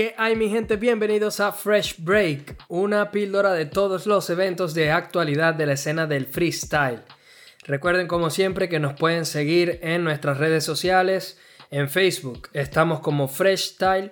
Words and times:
¿Qué 0.00 0.14
hay 0.16 0.34
mi 0.34 0.48
gente? 0.48 0.76
Bienvenidos 0.76 1.40
a 1.40 1.52
Fresh 1.52 1.96
Break, 1.98 2.56
una 2.68 3.10
píldora 3.10 3.52
de 3.52 3.66
todos 3.66 4.06
los 4.06 4.30
eventos 4.30 4.72
de 4.72 4.90
actualidad 4.90 5.52
de 5.52 5.66
la 5.66 5.74
escena 5.74 6.06
del 6.06 6.24
freestyle. 6.24 7.02
Recuerden 7.64 8.08
como 8.08 8.30
siempre 8.30 8.70
que 8.70 8.80
nos 8.80 8.94
pueden 8.94 9.26
seguir 9.26 9.78
en 9.82 10.02
nuestras 10.02 10.38
redes 10.38 10.64
sociales, 10.64 11.38
en 11.70 11.90
Facebook 11.90 12.48
estamos 12.54 13.00
como 13.00 13.28
freshstyle.hh 13.28 14.10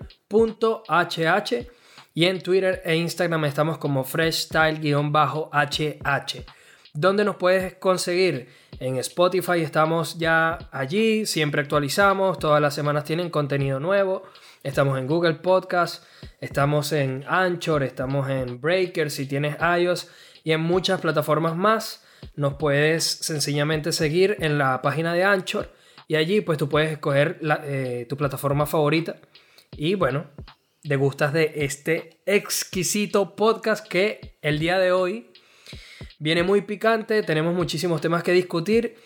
y 2.13 2.27
en 2.27 2.43
Twitter 2.43 2.83
e 2.85 2.95
Instagram 2.95 3.47
estamos 3.47 3.79
como 3.79 4.05
freshstyle-hh. 4.05 6.45
¿Dónde 6.93 7.25
nos 7.25 7.37
puedes 7.37 7.77
conseguir? 7.77 8.51
En 8.79 8.97
Spotify 8.97 9.63
estamos 9.63 10.19
ya 10.19 10.59
allí, 10.71 11.25
siempre 11.25 11.63
actualizamos, 11.63 12.39
todas 12.39 12.61
las 12.61 12.75
semanas 12.75 13.05
tienen 13.05 13.31
contenido 13.31 13.81
nuevo. 13.81 14.25
Estamos 14.69 14.99
en 14.99 15.07
Google 15.07 15.33
Podcast, 15.37 16.05
estamos 16.43 16.93
en 16.93 17.25
Anchor, 17.27 17.83
estamos 17.83 18.29
en 18.29 18.61
Breaker 18.61 19.11
si 19.11 19.25
tienes 19.25 19.57
iOS 19.63 20.11
y 20.45 20.53
en 20.53 20.61
muchas 20.61 21.01
plataformas 21.01 21.57
más. 21.57 22.05
Nos 22.37 22.57
puedes 22.57 23.03
sencillamente 23.03 23.93
seguir 23.93 24.37
en 24.41 24.59
la 24.59 24.83
página 24.83 25.15
de 25.15 25.25
Anchor 25.25 25.73
y 26.07 26.17
allí 26.17 26.43
pues 26.43 26.59
tú 26.59 26.69
puedes 26.69 26.93
escoger 26.93 27.41
eh, 27.65 28.05
tu 28.11 28.19
plataforma 28.19 28.67
favorita 28.67 29.17
y 29.75 29.95
bueno, 29.95 30.27
degustas 30.83 31.33
de 31.33 31.51
este 31.57 32.21
exquisito 32.27 33.37
podcast 33.37 33.89
que 33.89 34.37
el 34.43 34.59
día 34.59 34.79
de 34.79 34.93
hoy 34.93 35.33
viene 36.19 36.43
muy 36.43 36.61
picante, 36.61 37.23
tenemos 37.23 37.55
muchísimos 37.55 38.03
temas 38.03 38.23
que 38.23 38.33
discutir 38.33 38.97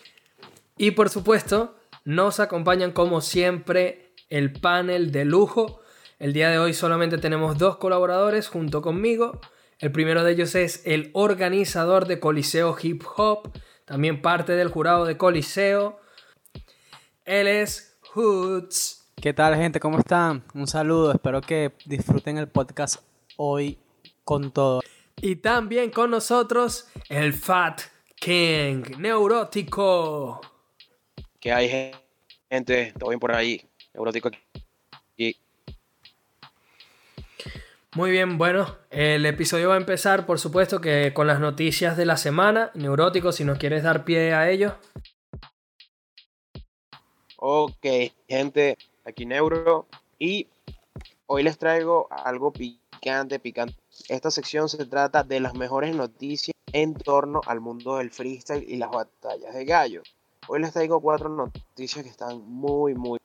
y 0.75 0.91
por 0.91 1.07
supuesto 1.07 1.77
nos 2.03 2.41
acompañan 2.41 2.91
como 2.91 3.21
siempre 3.21 4.02
el 4.33 4.51
panel 4.51 5.11
de 5.11 5.25
lujo. 5.25 5.79
El 6.17 6.33
día 6.33 6.49
de 6.49 6.57
hoy 6.57 6.73
solamente 6.73 7.19
tenemos 7.19 7.59
dos 7.59 7.77
colaboradores 7.77 8.47
junto 8.47 8.81
conmigo. 8.81 9.39
El 9.77 9.91
primero 9.91 10.23
de 10.23 10.31
ellos 10.31 10.55
es 10.55 10.81
el 10.85 11.11
organizador 11.13 12.07
de 12.07 12.19
Coliseo 12.19 12.75
Hip 12.81 13.03
Hop, 13.15 13.51
también 13.85 14.23
parte 14.23 14.53
del 14.53 14.69
jurado 14.69 15.05
de 15.05 15.17
Coliseo. 15.17 15.99
Él 17.25 17.47
es 17.47 17.99
Hoods. 18.15 19.05
¿Qué 19.21 19.33
tal 19.33 19.55
gente? 19.55 19.79
¿Cómo 19.79 19.99
están? 19.99 20.43
Un 20.55 20.65
saludo, 20.65 21.11
espero 21.11 21.39
que 21.39 21.73
disfruten 21.85 22.39
el 22.39 22.47
podcast 22.47 23.03
hoy 23.37 23.77
con 24.23 24.51
todo. 24.51 24.81
Y 25.21 25.35
también 25.35 25.91
con 25.91 26.09
nosotros 26.09 26.87
el 27.07 27.33
Fat 27.33 27.81
King, 28.15 28.81
neurótico. 28.97 30.41
¿Qué 31.39 31.53
hay 31.53 31.69
gente? 32.49 32.93
¿Todo 32.97 33.09
bien 33.09 33.19
por 33.19 33.31
ahí? 33.31 33.69
Neurótico 33.93 34.29
aquí. 34.29 35.37
Muy 37.95 38.09
bien, 38.09 38.39
bueno, 38.39 38.75
el 38.89 39.23
episodio 39.27 39.69
va 39.69 39.75
a 39.75 39.77
empezar, 39.77 40.25
por 40.25 40.39
supuesto, 40.39 40.81
que 40.81 41.13
con 41.13 41.27
las 41.27 41.39
noticias 41.39 41.95
de 41.95 42.07
la 42.07 42.17
semana. 42.17 42.71
Neurótico, 42.73 43.31
si 43.31 43.45
nos 43.45 43.59
quieres 43.59 43.83
dar 43.83 44.03
pie 44.03 44.33
a 44.33 44.49
ello. 44.49 44.75
Ok, 47.37 47.85
gente, 48.27 48.79
aquí 49.05 49.27
Neuro. 49.27 49.85
Y 50.17 50.47
hoy 51.27 51.43
les 51.43 51.59
traigo 51.59 52.07
algo 52.09 52.51
picante, 52.51 53.37
picante. 53.39 53.75
Esta 54.09 54.31
sección 54.31 54.69
se 54.69 54.85
trata 54.85 55.23
de 55.23 55.39
las 55.39 55.53
mejores 55.53 55.95
noticias 55.95 56.55
en 56.71 56.95
torno 56.95 57.41
al 57.45 57.59
mundo 57.59 57.97
del 57.97 58.09
freestyle 58.09 58.65
y 58.67 58.77
las 58.77 58.89
batallas 58.89 59.53
de 59.53 59.65
gallo. 59.65 60.01
Hoy 60.47 60.61
les 60.61 60.73
traigo 60.73 60.99
cuatro 60.99 61.29
noticias 61.29 62.03
que 62.03 62.09
están 62.09 62.41
muy, 62.41 62.95
muy 62.95 63.19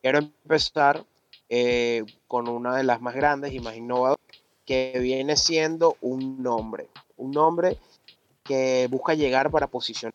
Quiero 0.00 0.18
empezar 0.18 1.04
eh, 1.48 2.04
con 2.26 2.48
una 2.48 2.76
de 2.76 2.84
las 2.84 3.00
más 3.00 3.14
grandes 3.14 3.52
y 3.52 3.60
más 3.60 3.76
innovadoras, 3.76 4.24
que 4.64 4.98
viene 5.00 5.36
siendo 5.36 5.96
un 6.00 6.42
nombre. 6.42 6.88
Un 7.16 7.30
nombre 7.30 7.78
que 8.42 8.88
busca 8.90 9.14
llegar 9.14 9.50
para 9.50 9.68
posicionar 9.68 10.14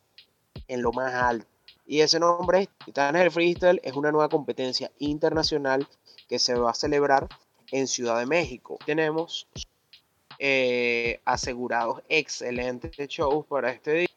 en 0.68 0.82
lo 0.82 0.92
más 0.92 1.14
alto. 1.14 1.48
Y 1.86 2.02
ese 2.02 2.20
nombre, 2.20 2.70
Titanes 2.86 3.34
Freestyle, 3.34 3.82
es 3.84 3.94
una 3.94 4.12
nueva 4.12 4.30
competencia 4.30 4.92
internacional 5.00 5.88
que 6.28 6.40
se 6.40 6.54
va 6.54 6.72
a 6.72 6.76
celebrar 6.76 7.28
en 7.72 7.88
Ciudad 7.88 8.20
de 8.20 8.26
México. 8.26 8.78
Tenemos 8.86 9.48
eh, 10.40 11.20
asegurados 11.26 12.02
excelentes 12.08 12.92
shows 13.08 13.46
para 13.46 13.72
este 13.72 13.92
día 13.94 14.10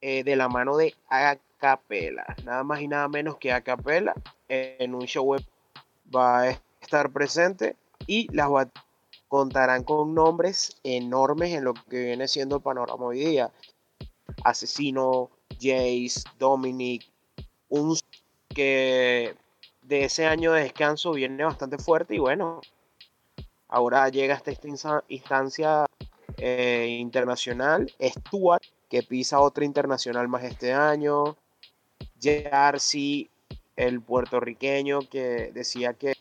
eh, 0.00 0.22
de 0.24 0.36
la 0.36 0.48
mano 0.48 0.76
de 0.76 0.94
Acapela, 1.08 2.36
nada 2.44 2.62
más 2.62 2.80
y 2.80 2.88
nada 2.88 3.08
menos 3.08 3.36
que 3.36 3.52
Acapela 3.52 4.14
en 4.48 4.94
un 4.94 5.06
show 5.06 5.24
web 5.24 5.42
va 6.14 6.42
a 6.42 6.60
estar 6.80 7.10
presente 7.10 7.76
y 8.06 8.32
las 8.34 8.48
contarán 9.28 9.82
con 9.84 10.14
nombres 10.14 10.76
enormes 10.84 11.52
en 11.52 11.64
lo 11.64 11.74
que 11.74 12.04
viene 12.04 12.28
siendo 12.28 12.56
el 12.56 12.62
panorama 12.62 13.06
hoy 13.06 13.24
día. 13.24 13.50
Asesino, 14.44 15.30
Jace, 15.60 16.22
Dominic, 16.38 17.04
un 17.68 17.96
que 18.48 19.34
de 19.82 20.04
ese 20.04 20.26
año 20.26 20.52
de 20.52 20.62
descanso 20.62 21.12
viene 21.12 21.44
bastante 21.44 21.78
fuerte 21.78 22.14
y 22.14 22.18
bueno, 22.18 22.60
ahora 23.68 24.08
llega 24.08 24.34
hasta 24.34 24.50
esta 24.50 24.68
instancia 25.08 25.86
eh, 26.36 26.96
internacional. 27.00 27.92
Stuart, 28.00 28.62
que 28.88 29.02
pisa 29.02 29.40
otra 29.40 29.64
internacional 29.64 30.28
más 30.28 30.44
este 30.44 30.72
año. 30.72 31.36
Jarcy, 32.20 33.30
el 33.76 34.00
puertorriqueño 34.00 35.00
que 35.10 35.50
decía 35.52 35.94
que 35.94 36.14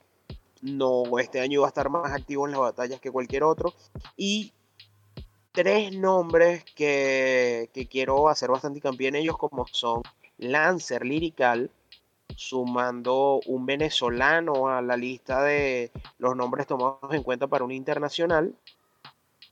no, 0.61 1.03
este 1.19 1.39
año 1.39 1.59
iba 1.59 1.65
a 1.65 1.69
estar 1.69 1.89
más 1.89 2.11
activo 2.11 2.45
en 2.45 2.51
las 2.51 2.61
batallas 2.61 2.99
que 2.99 3.11
cualquier 3.11 3.43
otro. 3.43 3.73
Y 4.17 4.53
tres 5.51 5.95
nombres 5.95 6.63
que, 6.75 7.69
quiero 7.89 8.29
hacer 8.29 8.49
bastante 8.49 8.79
hincapié 8.79 9.09
en 9.09 9.15
ellos, 9.15 9.37
como 9.37 9.65
son 9.67 10.01
Lancer 10.37 11.05
Lirical, 11.05 11.71
sumando 12.35 13.39
un 13.45 13.65
venezolano 13.65 14.67
a 14.67 14.81
la 14.81 14.97
lista 14.97 15.41
de 15.43 15.91
los 16.17 16.35
nombres 16.35 16.67
tomados 16.67 17.13
en 17.13 17.23
cuenta 17.23 17.47
para 17.47 17.63
un 17.63 17.71
internacional, 17.71 18.55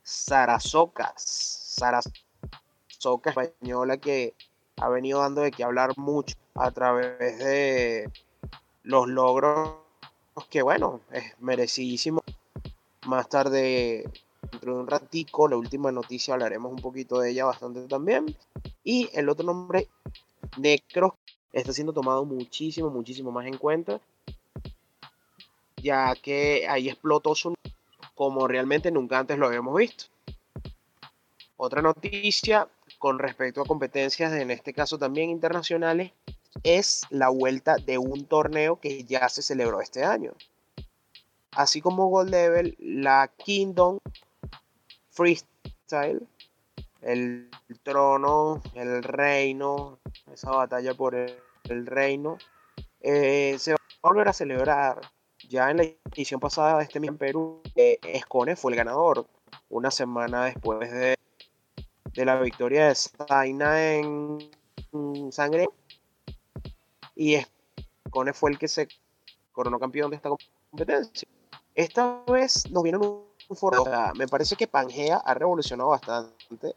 Sarasocas, 0.02 1.24
Sarasocas 1.24 3.38
española 3.38 3.98
que 3.98 4.34
ha 4.78 4.90
venido 4.90 5.20
dando 5.20 5.42
de 5.42 5.52
qué 5.52 5.64
hablar 5.64 5.98
mucho 5.98 6.36
a 6.56 6.72
través 6.72 7.40
de 7.40 8.12
los 8.84 9.08
logros 9.08 9.84
que 10.50 10.62
bueno, 10.62 11.02
es 11.12 11.34
merecidísimo. 11.40 12.22
Más 13.06 13.28
tarde, 13.30 14.10
dentro 14.52 14.76
de 14.76 14.80
un 14.80 14.88
ratico, 14.88 15.48
la 15.48 15.58
última 15.58 15.92
noticia 15.92 16.34
hablaremos 16.34 16.72
un 16.72 16.80
poquito 16.80 17.20
de 17.20 17.32
ella 17.32 17.46
bastante 17.46 17.82
también. 17.88 18.36
Y 18.84 19.10
el 19.14 19.30
otro 19.30 19.46
nombre, 19.46 19.90
Necro, 20.58 21.18
está 21.52 21.74
siendo 21.74 21.94
tomado 21.94 22.26
muchísimo, 22.26 22.90
muchísimo 22.90 23.32
más 23.32 23.46
en 23.46 23.58
cuenta. 23.58 24.00
Ya 25.78 26.16
que 26.16 26.66
ahí 26.68 26.90
explotó 26.90 27.36
su 27.36 27.54
como 28.16 28.48
realmente 28.48 28.92
nunca 28.92 29.20
antes 29.20 29.38
lo 29.38 29.48
habíamos 29.48 29.76
visto. 29.76 30.06
Otra 31.58 31.82
noticia 31.82 32.68
con 33.00 33.20
respecto 33.20 33.62
a 33.62 33.66
competencias, 33.66 34.34
en 34.34 34.52
este 34.52 34.74
caso 34.74 34.98
también 34.98 35.30
internacionales, 35.30 36.12
es 36.64 37.04
la 37.10 37.30
vuelta 37.30 37.78
de 37.78 37.98
un 37.98 38.26
torneo 38.26 38.80
que 38.80 39.04
ya 39.04 39.30
se 39.30 39.42
celebró 39.42 39.82
este 39.82 40.04
año. 40.04 40.34
Así 41.52 41.82
como 41.82 42.08
Gold 42.08 42.30
Level, 42.30 42.76
la 42.80 43.32
Kingdom 43.38 44.00
Freestyle, 45.10 46.28
el 47.02 47.50
trono, 47.84 48.62
el 48.74 49.04
reino, 49.04 50.00
esa 50.32 50.52
batalla 50.52 50.94
por 50.94 51.16
el, 51.16 51.86
reino, 51.86 52.38
eh, 53.02 53.56
se 53.60 53.74
va 53.74 53.78
a 54.02 54.08
volver 54.08 54.28
a 54.28 54.34
celebrar. 54.34 55.02
Ya 55.50 55.70
en 55.70 55.78
la 55.78 55.84
edición 55.84 56.40
pasada 56.40 56.78
de 56.78 56.84
este 56.86 57.00
mismo 57.00 57.18
Perú, 57.18 57.62
eh, 57.76 58.00
Escone 58.04 58.56
fue 58.56 58.72
el 58.72 58.78
ganador, 58.78 59.28
una 59.70 59.92
semana 59.92 60.46
después 60.46 60.92
de 60.92 61.18
de 62.14 62.26
la 62.26 62.40
victoria 62.40 62.88
de 62.88 62.96
Zaina 62.96 63.94
en 63.94 65.32
Sangre. 65.32 65.68
Y 67.16 67.38
Cone 68.10 68.34
fue 68.34 68.52
el 68.52 68.60
que 68.60 68.68
se 68.68 68.88
coronó 69.52 69.80
campeón 69.80 70.10
de 70.10 70.18
esta 70.18 70.30
competencia. 70.72 71.28
Esta 71.76 72.24
vez 72.28 72.70
nos 72.72 72.84
viene 72.84 73.00
un, 73.00 73.24
foro. 73.56 73.84
me 74.16 74.28
parece 74.28 74.56
que 74.56 74.68
Pangea 74.68 75.18
ha 75.18 75.34
revolucionado 75.34 75.90
bastante 75.90 76.74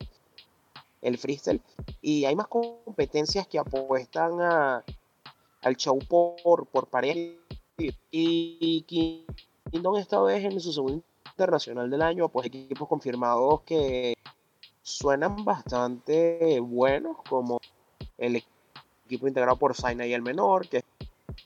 el 1.03 1.19
freestyle. 1.19 1.61
Y 2.01 2.25
hay 2.25 2.35
más 2.35 2.49
competencias 2.49 3.47
que 3.47 3.59
apuestan 3.59 4.41
a, 4.41 4.85
al 5.63 5.77
show 5.77 5.99
por, 5.99 6.67
por 6.67 6.89
pared. 6.89 7.37
Y 8.11 8.83
Kingdom 9.71 9.97
esta 9.97 10.21
vez 10.23 10.45
en 10.45 10.61
su 10.61 10.73
segundo 10.73 11.03
internacional 11.31 11.91
del 11.91 12.03
año, 12.03 12.29
pues 12.29 12.47
equipos 12.47 12.89
confirmados 12.89 13.61
que 13.63 14.15
suenan 14.83 15.45
bastante 15.45 16.61
buenos, 16.61 17.19
como 17.29 17.61
el 18.17 18.37
equipo 19.07 19.29
integrado 19.29 19.57
por 19.57 19.75
Zaina 19.75 20.07
y 20.07 20.13
el 20.13 20.23
menor, 20.23 20.69
que 20.69 20.79
es 20.79 20.85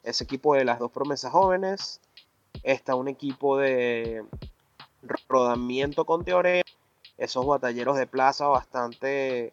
ese 0.03 0.25
equipo 0.25 0.55
de 0.55 0.65
las 0.65 0.79
dos 0.79 0.91
promesas 0.91 1.31
jóvenes. 1.33 2.01
está 2.62 2.95
un 2.95 3.09
equipo 3.09 3.59
de 3.59 4.25
rodamiento 5.29 6.05
con 6.05 6.25
teoría, 6.25 6.62
esos 7.17 7.47
batalleros 7.47 7.97
de 7.97 8.07
plaza 8.07 8.47
bastante, 8.49 9.53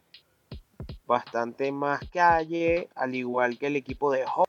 bastante 1.05 1.71
más 1.71 2.01
calle, 2.11 2.89
al 2.95 3.15
igual 3.15 3.57
que 3.57 3.67
el 3.67 3.75
equipo 3.75 4.11
de 4.11 4.23
Hawk. 4.23 4.47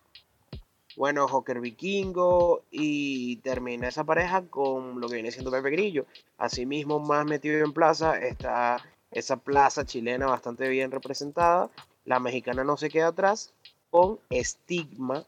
Bueno, 0.97 1.29
Joker 1.29 1.61
Vikingo 1.61 2.63
y 2.73 3.37
termina 3.37 3.87
esa 3.87 4.03
pareja 4.03 4.43
con 4.47 5.01
lo 5.01 5.09
que 5.09 5.15
viene 5.15 5.31
siendo 5.31 5.53
Pepe 5.53 5.71
Grillo. 5.71 6.07
Asimismo, 6.39 6.99
más 6.99 7.25
metido 7.25 7.65
en 7.65 7.73
plaza 7.73 8.19
está 8.19 8.79
esa 9.11 9.37
plaza 9.37 9.85
chilena 9.85 10.27
bastante 10.27 10.69
bien 10.69 10.91
representada. 10.91 11.71
La 12.09 12.21
mexicana 12.21 12.65
no 12.65 12.79
se 12.79 12.89
queda 12.89 13.09
atrás 13.09 13.53
con 13.91 14.19
estigma 14.31 15.25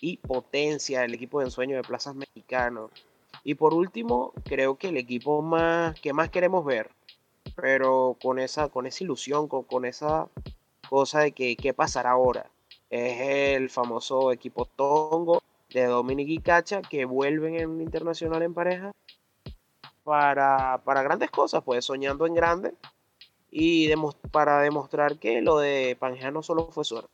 y 0.00 0.18
potencia 0.18 1.04
el 1.04 1.12
equipo 1.12 1.40
de 1.40 1.46
ensueño 1.46 1.74
de 1.74 1.82
plazas 1.82 2.14
mexicanos. 2.14 2.92
Y 3.42 3.56
por 3.56 3.74
último, 3.74 4.32
creo 4.44 4.76
que 4.76 4.90
el 4.90 4.96
equipo 4.96 5.42
más 5.42 5.98
que 5.98 6.12
más 6.12 6.30
queremos 6.30 6.64
ver, 6.64 6.88
pero 7.56 8.16
con 8.22 8.38
esa, 8.38 8.68
con 8.68 8.86
esa 8.86 9.02
ilusión, 9.02 9.48
con, 9.48 9.64
con 9.64 9.84
esa 9.84 10.28
cosa 10.88 11.18
de 11.18 11.32
que 11.32 11.56
qué 11.56 11.74
pasará 11.74 12.12
ahora, 12.12 12.48
es 12.90 13.56
el 13.56 13.68
famoso 13.68 14.30
equipo 14.30 14.66
Tongo 14.66 15.42
de 15.70 15.86
Dominic 15.86 16.28
y 16.28 16.38
Cacha 16.38 16.80
que 16.80 17.06
vuelven 17.06 17.56
en 17.56 17.70
un 17.70 17.80
internacional 17.80 18.42
en 18.42 18.54
pareja 18.54 18.92
para, 20.04 20.80
para 20.84 21.02
grandes 21.02 21.32
cosas, 21.32 21.64
pues 21.64 21.84
soñando 21.84 22.24
en 22.24 22.34
grande 22.34 22.72
y 23.56 23.88
para 24.32 24.60
demostrar 24.62 25.16
que 25.16 25.40
lo 25.40 25.58
de 25.58 25.96
Pangea 26.00 26.32
no 26.32 26.42
solo 26.42 26.70
fue 26.72 26.84
suerte. 26.84 27.08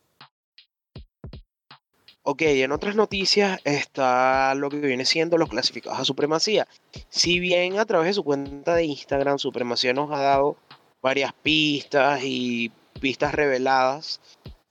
Ok, 2.23 2.41
en 2.41 2.71
otras 2.71 2.95
noticias 2.95 3.59
está 3.63 4.55
lo 4.55 4.69
que 4.69 4.77
viene 4.77 5.05
siendo 5.05 5.37
los 5.37 5.49
clasificados 5.49 5.99
a 5.99 6.05
supremacía. 6.05 6.67
Si 7.09 7.39
bien 7.39 7.77
a 7.77 7.85
través 7.85 8.07
de 8.07 8.13
su 8.13 8.23
cuenta 8.23 8.75
de 8.75 8.85
Instagram, 8.85 9.37
Supremacía 9.37 9.93
nos 9.93 10.11
ha 10.11 10.19
dado 10.21 10.57
varias 11.01 11.31
pistas 11.33 12.21
y 12.23 12.71
pistas 12.99 13.35
reveladas 13.35 14.19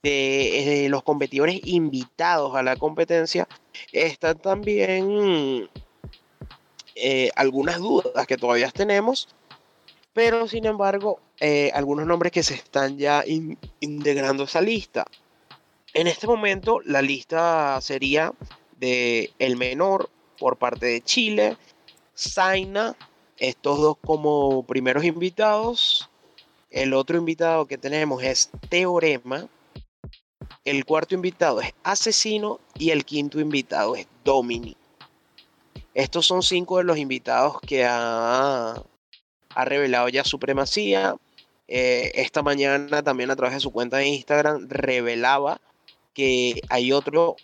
de, 0.03 0.87
los 0.89 1.03
competidores 1.03 1.61
invitados 1.63 2.53
a 2.55 2.63
la 2.63 2.75
competencia, 2.75 3.47
están 3.93 4.39
también 4.39 5.69
eh, 6.95 7.29
algunas 7.35 7.79
dudas 7.79 8.27
que 8.27 8.37
todavía 8.37 8.69
tenemos, 8.71 9.29
pero 10.13 10.47
sin 10.47 10.65
embargo, 10.65 11.19
eh, 11.39 11.71
algunos 11.73 12.05
nombres 12.05 12.31
que 12.31 12.43
se 12.43 12.55
están 12.55 12.97
ya 12.97 13.23
integrando 13.79 14.43
a 14.43 14.45
esa 14.45 14.61
lista. 14.61 15.05
En 15.93 16.07
este 16.07 16.27
momento 16.27 16.79
la 16.85 17.01
lista 17.01 17.79
sería 17.81 18.33
de 18.77 19.31
El 19.39 19.57
Menor 19.57 20.09
por 20.39 20.57
parte 20.57 20.85
de 20.87 21.01
Chile, 21.01 21.57
Zaina, 22.17 22.95
estos 23.37 23.79
dos 23.79 23.97
como 24.03 24.63
primeros 24.63 25.03
invitados. 25.03 26.09
El 26.69 26.93
otro 26.93 27.17
invitado 27.17 27.65
que 27.65 27.77
tenemos 27.77 28.23
es 28.23 28.49
Teorema. 28.69 29.47
El 30.63 30.85
cuarto 30.85 31.15
invitado 31.15 31.59
es 31.59 31.73
Asesino 31.83 32.59
y 32.77 32.91
el 32.91 33.03
quinto 33.03 33.39
invitado 33.39 33.95
es 33.95 34.07
Domini. 34.23 34.77
Estos 35.93 36.25
son 36.25 36.41
cinco 36.41 36.77
de 36.77 36.85
los 36.85 36.97
invitados 36.97 37.59
que 37.61 37.85
ha, 37.85 38.81
ha 39.55 39.65
revelado 39.65 40.09
ya 40.09 40.23
Supremacía. 40.23 41.15
Eh, 41.67 42.11
esta 42.15 42.41
mañana 42.41 43.01
también 43.01 43.31
a 43.31 43.35
través 43.35 43.55
de 43.55 43.61
su 43.61 43.71
cuenta 43.71 43.97
de 43.97 44.07
Instagram 44.07 44.67
revelaba 44.69 45.61
que 46.13 46.61
hay 46.69 46.91
otro, 46.91 47.37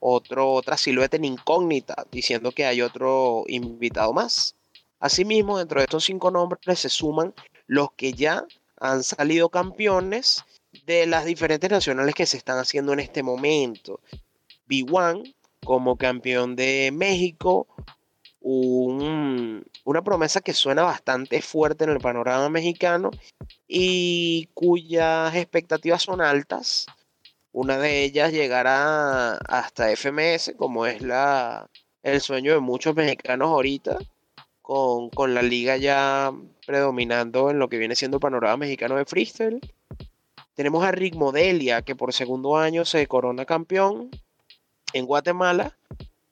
otro, 0.00 0.52
otra 0.52 0.76
silueta 0.76 1.16
en 1.16 1.24
incógnita, 1.24 2.06
diciendo 2.10 2.52
que 2.52 2.66
hay 2.66 2.82
otro 2.82 3.44
invitado 3.46 4.12
más. 4.12 4.54
Asimismo, 5.00 5.58
dentro 5.58 5.80
de 5.80 5.84
estos 5.84 6.04
cinco 6.04 6.30
nombres 6.30 6.80
se 6.80 6.88
suman 6.88 7.32
los 7.66 7.92
que 7.92 8.12
ya 8.12 8.44
han 8.80 9.02
salido 9.02 9.48
campeones 9.48 10.44
de 10.86 11.06
las 11.06 11.24
diferentes 11.24 11.70
nacionales 11.70 12.14
que 12.14 12.26
se 12.26 12.36
están 12.36 12.58
haciendo 12.58 12.92
en 12.92 13.00
este 13.00 13.22
momento. 13.22 14.00
B1 14.68 15.34
como 15.64 15.96
campeón 15.96 16.56
de 16.56 16.90
México, 16.92 17.66
una 18.50 20.02
promesa 20.02 20.40
que 20.40 20.52
suena 20.52 20.82
bastante 20.82 21.42
fuerte 21.42 21.84
en 21.84 21.90
el 21.90 21.98
panorama 21.98 22.48
mexicano 22.48 23.10
y 23.66 24.48
cuyas 24.54 25.34
expectativas 25.34 26.02
son 26.02 26.20
altas 26.20 26.86
una 27.52 27.78
de 27.78 28.04
ellas 28.04 28.32
llegará 28.32 29.32
hasta 29.38 29.90
FMS, 29.90 30.54
como 30.56 30.86
es 30.86 31.02
la, 31.02 31.68
el 32.04 32.20
sueño 32.20 32.52
de 32.52 32.60
muchos 32.60 32.94
mexicanos 32.94 33.48
ahorita, 33.48 33.98
con, 34.62 35.34
la 35.34 35.42
liga 35.42 35.76
ya 35.76 36.32
predominando 36.66 37.50
en 37.50 37.58
lo 37.58 37.68
que 37.68 37.78
viene 37.78 37.96
siendo 37.96 38.18
el 38.18 38.20
panorama 38.20 38.58
mexicano 38.58 38.96
de 38.96 39.06
freestyle. 39.06 39.60
Tenemos 40.54 40.84
a 40.84 40.92
Rick 40.92 41.14
Modelia, 41.16 41.82
que 41.82 41.96
por 41.96 42.12
segundo 42.12 42.56
año 42.56 42.84
se 42.84 43.06
corona 43.06 43.44
campeón 43.44 44.10
en 44.92 45.06
Guatemala. 45.06 45.76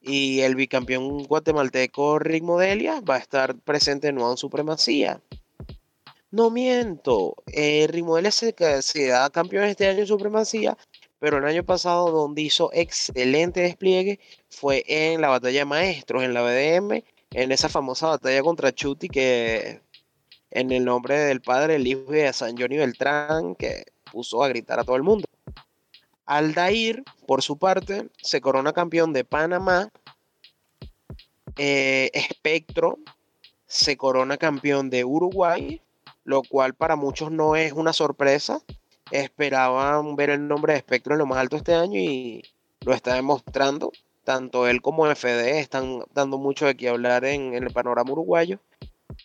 Y 0.07 0.39
el 0.41 0.55
bicampeón 0.55 1.25
guatemalteco 1.25 2.17
Rick 2.17 2.43
Modelia 2.43 3.01
va 3.01 3.15
a 3.15 3.19
estar 3.19 3.55
presente 3.59 4.07
en 4.07 4.15
Nueva 4.15 4.37
Supremacía. 4.37 5.21
No 6.31 6.49
miento, 6.49 7.35
eh, 7.47 7.87
Rick 7.89 8.05
Modelia 8.05 8.31
se, 8.31 8.55
se 8.81 9.07
da 9.07 9.29
campeón 9.29 9.65
este 9.65 9.87
año 9.87 9.99
en 9.99 10.07
Supremacía 10.07 10.77
pero 11.19 11.37
el 11.37 11.45
año 11.45 11.63
pasado 11.63 12.11
donde 12.11 12.41
hizo 12.43 12.69
excelente 12.73 13.61
despliegue 13.61 14.19
fue 14.49 14.83
en 14.87 15.21
la 15.21 15.29
batalla 15.29 15.59
de 15.59 15.65
maestros, 15.65 16.23
en 16.23 16.33
la 16.33 16.41
BDM, 16.41 17.03
en 17.31 17.51
esa 17.51 17.69
famosa 17.69 18.07
batalla 18.07 18.41
contra 18.43 18.73
Chuti 18.73 19.09
que 19.09 19.81
en 20.51 20.71
el 20.71 20.85
nombre 20.85 21.17
del 21.19 21.41
padre, 21.41 21.75
el 21.75 21.87
hijo 21.87 22.11
de 22.11 22.31
San 22.33 22.57
Johnny 22.57 22.77
Beltrán, 22.77 23.55
que 23.55 23.85
puso 24.11 24.43
a 24.43 24.47
gritar 24.47 24.79
a 24.79 24.83
todo 24.83 24.95
el 24.95 25.03
mundo. 25.03 25.27
Aldair, 26.27 27.03
por 27.25 27.41
su 27.41 27.57
parte, 27.57 28.09
se 28.21 28.41
corona 28.41 28.73
campeón 28.73 29.13
de 29.13 29.23
Panamá. 29.23 29.89
Eh, 31.55 32.11
Espectro 32.13 32.99
se 33.65 33.97
corona 33.97 34.37
campeón 34.37 34.89
de 34.89 35.03
Uruguay, 35.03 35.81
lo 36.23 36.43
cual 36.43 36.73
para 36.73 36.95
muchos 36.95 37.31
no 37.31 37.55
es 37.55 37.73
una 37.73 37.93
sorpresa, 37.93 38.61
esperaban 39.11 40.15
ver 40.15 40.29
el 40.29 40.47
nombre 40.47 40.73
de 40.73 40.79
Spectro 40.79 41.13
en 41.13 41.19
lo 41.19 41.25
más 41.25 41.37
alto 41.39 41.57
este 41.57 41.73
año 41.73 41.99
y 41.99 42.43
lo 42.81 42.93
está 42.93 43.15
demostrando. 43.15 43.91
Tanto 44.23 44.67
él 44.67 44.81
como 44.81 45.07
FD 45.07 45.59
están 45.59 46.03
dando 46.13 46.37
mucho 46.37 46.65
de 46.65 46.75
qué 46.75 46.89
hablar 46.89 47.23
en, 47.23 47.53
el 47.53 47.71
panorama 47.71 48.11
uruguayo. 48.11 48.59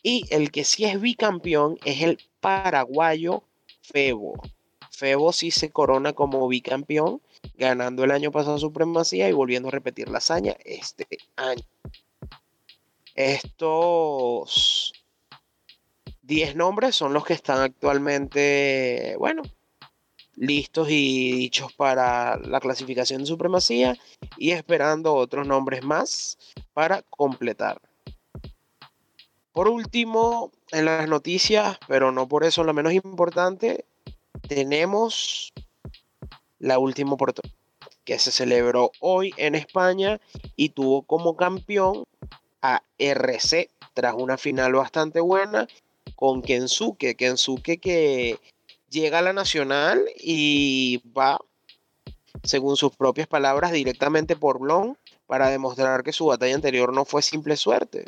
Y 0.03 0.25
el 0.31 0.53
que 0.53 0.65
sí 0.65 0.85
es 0.85 1.01
bicampeón 1.01 1.79
es 1.85 2.03
el 2.03 2.19
paraguayo 2.41 3.43
Febo. 3.83 4.41
Febo 4.93 5.33
sí 5.33 5.51
se 5.51 5.71
corona 5.71 6.13
como 6.13 6.47
bicampeón, 6.47 7.23
ganando 7.55 8.05
el 8.05 8.11
año 8.11 8.31
pasado 8.31 8.59
supremacía 8.59 9.29
y 9.29 9.33
volviendo 9.33 9.69
a 9.69 9.73
repetir 9.73 10.09
la 10.09 10.19
hazaña 10.19 10.55
este 10.65 11.07
año. 11.37 11.65
Estos 13.15 14.93
10 16.23 16.57
nombres 16.57 16.95
son 16.95 17.15
los 17.15 17.25
que 17.25 17.33
están 17.33 17.61
actualmente, 17.61 19.17
bueno, 19.19 19.43
listos 20.37 20.89
y 20.91 21.33
dichos 21.33 21.73
para 21.73 22.37
la 22.39 22.61
clasificación 22.61 23.23
de 23.23 23.27
supremacía 23.27 23.97
y 24.37 24.51
esperando 24.51 25.15
otros 25.15 25.47
nombres 25.47 25.83
más 25.83 26.39
para 26.75 27.03
completar. 27.03 27.81
Por 29.53 29.69
último, 29.69 30.53
en 30.71 30.85
las 30.87 31.09
noticias, 31.09 31.79
pero 31.89 32.13
no 32.13 32.29
por 32.29 32.45
eso 32.45 32.65
la 32.65 32.73
menos 32.73 32.93
importante, 32.93 33.85
tenemos 34.49 35.53
la 36.59 36.79
última 36.79 37.13
oportunidad 37.15 37.55
que 38.05 38.19
se 38.19 38.33
celebró 38.33 38.91
hoy 39.01 39.33
en 39.37 39.55
España 39.55 40.21
y 40.57 40.71
tuvo 40.71 41.03
como 41.03 41.37
campeón 41.37 42.05
a 42.61 42.83
RC 42.99 43.71
tras 43.95 44.15
una 44.15 44.37
final 44.39 44.73
bastante 44.75 45.21
buena 45.21 45.69
con 46.17 46.43
Kensuke. 46.43 47.17
Kensuke 47.17 47.79
que 47.79 48.39
llega 48.89 49.19
a 49.19 49.23
la 49.23 49.33
Nacional 49.33 50.05
y 50.17 51.03
va, 51.17 51.39
según 52.43 52.77
sus 52.77 52.95
propias 52.97 53.27
palabras, 53.27 53.73
directamente 53.73 54.37
por 54.37 54.59
Blon 54.59 54.97
para 55.27 55.49
demostrar 55.49 56.03
que 56.03 56.13
su 56.13 56.27
batalla 56.27 56.55
anterior 56.55 56.93
no 56.93 57.05
fue 57.05 57.23
simple 57.23 57.57
suerte. 57.57 58.05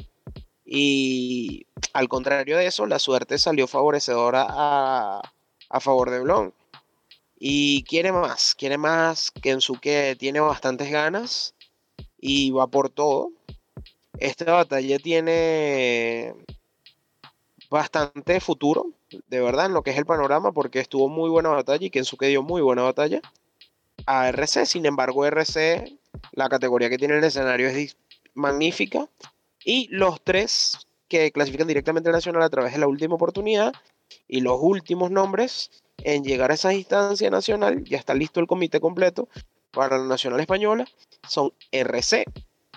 Y 0.64 1.66
al 1.92 2.08
contrario 2.08 2.56
de 2.56 2.66
eso, 2.66 2.86
la 2.86 2.98
suerte 2.98 3.38
salió 3.38 3.66
favorecedora 3.66 4.46
a, 4.48 5.22
a 5.68 5.80
favor 5.80 6.10
de 6.10 6.20
Blon. 6.20 6.52
Y 7.38 7.82
quiere 7.84 8.12
más, 8.12 8.54
quiere 8.54 8.78
más. 8.78 9.30
Kensuke 9.30 10.16
tiene 10.18 10.40
bastantes 10.40 10.90
ganas 10.90 11.54
y 12.18 12.50
va 12.50 12.66
por 12.66 12.90
todo. 12.90 13.30
Esta 14.18 14.52
batalla 14.52 14.98
tiene 14.98 16.34
bastante 17.68 18.40
futuro, 18.40 18.86
de 19.26 19.40
verdad, 19.40 19.66
en 19.66 19.74
lo 19.74 19.82
que 19.82 19.90
es 19.90 19.98
el 19.98 20.06
panorama, 20.06 20.52
porque 20.52 20.80
estuvo 20.80 21.08
muy 21.08 21.28
buena 21.28 21.48
batalla 21.48 21.84
y 21.84 21.90
Kensuke 21.90 22.26
dio 22.26 22.42
muy 22.42 22.62
buena 22.62 22.82
batalla 22.82 23.20
a 24.06 24.28
RC. 24.28 24.66
Sin 24.66 24.86
embargo, 24.86 25.26
RC, 25.26 25.98
la 26.32 26.48
categoría 26.48 26.88
que 26.88 26.98
tiene 26.98 27.18
el 27.18 27.24
escenario 27.24 27.68
es 27.68 27.96
magnífica. 28.34 29.08
Y 29.64 29.88
los 29.88 30.20
tres 30.22 30.86
que 31.08 31.32
clasifican 31.32 31.66
directamente 31.66 32.08
al 32.08 32.14
Nacional 32.14 32.42
a 32.42 32.50
través 32.50 32.72
de 32.72 32.78
la 32.78 32.86
última 32.86 33.16
oportunidad 33.16 33.72
y 34.28 34.40
los 34.40 34.58
últimos 34.60 35.10
nombres 35.10 35.70
en 35.98 36.24
llegar 36.24 36.50
a 36.50 36.54
esa 36.54 36.74
instancia 36.74 37.30
nacional, 37.30 37.84
ya 37.84 37.98
está 37.98 38.14
listo 38.14 38.40
el 38.40 38.46
comité 38.46 38.80
completo 38.80 39.28
para 39.70 39.98
la 39.98 40.04
Nacional 40.04 40.40
Española, 40.40 40.86
son 41.28 41.52
RC, 41.72 42.24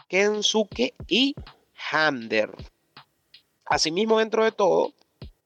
Kensuke 0.07 0.93
y 1.07 1.35
Hander. 1.91 2.51
Asimismo, 3.65 4.19
dentro 4.19 4.43
de 4.43 4.51
todo, 4.51 4.93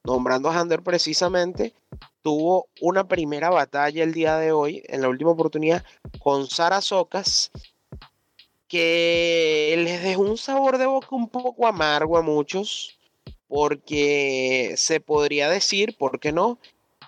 nombrando 0.04 0.48
a 0.48 0.58
Hander 0.58 0.82
precisamente, 0.82 1.74
tuvo 2.22 2.68
una 2.80 3.08
primera 3.08 3.50
batalla 3.50 4.02
el 4.04 4.12
día 4.12 4.38
de 4.38 4.52
hoy, 4.52 4.82
en 4.86 5.02
la 5.02 5.08
última 5.08 5.30
oportunidad, 5.30 5.84
con 6.20 6.48
Sara 6.48 6.80
Socas, 6.80 7.50
que 8.68 9.74
les 9.78 10.02
dejó 10.02 10.22
un 10.22 10.38
sabor 10.38 10.78
de 10.78 10.86
boca 10.86 11.08
un 11.10 11.28
poco 11.28 11.66
amargo 11.66 12.16
a 12.16 12.22
muchos, 12.22 12.98
porque 13.52 14.72
se 14.78 15.00
podría 15.00 15.50
decir, 15.50 15.94
¿por 15.98 16.20
qué 16.20 16.32
no?, 16.32 16.58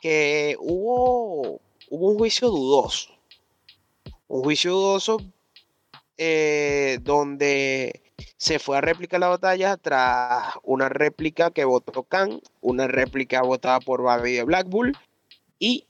que 0.03 0.59
hubo, 0.61 1.63
un 1.89 2.19
juicio 2.19 2.51
dudoso. 2.51 3.09
Un 4.29 4.45
juicio 4.45 4.73
dudoso 4.73 5.17
eh, 6.19 6.99
donde 7.01 8.03
se 8.37 8.59
fue 8.59 8.77
a 8.77 8.83
réplica 8.83 9.19
la 9.19 9.29
batalla 9.29 9.79
tras 9.79 10.53
una 10.63 10.91
réplica 10.91 11.51
que 11.51 11.65
votó 11.65 12.03
Khan, 12.03 12.43
una 12.61 12.89
réplica 12.89 13.41
votada 13.41 13.81
por 13.81 14.03
Babi 14.03 14.33
de 14.33 14.43
Black 14.43 14.69
Bull 14.69 14.93
y 15.59 15.87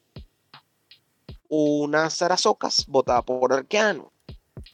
una 1.48 2.10
Sarasocas 2.10 2.86
votada 2.86 3.22
por 3.22 3.52
Arqueano, 3.52 4.12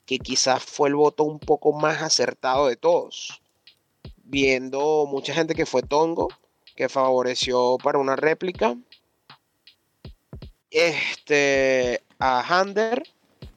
que 0.05 0.19
quizás 0.19 0.63
fue 0.63 0.91
el 0.91 0.97
voto 0.97 1.25
un 1.25 1.39
poco 1.39 1.73
más 1.73 2.03
acertado 2.03 2.67
de 2.67 2.77
todos. 2.77 3.41
Viendo 4.31 5.07
mucha 5.07 5.35
gente 5.35 5.57
que 5.57 5.67
fue 5.67 5.83
Tongo, 5.83 6.29
que 6.77 6.89
favoreció 6.89 7.79
para 7.83 7.99
una 7.99 8.15
réplica, 8.15 8.77
este, 10.71 12.05
a 12.21 12.41
Hander 12.41 13.03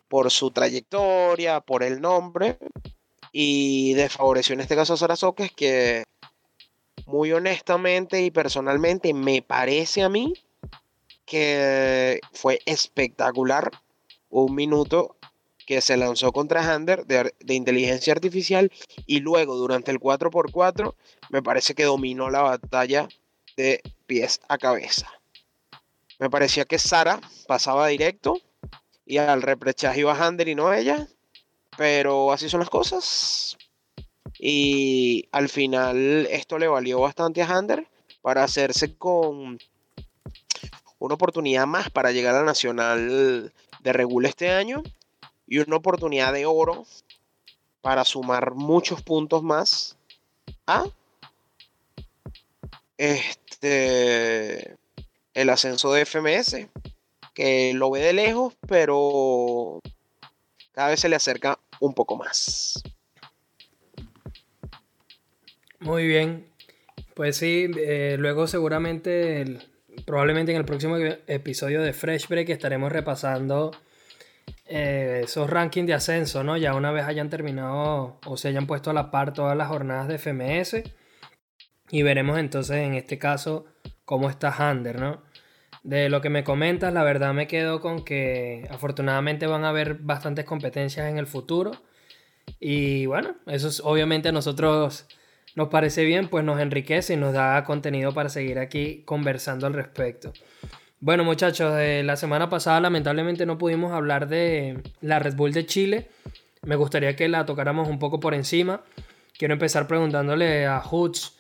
por 0.08 0.32
su 0.32 0.50
trayectoria, 0.50 1.62
por 1.62 1.84
el 1.84 2.02
nombre, 2.02 2.58
y 3.32 3.94
desfavoreció 3.94 4.54
en 4.54 4.62
este 4.62 4.76
caso 4.76 4.94
a 4.94 4.98
Sarasoques, 4.98 5.52
que 5.52 6.06
muy 7.06 7.32
honestamente 7.32 8.24
y 8.24 8.32
personalmente 8.32 9.14
me 9.14 9.44
parece 9.44 10.02
a 10.02 10.10
mí 10.10 10.34
que 11.24 12.20
fue 12.32 12.62
espectacular. 12.66 13.70
Un 14.32 14.56
minuto 14.56 15.18
que 15.66 15.82
se 15.82 15.98
lanzó 15.98 16.32
contra 16.32 16.62
Hander 16.62 17.06
de, 17.06 17.32
inteligencia 17.54 18.14
artificial 18.14 18.72
y 19.06 19.20
luego 19.20 19.56
durante 19.56 19.92
el 19.92 20.00
4x4 20.00 20.96
me 21.30 21.42
parece 21.42 21.74
que 21.74 21.84
dominó 21.84 22.30
la 22.30 22.42
batalla 22.42 23.08
de 23.58 23.82
pies 24.06 24.40
a 24.48 24.58
cabeza. 24.58 25.08
Me 26.20 26.30
parecía 26.30 26.66
que 26.66 26.80
Sara 26.80 27.20
pasaba 27.48 27.88
directo 27.88 28.38
y 29.06 29.18
al 29.18 29.42
reprechaje 29.42 30.02
iba 30.02 30.16
Hander 30.16 30.48
y 30.48 30.56
no 30.56 30.74
ella. 30.74 31.08
Pero 31.76 32.32
así 32.32 32.50
son 32.50 32.60
las 32.60 32.70
cosas. 32.70 33.58
Y 34.40 35.28
al 35.32 35.50
final 35.50 36.28
esto 36.30 36.60
le 36.60 36.68
valió 36.68 37.00
bastante 37.00 37.42
a 37.42 37.48
Hander 37.48 37.88
para 38.22 38.44
hacerse 38.44 38.96
con 38.96 39.60
una 41.00 41.16
oportunidad 41.16 41.66
más 41.66 41.90
para 41.90 42.12
llegar 42.12 42.36
a 42.36 42.44
Nacional 42.44 43.52
de 43.82 43.94
Regula 43.94 44.30
este 44.30 44.52
año 44.52 44.84
y 45.48 45.60
una 45.60 45.78
oportunidad 45.78 46.34
de 46.34 46.46
oro 46.46 46.86
para 47.82 48.06
sumar 48.06 48.56
muchos 48.56 49.02
puntos 49.02 49.44
más 49.44 49.98
a 50.68 50.86
este 52.98 54.78
el 55.34 55.50
ascenso 55.50 55.92
de 55.92 56.06
FMS, 56.06 56.68
que 57.34 57.74
lo 57.74 57.90
ve 57.92 58.02
de 58.02 58.14
lejos, 58.14 58.54
pero 58.68 59.82
cada 60.74 60.90
vez 60.90 61.00
se 61.00 61.10
le 61.10 61.16
acerca 61.16 61.60
un 61.80 61.94
poco 61.94 62.16
más. 62.16 62.84
Muy 65.80 66.08
bien. 66.08 66.48
Pues 67.14 67.38
sí, 67.38 67.70
eh, 67.78 68.16
luego 68.18 68.48
seguramente, 68.48 69.60
probablemente 70.06 70.52
en 70.52 70.58
el 70.58 70.66
próximo 70.66 70.98
episodio 70.98 71.82
de 71.82 71.94
Fresh 71.94 72.28
Break 72.28 72.50
estaremos 72.50 72.92
repasando 72.92 73.72
eh, 74.76 75.22
esos 75.26 75.48
rankings 75.52 75.86
de 75.86 75.94
ascenso, 75.94 76.44
¿no? 76.44 76.58
Ya 76.58 76.74
una 76.74 76.92
vez 76.92 77.06
hayan 77.06 77.30
terminado 77.30 78.20
o 78.26 78.38
se 78.38 78.48
hayan 78.48 78.66
puesto 78.66 78.90
a 78.90 78.94
la 78.94 79.12
par 79.12 79.32
todas 79.32 79.56
las 79.56 79.68
jornadas 79.68 80.08
de 80.08 80.18
FMS. 80.18 80.82
Y 81.92 82.02
veremos 82.02 82.40
entonces 82.40 82.78
en 82.78 82.96
este 82.96 83.20
caso 83.20 83.68
cómo 84.04 84.32
está 84.32 84.50
Hander, 84.50 85.00
¿no? 85.00 85.22
De 85.84 86.10
lo 86.10 86.22
que 86.22 86.32
me 86.32 86.44
comentas, 86.44 86.92
la 86.92 87.04
verdad 87.04 87.36
me 87.36 87.46
quedo 87.46 87.82
con 87.82 88.04
que 88.04 88.68
afortunadamente 88.72 89.46
van 89.46 89.64
a 89.64 89.70
haber 89.70 89.94
bastantes 89.96 90.46
competencias 90.46 91.08
en 91.08 91.20
el 91.20 91.28
futuro. 91.28 91.74
Y 92.60 93.06
bueno, 93.06 93.36
eso 93.46 93.68
es, 93.68 93.80
obviamente 93.80 94.30
a 94.30 94.32
nosotros 94.32 95.08
nos 95.56 95.68
parece 95.68 96.04
bien, 96.04 96.30
pues 96.30 96.44
nos 96.44 96.60
enriquece 96.60 97.14
y 97.14 97.18
nos 97.18 97.34
da 97.34 97.64
contenido 97.64 98.12
para 98.16 98.30
seguir 98.30 98.58
aquí 98.58 99.04
conversando 99.06 99.68
al 99.68 99.74
respecto. 99.74 100.34
Bueno 101.06 101.26
muchachos, 101.26 101.74
la 102.06 102.16
semana 102.16 102.48
pasada 102.48 102.80
lamentablemente 102.80 103.46
no 103.46 103.58
pudimos 103.58 103.92
hablar 103.92 104.30
de 104.30 104.82
la 105.02 105.20
Red 105.20 105.36
Bull 105.36 105.52
de 105.52 105.66
Chile. 105.66 106.08
Me 106.62 106.78
gustaría 106.78 107.14
que 107.18 107.28
la 107.28 107.46
tocáramos 107.46 107.90
un 107.90 108.00
poco 108.00 108.22
por 108.22 108.34
encima. 108.34 108.86
Quiero 109.38 109.54
empezar 109.54 109.86
preguntándole 109.86 110.66
a 110.66 110.80
Hoots 110.80 111.38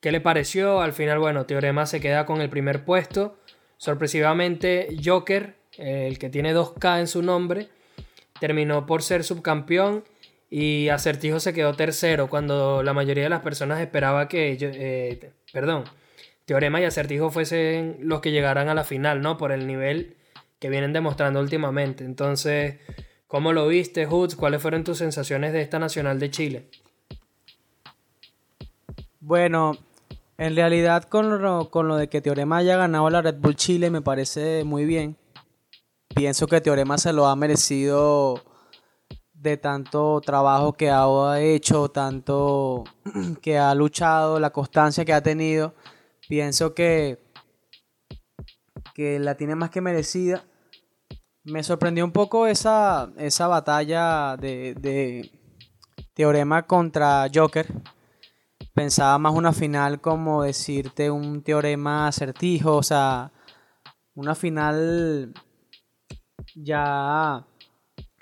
qué 0.00 0.12
le 0.12 0.20
pareció. 0.20 0.82
Al 0.82 0.92
final, 0.92 1.18
bueno, 1.18 1.46
Teorema 1.46 1.86
se 1.86 1.98
queda 1.98 2.26
con 2.26 2.42
el 2.42 2.50
primer 2.50 2.84
puesto. 2.84 3.38
Sorpresivamente, 3.78 4.88
Joker, 5.02 5.54
el 5.78 6.18
que 6.18 6.28
tiene 6.28 6.54
2K 6.54 7.00
en 7.00 7.06
su 7.06 7.22
nombre, 7.22 7.70
terminó 8.38 8.84
por 8.84 9.02
ser 9.02 9.24
subcampeón 9.24 10.04
y 10.50 10.90
Acertijo 10.90 11.40
se 11.40 11.54
quedó 11.54 11.72
tercero 11.72 12.28
cuando 12.28 12.82
la 12.82 12.92
mayoría 12.92 13.22
de 13.24 13.30
las 13.30 13.40
personas 13.40 13.80
esperaba 13.80 14.28
que, 14.28 14.58
eh, 14.60 15.30
perdón, 15.54 15.84
Teorema 16.46 16.80
y 16.80 16.84
Acertijo 16.84 17.30
fuesen 17.30 17.98
los 18.00 18.20
que 18.20 18.30
llegaran 18.30 18.68
a 18.68 18.74
la 18.74 18.84
final, 18.84 19.20
¿no? 19.20 19.36
Por 19.36 19.50
el 19.50 19.66
nivel 19.66 20.16
que 20.60 20.70
vienen 20.70 20.92
demostrando 20.92 21.40
últimamente. 21.40 22.04
Entonces, 22.04 22.76
¿cómo 23.26 23.52
lo 23.52 23.66
viste, 23.66 24.06
Hoods? 24.06 24.36
¿Cuáles 24.36 24.62
fueron 24.62 24.84
tus 24.84 24.98
sensaciones 24.98 25.52
de 25.52 25.60
esta 25.60 25.80
Nacional 25.80 26.20
de 26.20 26.30
Chile? 26.30 26.70
Bueno, 29.18 29.72
en 30.38 30.54
realidad, 30.54 31.02
con 31.04 31.42
lo, 31.42 31.68
con 31.68 31.88
lo 31.88 31.96
de 31.96 32.08
que 32.08 32.20
Teorema 32.20 32.58
haya 32.58 32.76
ganado 32.76 33.10
la 33.10 33.22
Red 33.22 33.40
Bull 33.40 33.56
Chile, 33.56 33.90
me 33.90 34.00
parece 34.00 34.62
muy 34.62 34.84
bien. 34.84 35.16
Pienso 36.14 36.46
que 36.46 36.60
Teorema 36.60 36.96
se 36.96 37.12
lo 37.12 37.26
ha 37.26 37.34
merecido 37.34 38.40
de 39.34 39.56
tanto 39.56 40.20
trabajo 40.20 40.74
que 40.74 40.90
ha 40.90 41.40
hecho, 41.40 41.88
tanto 41.88 42.84
que 43.42 43.58
ha 43.58 43.74
luchado, 43.74 44.38
la 44.38 44.50
constancia 44.50 45.04
que 45.04 45.12
ha 45.12 45.22
tenido. 45.22 45.74
Pienso 46.28 46.74
que, 46.74 47.18
que 48.94 49.18
la 49.18 49.36
tiene 49.36 49.54
más 49.54 49.70
que 49.70 49.80
merecida. 49.80 50.44
Me 51.44 51.62
sorprendió 51.62 52.04
un 52.04 52.12
poco 52.12 52.46
esa, 52.46 53.12
esa 53.16 53.46
batalla 53.46 54.36
de, 54.36 54.74
de 54.74 55.30
Teorema 56.14 56.66
contra 56.66 57.26
Joker 57.32 57.66
pensaba 58.76 59.16
más 59.18 59.32
una 59.32 59.54
final 59.54 60.02
como 60.02 60.42
decirte 60.42 61.10
un 61.10 61.42
teorema 61.42 62.08
acertijo, 62.08 62.76
o 62.76 62.82
sea, 62.82 63.32
una 64.14 64.34
final 64.34 65.32
ya 66.54 67.42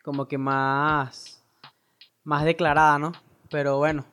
como 0.05 0.29
que 0.29 0.39
más 0.39 1.43
más 2.23 2.45
declarada, 2.45 3.01
¿no? 3.01 3.13
Pero 3.51 3.79
bueno, 3.79 4.05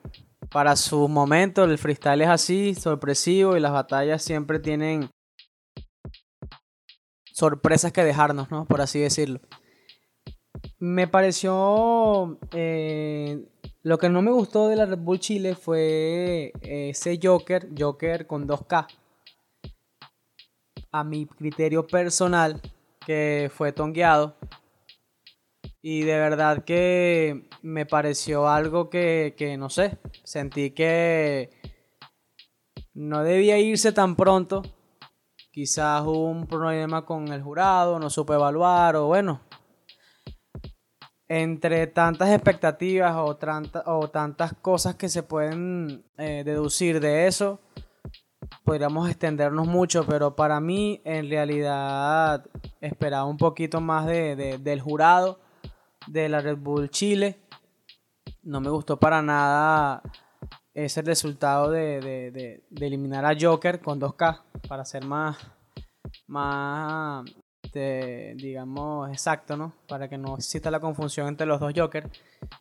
para 0.52 0.76
su 0.76 1.08
momento 1.08 1.64
el 1.64 1.78
freestyle 1.78 2.22
es 2.22 2.28
así, 2.28 2.74
sorpresivo 2.74 3.56
y 3.56 3.60
las 3.60 3.72
batallas 3.72 4.22
siempre 4.22 4.58
tienen 4.58 5.10
sorpresas 7.32 7.92
que 7.92 8.04
dejarnos, 8.04 8.50
¿no? 8.50 8.66
Por 8.66 8.80
así 8.80 9.00
decirlo. 9.00 9.40
Me 10.78 11.08
pareció 11.08 12.38
eh, 12.52 13.48
lo 13.82 13.98
que 13.98 14.08
no 14.08 14.20
me 14.20 14.30
gustó 14.30 14.68
de 14.68 14.76
la 14.76 14.86
Red 14.86 14.98
Bull 14.98 15.20
Chile 15.20 15.54
fue 15.54 16.52
eh, 16.60 16.90
ese 16.90 17.18
Joker, 17.22 17.68
Joker 17.76 18.26
con 18.26 18.46
2K. 18.46 18.86
A 20.92 21.04
mi 21.04 21.24
criterio 21.26 21.86
personal, 21.86 22.60
que 23.06 23.50
fue 23.54 23.72
tongueado. 23.72 24.36
Y 25.82 26.02
de 26.02 26.16
verdad 26.16 26.64
que 26.64 27.48
me 27.60 27.86
pareció 27.86 28.48
algo 28.48 28.88
que, 28.88 29.34
que 29.36 29.56
no 29.56 29.68
sé, 29.68 29.98
sentí 30.22 30.70
que 30.70 31.50
no 32.94 33.24
debía 33.24 33.58
irse 33.58 33.90
tan 33.90 34.14
pronto. 34.14 34.62
Quizás 35.50 36.02
hubo 36.02 36.30
un 36.30 36.46
problema 36.46 37.04
con 37.04 37.28
el 37.28 37.42
jurado, 37.42 37.98
no 37.98 38.10
supe 38.10 38.34
evaluar 38.34 38.94
o 38.94 39.08
bueno, 39.08 39.40
entre 41.28 41.88
tantas 41.88 42.30
expectativas 42.30 43.16
o, 43.16 43.38
o 43.86 44.08
tantas 44.08 44.54
cosas 44.54 44.94
que 44.94 45.08
se 45.08 45.22
pueden 45.22 46.04
eh, 46.16 46.42
deducir 46.44 47.00
de 47.00 47.26
eso, 47.26 47.60
podríamos 48.64 49.10
extendernos 49.10 49.66
mucho, 49.66 50.06
pero 50.06 50.36
para 50.36 50.60
mí 50.60 51.02
en 51.04 51.28
realidad 51.28 52.46
esperaba 52.80 53.24
un 53.24 53.36
poquito 53.36 53.80
más 53.80 54.06
de, 54.06 54.58
del 54.58 54.80
jurado 54.80 55.40
de 56.06 56.28
la 56.28 56.40
Red 56.40 56.58
Bull 56.58 56.90
Chile. 56.90 57.40
No 58.42 58.60
me 58.60 58.70
gustó 58.70 58.98
para 58.98 59.22
nada 59.22 60.02
ese 60.74 61.02
resultado 61.02 61.70
de, 61.70 62.62
eliminar 62.80 63.24
a 63.24 63.36
Joker 63.38 63.80
con 63.80 64.00
2K, 64.00 64.42
para 64.68 64.84
ser 64.84 65.04
más, 65.04 65.36
más 66.26 67.24
este, 67.72 68.34
digamos, 68.36 69.08
exacto, 69.10 69.56
¿no? 69.56 69.72
Para 69.88 70.06
que 70.06 70.18
no 70.18 70.36
exista 70.36 70.70
la 70.70 70.78
confusión 70.78 71.28
entre 71.28 71.46
los 71.46 71.58
dos 71.58 71.72
Jokers. 71.74 72.06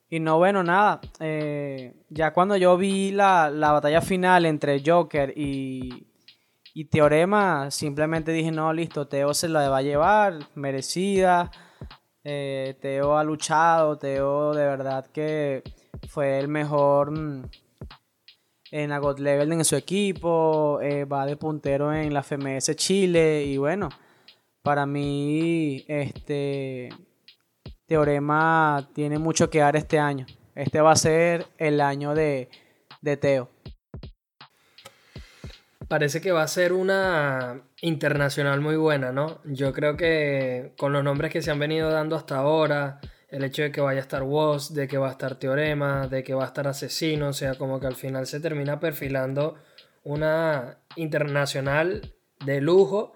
Y 0.09 0.21
no, 0.21 0.37
bueno, 0.37 0.63
nada. 0.63 1.01
Eh, 1.19 1.93
ya 2.09 2.31
cuando 2.31 2.55
yo 2.55 2.77
vi 2.77 3.11
la, 3.11 3.49
batalla 3.51 4.01
final 4.01 4.45
entre 4.45 4.81
Joker 4.85 5.33
y, 5.35 6.07
y 6.73 6.85
Teorema, 6.85 7.71
simplemente 7.71 8.31
dije, 8.31 8.51
no, 8.51 8.71
listo, 8.71 9.07
Teo 9.07 9.33
se 9.33 9.49
la 9.49 9.67
va 9.69 9.79
a 9.79 9.81
llevar, 9.81 10.39
merecida. 10.55 11.51
Eh, 12.23 12.75
Teo 12.79 13.17
ha 13.17 13.23
luchado, 13.23 13.97
Teo 13.97 14.53
de 14.53 14.65
verdad 14.65 15.07
que 15.07 15.63
fue 16.07 16.37
el 16.37 16.47
mejor 16.47 17.11
mm, 17.11 17.45
en 18.71 18.89
la 18.89 18.99
God 18.99 19.19
Level 19.19 19.51
en 19.51 19.65
su 19.65 19.75
equipo, 19.75 20.79
eh, 20.81 21.05
va 21.05 21.25
de 21.25 21.35
puntero 21.35 21.93
en 21.93 22.13
la 22.13 22.21
FMS 22.21 22.75
Chile 22.75 23.43
y 23.43 23.57
bueno, 23.57 23.89
para 24.61 24.85
mí 24.85 25.83
este 25.87 26.89
teorema 27.87 28.87
tiene 28.93 29.17
mucho 29.17 29.49
que 29.49 29.59
dar 29.59 29.75
este 29.75 29.99
año. 29.99 30.25
Este 30.53 30.79
va 30.79 30.91
a 30.91 30.95
ser 30.95 31.47
el 31.57 31.81
año 31.81 32.13
de, 32.13 32.49
de 33.01 33.17
Teo. 33.17 33.49
Parece 35.87 36.21
que 36.21 36.31
va 36.31 36.43
a 36.43 36.47
ser 36.47 36.71
una 36.71 37.61
internacional 37.81 38.61
muy 38.61 38.75
buena, 38.77 39.11
¿no? 39.11 39.41
Yo 39.43 39.73
creo 39.73 39.97
que 39.97 40.73
con 40.77 40.93
los 40.93 41.03
nombres 41.03 41.31
que 41.31 41.41
se 41.41 41.51
han 41.51 41.59
venido 41.59 41.89
dando 41.91 42.15
hasta 42.15 42.37
ahora, 42.37 42.99
el 43.29 43.43
hecho 43.43 43.63
de 43.63 43.71
que 43.71 43.81
vaya 43.81 43.99
a 43.99 44.03
estar 44.03 44.23
Woz, 44.23 44.73
de 44.73 44.87
que 44.87 44.97
va 44.97 45.09
a 45.09 45.11
estar 45.11 45.35
Teorema, 45.35 46.07
de 46.07 46.23
que 46.23 46.33
va 46.33 46.43
a 46.43 46.47
estar 46.47 46.67
Asesino, 46.67 47.29
o 47.29 47.33
sea, 47.33 47.55
como 47.55 47.79
que 47.79 47.87
al 47.87 47.95
final 47.95 48.27
se 48.27 48.39
termina 48.39 48.79
perfilando 48.79 49.55
una 50.03 50.77
internacional 50.95 52.13
de 52.45 52.61
lujo 52.61 53.13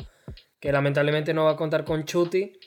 que 0.60 0.72
lamentablemente 0.72 1.34
no 1.34 1.46
va 1.46 1.52
a 1.52 1.56
contar 1.56 1.86
con 1.86 2.06
Chuti. 2.06 2.60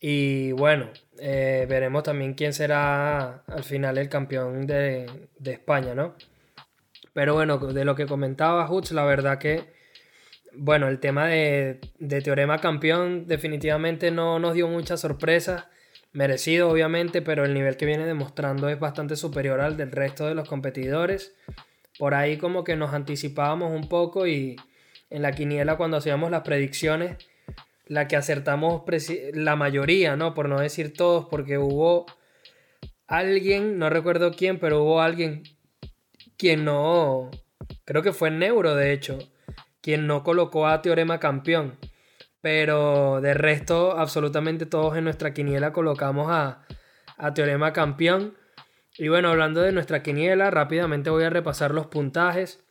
Y 0.00 0.52
bueno, 0.52 0.90
eh, 1.18 1.66
veremos 1.68 2.02
también 2.02 2.34
quién 2.34 2.52
será 2.52 3.42
al 3.46 3.64
final 3.64 3.98
el 3.98 4.08
campeón 4.08 4.66
de, 4.66 5.28
España, 5.44 5.94
¿no? 5.94 6.14
Pero 7.12 7.34
bueno, 7.34 7.58
de 7.58 7.84
lo 7.84 7.94
que 7.94 8.06
comentaba 8.06 8.70
Hutz, 8.70 8.92
la 8.92 9.04
verdad 9.04 9.38
que, 9.38 9.72
bueno, 10.58 10.88
el 10.88 11.00
tema 11.00 11.26
de, 11.26 11.80
de 11.98 12.20
Teorema 12.20 12.58
Campeón 12.58 13.26
definitivamente 13.26 14.10
no 14.10 14.38
nos 14.38 14.54
dio 14.54 14.68
muchas 14.68 15.00
sorpresas 15.00 15.66
merecido 16.12 16.70
obviamente, 16.70 17.22
pero 17.22 17.44
el 17.44 17.54
nivel 17.54 17.76
que 17.76 17.86
viene 17.86 18.06
demostrando 18.06 18.68
es 18.68 18.78
bastante 18.78 19.16
superior 19.16 19.60
al 19.60 19.76
del 19.76 19.92
resto 19.92 20.26
de 20.26 20.34
los 20.34 20.48
competidores. 20.48 21.34
Por 21.98 22.14
ahí 22.14 22.38
como 22.38 22.64
que 22.64 22.76
nos 22.76 22.94
anticipábamos 22.94 23.72
un 23.72 23.88
poco 23.88 24.26
y 24.26 24.56
en 25.10 25.22
la 25.22 25.32
quiniela 25.32 25.76
cuando 25.76 25.96
hacíamos 25.96 26.30
las 26.30 26.42
predicciones, 26.42 27.16
la 27.86 28.08
que 28.08 28.16
acertamos 28.16 28.82
la 29.32 29.56
mayoría, 29.56 30.16
¿no? 30.16 30.34
Por 30.34 30.48
no 30.48 30.60
decir 30.60 30.92
todos, 30.92 31.26
porque 31.30 31.58
hubo 31.58 32.06
alguien, 33.06 33.78
no 33.78 33.90
recuerdo 33.90 34.32
quién, 34.32 34.58
pero 34.58 34.82
hubo 34.82 35.00
alguien 35.00 35.42
quien 36.36 36.64
no, 36.64 37.30
creo 37.84 38.02
que 38.02 38.12
fue 38.12 38.30
Neuro 38.30 38.74
de 38.74 38.92
hecho, 38.92 39.18
quien 39.88 40.06
no 40.06 40.22
colocó 40.22 40.66
a 40.66 40.82
Teorema 40.82 41.18
campeón. 41.18 41.78
Pero 42.42 43.22
de 43.22 43.32
resto, 43.32 43.98
absolutamente 43.98 44.66
todos 44.66 44.98
en 44.98 45.04
nuestra 45.04 45.32
quiniela 45.32 45.72
colocamos 45.72 46.26
a, 46.30 46.66
Teorema 47.34 47.72
campeón. 47.72 48.36
Y 48.98 49.08
bueno, 49.08 49.30
hablando 49.30 49.62
de 49.62 49.72
nuestra 49.72 50.02
quiniela, 50.02 50.50
rápidamente 50.50 51.08
voy 51.08 51.24
a 51.24 51.30
repasar 51.30 51.72
los 51.72 51.86
puntajes. 51.86 52.62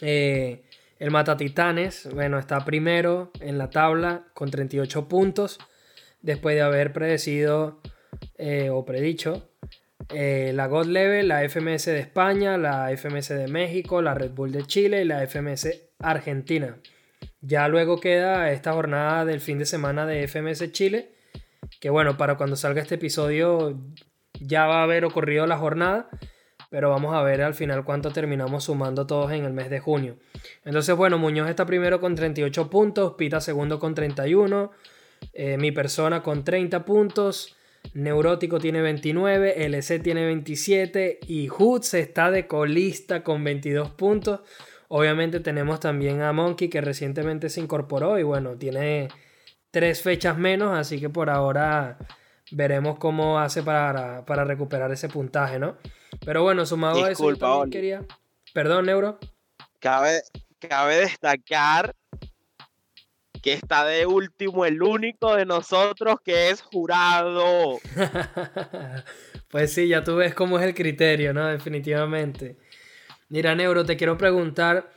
Eh, 0.00 0.64
el 0.98 1.10
Matatitanes, 1.10 2.08
bueno, 2.14 2.38
está 2.38 2.64
primero 2.64 3.32
en 3.40 3.58
la 3.58 3.68
tabla 3.68 4.24
con 4.32 4.50
38 4.50 5.08
puntos. 5.08 5.58
Después 6.22 6.54
de 6.54 6.62
haber 6.62 6.94
predecido 6.94 7.82
eh, 8.38 8.70
o 8.70 8.86
predicho 8.86 9.50
eh, 10.08 10.52
la 10.54 10.68
God 10.68 10.86
Level, 10.86 11.28
la 11.28 11.46
FMS 11.46 11.84
de 11.84 11.98
España, 11.98 12.56
la 12.56 12.96
FMS 12.96 13.28
de 13.28 13.48
México, 13.48 14.00
la 14.00 14.14
Red 14.14 14.30
Bull 14.30 14.52
de 14.52 14.64
Chile 14.64 15.02
y 15.02 15.04
la 15.04 15.26
FMS 15.26 15.89
Argentina. 16.02 16.76
Ya 17.40 17.68
luego 17.68 18.00
queda 18.00 18.50
esta 18.52 18.72
jornada 18.72 19.24
del 19.24 19.40
fin 19.40 19.58
de 19.58 19.66
semana 19.66 20.06
de 20.06 20.26
FMS 20.26 20.72
Chile, 20.72 21.12
que 21.80 21.90
bueno, 21.90 22.16
para 22.16 22.36
cuando 22.36 22.56
salga 22.56 22.82
este 22.82 22.96
episodio 22.96 23.78
ya 24.40 24.66
va 24.66 24.80
a 24.80 24.82
haber 24.84 25.04
ocurrido 25.04 25.46
la 25.46 25.58
jornada, 25.58 26.08
pero 26.70 26.90
vamos 26.90 27.14
a 27.14 27.22
ver 27.22 27.42
al 27.42 27.54
final 27.54 27.84
cuánto 27.84 28.10
terminamos 28.10 28.64
sumando 28.64 29.06
todos 29.06 29.32
en 29.32 29.44
el 29.44 29.52
mes 29.52 29.70
de 29.70 29.80
junio. 29.80 30.16
Entonces, 30.64 30.94
bueno, 30.96 31.18
Muñoz 31.18 31.48
está 31.48 31.66
primero 31.66 32.00
con 32.00 32.14
38 32.14 32.70
puntos, 32.70 33.14
Pita 33.16 33.40
segundo 33.40 33.78
con 33.78 33.94
31, 33.94 34.70
eh, 35.32 35.56
mi 35.58 35.72
persona 35.72 36.22
con 36.22 36.44
30 36.44 36.84
puntos, 36.84 37.56
Neurótico 37.94 38.58
tiene 38.58 38.82
29, 38.82 39.64
LC 39.64 40.00
tiene 40.00 40.26
27 40.26 41.20
y 41.26 41.48
Hoods 41.48 41.94
está 41.94 42.30
de 42.30 42.46
colista 42.46 43.24
con 43.24 43.42
22 43.42 43.90
puntos. 43.90 44.40
Obviamente 44.92 45.38
tenemos 45.38 45.78
también 45.78 46.20
a 46.20 46.32
Monkey 46.32 46.68
que 46.68 46.80
recientemente 46.80 47.48
se 47.48 47.60
incorporó 47.60 48.18
y 48.18 48.24
bueno, 48.24 48.56
tiene 48.56 49.06
tres 49.70 50.02
fechas 50.02 50.36
menos, 50.36 50.76
así 50.76 50.98
que 50.98 51.08
por 51.08 51.30
ahora 51.30 51.96
veremos 52.50 52.98
cómo 52.98 53.38
hace 53.38 53.62
para, 53.62 54.24
recuperar 54.26 54.90
ese 54.90 55.08
puntaje, 55.08 55.60
¿no? 55.60 55.76
Pero 56.24 56.42
bueno, 56.42 56.66
sumado 56.66 57.04
a 57.04 57.10
eso, 57.12 57.36
también 57.36 57.70
quería... 57.70 58.04
Perdón, 58.52 58.86
Neuro. 58.86 59.20
Cabe, 59.78 60.22
cabe 60.58 60.96
destacar 60.96 61.94
que 63.42 63.52
está 63.52 63.84
de 63.84 64.06
último 64.06 64.66
el 64.66 64.82
único 64.82 65.36
de 65.36 65.46
nosotros 65.46 66.16
que 66.24 66.50
es 66.50 66.62
jurado. 66.62 67.78
pues 69.50 69.72
sí, 69.72 69.86
ya 69.86 70.02
tú 70.02 70.16
ves 70.16 70.34
cómo 70.34 70.58
es 70.58 70.66
el 70.66 70.74
criterio, 70.74 71.32
¿no? 71.32 71.46
Definitivamente. 71.46 72.58
Mira, 73.30 73.54
Neuro, 73.54 73.84
te 73.84 73.96
quiero 73.96 74.18
preguntar, 74.18 74.90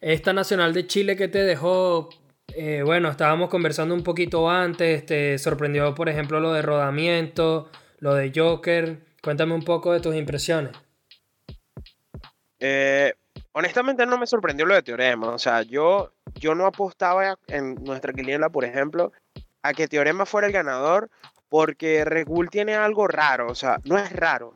esta 0.00 0.32
Nacional 0.32 0.72
de 0.72 0.86
Chile 0.86 1.14
que 1.14 1.28
te 1.28 1.40
dejó, 1.40 2.08
eh, 2.54 2.80
bueno, 2.82 3.10
estábamos 3.10 3.50
conversando 3.50 3.94
un 3.94 4.02
poquito 4.02 4.48
antes, 4.48 5.04
te 5.04 5.36
sorprendió, 5.36 5.94
por 5.94 6.08
ejemplo, 6.08 6.40
lo 6.40 6.54
de 6.54 6.62
rodamiento, 6.62 7.68
lo 7.98 8.14
de 8.14 8.32
Joker. 8.34 8.98
Cuéntame 9.22 9.52
un 9.52 9.62
poco 9.62 9.92
de 9.92 10.00
tus 10.00 10.14
impresiones. 10.14 10.72
Eh, 12.60 13.12
honestamente 13.52 14.06
no 14.06 14.16
me 14.16 14.26
sorprendió 14.26 14.64
lo 14.64 14.74
de 14.74 14.82
Teorema. 14.82 15.28
O 15.28 15.38
sea, 15.38 15.60
yo, 15.60 16.14
yo 16.36 16.54
no 16.54 16.64
apostaba 16.64 17.38
en 17.48 17.74
nuestra 17.84 18.14
quiniela, 18.14 18.48
por 18.48 18.64
ejemplo, 18.64 19.12
a 19.62 19.74
que 19.74 19.86
Teorema 19.86 20.24
fuera 20.24 20.46
el 20.46 20.52
ganador 20.54 21.10
porque 21.50 22.06
Red 22.06 22.26
tiene 22.50 22.74
algo 22.74 23.06
raro. 23.06 23.48
O 23.48 23.54
sea, 23.54 23.80
no 23.84 23.98
es 23.98 24.10
raro 24.12 24.54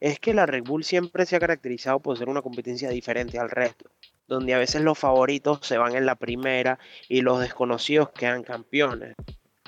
es 0.00 0.18
que 0.18 0.34
la 0.34 0.46
Red 0.46 0.64
Bull 0.64 0.84
siempre 0.84 1.26
se 1.26 1.36
ha 1.36 1.40
caracterizado 1.40 2.00
por 2.00 2.16
ser 2.18 2.28
una 2.28 2.42
competencia 2.42 2.90
diferente 2.90 3.38
al 3.38 3.50
resto, 3.50 3.90
donde 4.28 4.54
a 4.54 4.58
veces 4.58 4.82
los 4.82 4.98
favoritos 4.98 5.60
se 5.62 5.78
van 5.78 5.94
en 5.94 6.06
la 6.06 6.16
primera 6.16 6.78
y 7.08 7.22
los 7.22 7.40
desconocidos 7.40 8.10
quedan 8.10 8.42
campeones. 8.42 9.14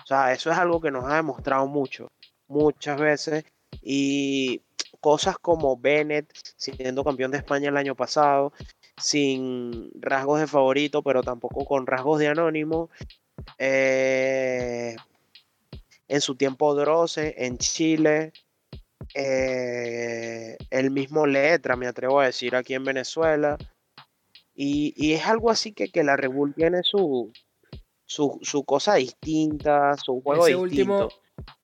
O 0.02 0.06
sea, 0.06 0.32
eso 0.32 0.50
es 0.50 0.58
algo 0.58 0.80
que 0.80 0.90
nos 0.90 1.04
ha 1.04 1.16
demostrado 1.16 1.66
mucho, 1.66 2.10
muchas 2.46 2.98
veces, 2.98 3.44
y 3.82 4.62
cosas 5.00 5.38
como 5.38 5.76
Bennett 5.76 6.32
siendo 6.56 7.04
campeón 7.04 7.30
de 7.30 7.38
España 7.38 7.68
el 7.68 7.76
año 7.76 7.94
pasado, 7.94 8.52
sin 8.96 9.90
rasgos 10.00 10.40
de 10.40 10.46
favorito, 10.46 11.02
pero 11.02 11.22
tampoco 11.22 11.64
con 11.64 11.86
rasgos 11.86 12.18
de 12.18 12.28
anónimo. 12.28 12.90
Eh, 13.58 14.96
en 16.08 16.20
su 16.20 16.34
tiempo 16.34 16.74
Droce 16.74 17.34
en 17.38 17.58
Chile, 17.58 18.32
eh, 19.14 20.56
el 20.70 20.90
mismo 20.90 21.26
letra, 21.26 21.76
me 21.76 21.86
atrevo 21.86 22.20
a 22.20 22.26
decir, 22.26 22.54
aquí 22.54 22.74
en 22.74 22.84
Venezuela. 22.84 23.56
Y, 24.54 25.12
es 25.12 25.24
algo 25.26 25.50
así 25.50 25.72
que, 25.72 25.88
que 25.88 26.02
la 26.02 26.16
Red 26.16 26.30
tiene 26.56 26.82
su, 26.82 27.32
su, 28.06 28.64
cosa 28.66 28.96
distinta, 28.96 29.96
su 29.96 30.20
juego 30.20 30.46
ese 30.46 30.56
distinto. 30.56 30.94
Último, 30.94 31.08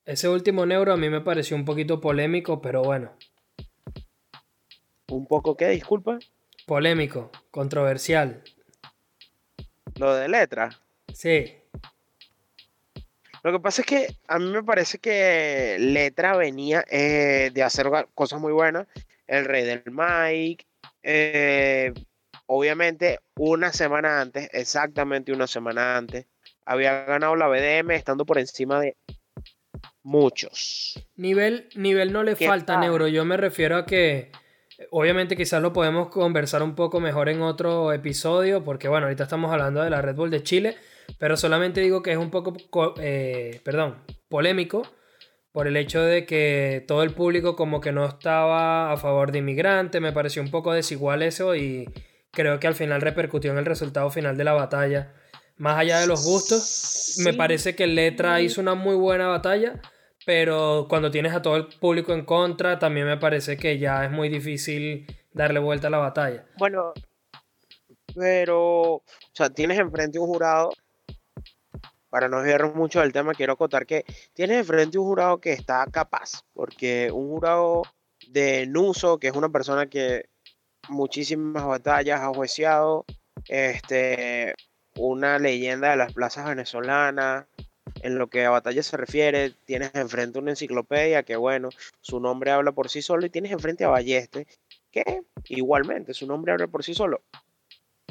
ese 0.05 0.29
último 0.29 0.65
neuro 0.65 0.93
a 0.93 0.97
mí 0.97 1.09
me 1.11 1.21
pareció 1.21 1.57
un 1.57 1.65
poquito 1.65 2.01
polémico, 2.01 2.61
pero 2.61 2.83
bueno. 2.83 3.13
¿Un 5.09 5.27
poco 5.27 5.57
qué? 5.57 5.69
Disculpa. 5.69 6.19
Polémico, 6.67 7.31
controversial. 7.51 8.43
Lo 9.97 10.15
de 10.15 10.29
letra. 10.29 10.71
Sí. 11.13 11.64
Lo 13.45 13.53
que 13.53 13.61
pasa 13.61 13.83
es 13.83 13.87
que 13.87 14.17
a 14.27 14.39
mí 14.39 14.47
me 14.47 14.63
parece 14.63 14.99
que 14.99 15.77
Letra 15.79 16.35
venía 16.35 16.83
eh, 16.91 17.51
de 17.53 17.63
hacer 17.63 17.91
cosas 18.15 18.41
muy 18.41 18.53
buenas. 18.53 18.87
El 19.27 19.45
Rey 19.45 19.65
del 19.65 19.83
Mike. 19.85 20.67
Eh, 21.03 21.93
obviamente, 22.47 23.21
una 23.37 23.71
semana 23.71 24.23
antes, 24.23 24.49
exactamente 24.53 25.31
una 25.31 25.47
semana 25.47 25.99
antes, 25.99 26.25
había 26.65 27.05
ganado 27.05 27.37
la 27.37 27.49
BDM 27.49 27.91
estando 27.91 28.25
por 28.25 28.39
encima 28.39 28.81
de 28.81 28.97
muchos. 30.03 31.07
Nivel, 31.17 31.69
nivel 31.75 32.15
no 32.15 32.23
le 32.23 32.37
falta, 32.37 32.81
Neuro. 32.81 33.09
Yo 33.09 33.27
me 33.27 33.37
refiero 33.37 33.77
a 33.77 33.85
que 33.85 34.33
Obviamente 34.91 35.37
quizás 35.37 35.63
lo 35.63 35.73
podemos 35.73 36.09
conversar 36.09 36.63
un 36.63 36.75
poco 36.75 36.99
mejor 36.99 37.29
en 37.29 37.43
otro 37.43 37.93
episodio, 37.93 38.65
porque 38.65 38.89
bueno, 38.89 39.07
ahorita 39.07 39.23
estamos 39.23 39.53
hablando 39.53 39.83
de 39.83 39.91
la 39.91 40.03
Red 40.03 40.17
Bull 40.17 40.31
de 40.31 40.43
Chile, 40.43 40.77
pero 41.19 41.37
solamente 41.37 41.81
digo 41.81 42.03
que 42.03 42.13
es 42.13 42.19
un 42.19 42.31
poco, 42.31 42.55
eh, 42.99 43.61
perdón, 43.65 44.03
polémico 44.29 44.83
por 45.53 45.69
el 45.69 45.77
hecho 45.77 46.03
de 46.03 46.27
que 46.27 46.85
todo 46.89 47.05
el 47.05 47.15
público 47.15 47.55
como 47.55 47.81
que 47.81 47.93
no 47.93 48.05
estaba 48.07 48.93
a 48.93 48.97
favor 48.97 49.31
de 49.31 49.39
inmigrantes, 49.39 50.01
me 50.01 50.13
pareció 50.13 50.43
un 50.43 50.51
poco 50.51 50.73
desigual 50.73 51.23
eso 51.23 51.55
y 51.55 51.89
creo 52.33 52.59
que 52.59 52.67
al 52.67 52.75
final 52.75 53.01
repercutió 53.01 53.53
en 53.53 53.59
el 53.59 53.65
resultado 53.65 54.11
final 54.11 54.37
de 54.37 54.45
la 54.45 54.53
batalla. 54.53 55.15
Más 55.57 55.79
allá 55.79 56.01
de 56.01 56.09
los 56.09 56.25
gustos, 56.25 57.15
me 57.19 57.35
parece 57.35 57.77
que 57.77 57.87
Letra 57.87 58.41
hizo 58.41 58.61
una 58.61 58.75
muy 58.75 58.97
buena 58.97 59.29
batalla, 59.29 59.81
pero 60.27 60.87
cuando 60.89 61.13
tienes 61.13 61.33
a 61.33 61.43
todo 61.43 61.57
el 61.57 61.69
público 61.69 62.13
en 62.13 62.25
contra, 62.25 62.81
también 62.81 63.07
me 63.07 63.19
parece 63.19 63.57
que 63.57 63.79
ya 63.79 64.05
es 64.05 64.11
muy 64.11 64.29
difícil 64.29 65.07
darle 65.33 65.61
vuelta 65.61 65.87
a 65.87 65.91
la 65.91 65.99
batalla. 65.99 66.47
Bueno, 66.59 66.93
pero, 68.15 68.95
o 68.95 69.05
sea, 69.33 69.51
tienes 69.51 69.79
enfrente 69.79 70.19
un 70.19 70.27
jurado, 70.27 70.71
para 72.15 72.29
no 72.29 72.37
desviarnos 72.37 72.77
mucho 72.77 73.01
del 73.01 73.13
tema, 73.13 73.35
quiero 73.35 73.55
acotar 73.55 73.87
que 73.87 74.05
tienes 74.35 74.59
enfrente 74.59 74.99
un 74.99 75.05
jurado 75.05 75.41
que 75.41 75.53
está 75.53 75.85
capaz, 75.91 76.45
porque 76.53 77.11
un 77.11 77.29
jurado 77.29 77.83
de 78.29 78.69
Nuso, 78.69 79.19
que 79.19 79.27
es 79.27 79.35
una 79.35 79.49
persona 79.49 79.87
que 79.87 80.27
muchísimas 80.89 81.67
batallas 81.67 82.21
ha 82.21 82.29
juiciado, 82.29 83.05
este, 83.49 84.55
una 84.95 85.41
leyenda 85.41 85.91
de 85.91 85.97
las 85.97 86.13
plazas 86.13 86.47
venezolanas, 86.47 87.47
en 88.01 88.17
lo 88.17 88.29
que 88.29 88.45
a 88.45 88.51
batalla 88.51 88.85
se 88.85 88.97
refiere, 88.97 89.51
tienes 89.65 89.93
enfrente 89.97 90.39
una 90.39 90.53
enciclopedia 90.53 91.25
que, 91.25 91.35
bueno, 91.35 91.71
su 92.01 92.21
nombre 92.21 92.53
habla 92.53 92.71
por 92.71 92.91
sí 92.91 93.03
solo, 93.03 93.27
y 93.27 93.31
tienes 93.31 93.51
enfrente 93.51 93.83
a 93.83 93.89
Balleste, 93.89 94.47
que 94.93 95.23
igualmente 95.49 96.15
su 96.15 96.29
nombre 96.29 96.53
habla 96.53 96.69
por 96.69 96.85
sí 96.85 96.95
solo. 96.95 97.23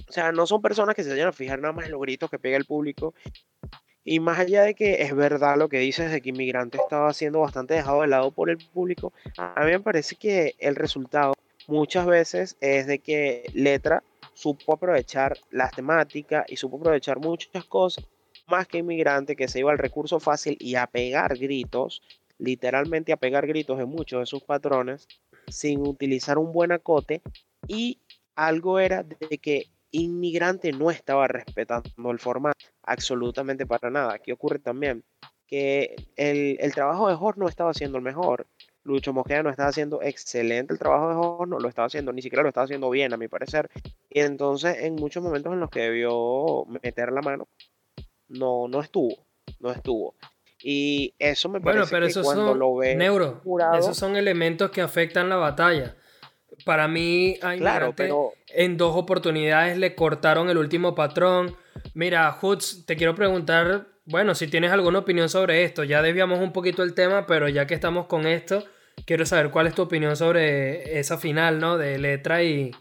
O 0.10 0.12
sea, 0.12 0.32
no 0.32 0.46
son 0.46 0.62
personas 0.62 0.94
que 0.96 1.04
se 1.04 1.10
vayan 1.10 1.30
a 1.30 1.32
fijar 1.32 1.60
nada 1.60 1.74
más 1.74 1.86
en 1.86 1.92
los 1.92 2.02
gritos 2.02 2.30
que 2.30 2.38
pega 2.38 2.58
el 2.58 2.66
público. 2.66 3.14
Y 4.06 4.20
más 4.20 4.40
allá 4.40 4.64
de 4.64 4.76
que 4.76 5.02
es 5.04 5.16
verdad 5.16 5.58
lo 5.58 5.70
que 5.70 5.80
dices 5.80 6.12
de 6.12 6.22
que 6.22 6.30
Inmigrante 6.30 6.78
estaba 6.78 7.14
siendo 7.14 7.40
bastante 7.40 7.74
dejado 7.74 8.02
de 8.02 8.08
lado 8.08 8.32
por 8.32 8.50
el 8.50 8.58
público, 8.58 9.14
a 9.38 9.64
mí 9.64 9.72
me 9.72 9.80
parece 9.80 10.16
que 10.16 10.56
el 10.60 10.76
resultado 10.76 11.34
muchas 11.68 12.06
veces 12.06 12.58
es 12.60 12.88
de 12.88 13.00
que 13.00 13.50
Letra 13.54 14.04
supo 14.34 14.74
aprovechar 14.74 15.38
las 15.52 15.72
temáticas 15.72 16.46
y 16.50 16.58
supo 16.58 16.78
aprovechar 16.78 17.20
muchas 17.20 17.64
cosas 17.66 18.06
más 18.48 18.68
que 18.68 18.80
inmigrante 18.80 19.36
que 19.36 19.48
se 19.48 19.60
iba 19.60 19.72
al 19.72 19.78
recurso 19.78 20.20
fácil 20.20 20.58
y 20.60 20.76
a 20.76 20.88
pegar 20.88 21.38
gritos, 21.38 22.02
literalmente 22.38 23.14
a 23.14 23.18
pegar 23.18 23.48
gritos 23.48 23.80
en 23.80 23.88
muchos 23.88 24.20
de 24.20 24.26
sus 24.26 24.44
patrones, 24.44 25.08
sin 25.48 25.86
utilizar 25.88 26.38
un 26.38 26.52
buen 26.52 26.72
acote. 26.72 27.22
Y 27.68 28.00
algo 28.36 28.80
era 28.80 29.04
de 29.04 29.38
que 29.38 29.68
inmigrante 29.94 30.72
no 30.72 30.92
estaba 30.92 31.28
respetando 31.28 32.12
el 32.12 32.20
formato 32.20 32.58
absolutamente 32.82 33.66
para 33.66 33.90
nada. 33.90 34.16
Aquí 34.16 34.32
ocurre 34.32 34.60
también 34.60 35.06
que 35.48 35.96
el, 36.16 36.74
trabajo 36.74 37.08
de 37.08 37.16
Horn 37.18 37.40
no 37.40 37.48
estaba 37.48 37.72
haciendo 37.72 37.98
el 37.98 38.04
mejor. 38.04 38.48
Lucho 38.84 39.14
Mosquera 39.14 39.44
no 39.44 39.50
estaba 39.50 39.70
haciendo 39.70 40.02
excelente 40.02 40.74
el 40.74 40.80
trabajo 40.80 41.10
de 41.10 41.16
Horn, 41.16 41.52
no 41.52 41.60
lo 41.60 41.70
estaba 41.70 41.86
haciendo, 41.86 42.12
ni 42.12 42.22
siquiera 42.22 42.44
lo 42.44 42.50
estaba 42.50 42.66
haciendo 42.66 42.90
bien, 42.90 43.14
a 43.14 43.18
mi 43.18 43.28
parecer. 43.28 43.70
Y 44.10 44.20
entonces, 44.20 44.78
en 44.80 44.96
muchos 44.96 45.24
momentos 45.24 45.54
en 45.54 45.60
los 45.60 45.70
que 45.70 45.82
debió 45.82 46.66
meter 46.66 47.12
la 47.12 47.22
mano, 47.22 47.48
no, 48.28 48.68
no 48.68 48.82
estuvo, 48.82 49.26
no 49.60 49.72
estuvo. 49.72 50.16
Y 50.62 51.14
eso 51.20 51.50
me 51.50 51.62
parece 51.62 51.92
bueno, 51.92 52.08
pero 52.08 52.08
que 52.08 52.22
cuando 52.22 52.56
lo 52.56 52.76
ve 52.76 52.96
neuro, 52.96 53.42
esos 53.78 53.96
son 53.96 54.16
elementos 54.16 54.72
que 54.72 54.82
afectan 54.82 55.30
la 55.30 55.36
batalla. 55.36 55.98
Para 56.66 56.88
mí, 56.88 57.38
claro, 57.58 57.94
pero... 57.96 58.34
en 58.48 58.78
dos 58.78 58.96
oportunidades 58.96 59.78
le 59.78 59.96
cortaron 59.96 60.50
el 60.50 60.58
último 60.58 60.96
patrón. 60.96 61.56
Mira, 61.94 62.32
Hoods, 62.32 62.86
te 62.86 62.96
quiero 62.96 63.16
preguntar, 63.16 63.88
bueno, 64.06 64.36
si 64.36 64.48
tienes 64.48 64.72
alguna 64.72 65.00
opinión 65.00 65.30
sobre 65.30 65.64
esto. 65.64 65.84
Ya 65.84 66.02
desviamos 66.02 66.40
un 66.40 66.52
poquito 66.52 66.84
el 66.84 66.94
tema, 66.94 67.26
pero 67.26 67.50
ya 67.50 67.68
que 67.68 67.74
estamos 67.74 68.08
con 68.08 68.26
esto, 68.26 68.64
quiero 69.06 69.26
saber 69.26 69.52
cuál 69.52 69.68
es 69.68 69.76
tu 69.76 69.82
opinión 69.82 70.16
sobre 70.16 71.00
esa 71.00 71.18
final, 71.18 71.60
¿no? 71.60 71.78
De 71.78 71.98
letra 71.98 72.44
y, 72.44 72.72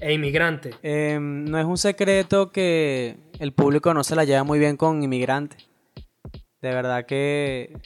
e 0.00 0.12
inmigrante. 0.12 0.70
Em, 0.82 1.44
no 1.44 1.58
es 1.58 1.64
un 1.64 1.78
secreto 1.78 2.50
que 2.50 3.16
el 3.38 3.52
público 3.52 3.94
no 3.94 4.04
se 4.04 4.16
la 4.16 4.24
lleva 4.24 4.44
muy 4.44 4.58
bien 4.58 4.76
con 4.76 5.02
inmigrante. 5.02 5.56
De 6.60 6.70
verdad 6.72 7.06
que 7.06 7.76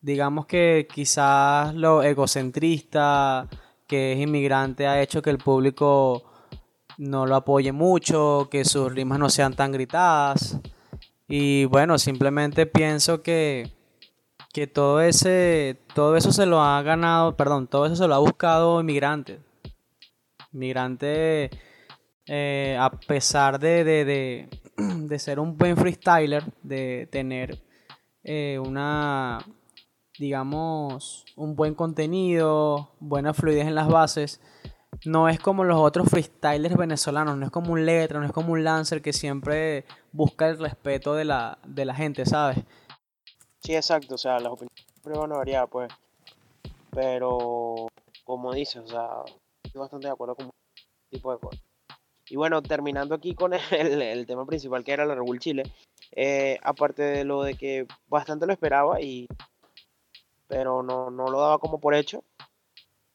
digamos 0.00 0.46
que 0.46 0.86
quizás 0.92 1.74
lo 1.74 2.02
egocentrista 2.02 3.48
que 3.90 4.12
es 4.12 4.20
inmigrante 4.20 4.86
ha 4.86 5.02
hecho 5.02 5.20
que 5.20 5.30
el 5.30 5.38
público 5.38 6.22
no 6.96 7.26
lo 7.26 7.34
apoye 7.34 7.72
mucho, 7.72 8.46
que 8.48 8.64
sus 8.64 8.92
rimas 8.92 9.18
no 9.18 9.28
sean 9.28 9.54
tan 9.54 9.72
gritadas. 9.72 10.60
Y 11.26 11.64
bueno, 11.64 11.98
simplemente 11.98 12.66
pienso 12.66 13.20
que, 13.20 13.72
que 14.52 14.68
todo 14.68 15.00
ese 15.00 15.76
todo 15.92 16.16
eso 16.16 16.30
se 16.30 16.46
lo 16.46 16.62
ha 16.62 16.80
ganado, 16.82 17.36
perdón, 17.36 17.66
todo 17.66 17.86
eso 17.86 17.96
se 17.96 18.06
lo 18.06 18.14
ha 18.14 18.18
buscado 18.18 18.80
inmigrante. 18.80 19.40
Migrante, 20.52 21.50
eh, 22.26 22.76
a 22.78 22.90
pesar 22.92 23.58
de, 23.58 23.82
de, 24.78 25.18
ser 25.18 25.40
un 25.40 25.56
buen 25.56 25.76
freestyler, 25.76 26.44
de 26.62 27.08
tener 27.10 27.58
eh, 28.22 28.56
una, 28.64 29.44
digamos, 30.20 31.24
un 31.34 31.56
buen 31.56 31.74
contenido, 31.74 32.90
buena 33.00 33.32
fluidez 33.32 33.66
en 33.66 33.74
las 33.74 33.88
bases, 33.88 34.38
no 35.06 35.30
es 35.30 35.40
como 35.40 35.64
los 35.64 35.80
otros 35.80 36.10
freestylers 36.10 36.76
venezolanos, 36.76 37.38
no 37.38 37.46
es 37.46 37.50
como 37.50 37.72
un 37.72 37.86
letra, 37.86 38.20
no 38.20 38.26
es 38.26 38.32
como 38.32 38.52
un 38.52 38.62
lancer 38.62 39.00
que 39.00 39.14
siempre 39.14 39.86
busca 40.12 40.46
el 40.50 40.58
respeto 40.58 41.14
de 41.14 41.24
la, 41.24 41.58
de 41.66 41.86
la 41.86 41.94
gente, 41.94 42.26
¿sabes? 42.26 42.58
Sí, 43.60 43.74
exacto, 43.74 44.16
o 44.16 44.18
sea, 44.18 44.38
las 44.38 44.52
opiniones 44.52 44.84
van 45.04 45.32
a 45.32 45.38
variar, 45.38 45.68
pues, 45.68 45.90
pero 46.90 47.88
como 48.22 48.52
dices, 48.52 48.82
o 48.82 48.88
sea, 48.88 49.08
estoy 49.64 49.80
bastante 49.80 50.06
de 50.06 50.12
acuerdo 50.12 50.34
con 50.34 50.46
este 50.46 51.16
tipo 51.16 51.32
de 51.32 51.38
cosas. 51.38 51.62
Y 52.28 52.36
bueno, 52.36 52.60
terminando 52.60 53.14
aquí 53.14 53.34
con 53.34 53.52
el, 53.70 54.26
tema 54.26 54.44
principal 54.44 54.84
que 54.84 54.92
era 54.92 55.06
la 55.06 55.14
Red 55.14 55.38
Chile, 55.38 55.62
eh, 56.12 56.58
aparte 56.62 57.02
de 57.02 57.24
lo 57.24 57.42
de 57.42 57.54
que 57.54 57.86
bastante 58.06 58.46
lo 58.46 58.52
esperaba 58.52 59.00
y 59.00 59.26
pero 60.50 60.82
no, 60.82 61.10
no 61.12 61.28
lo 61.28 61.40
daba 61.40 61.58
como 61.58 61.80
por 61.80 61.94
hecho. 61.94 62.24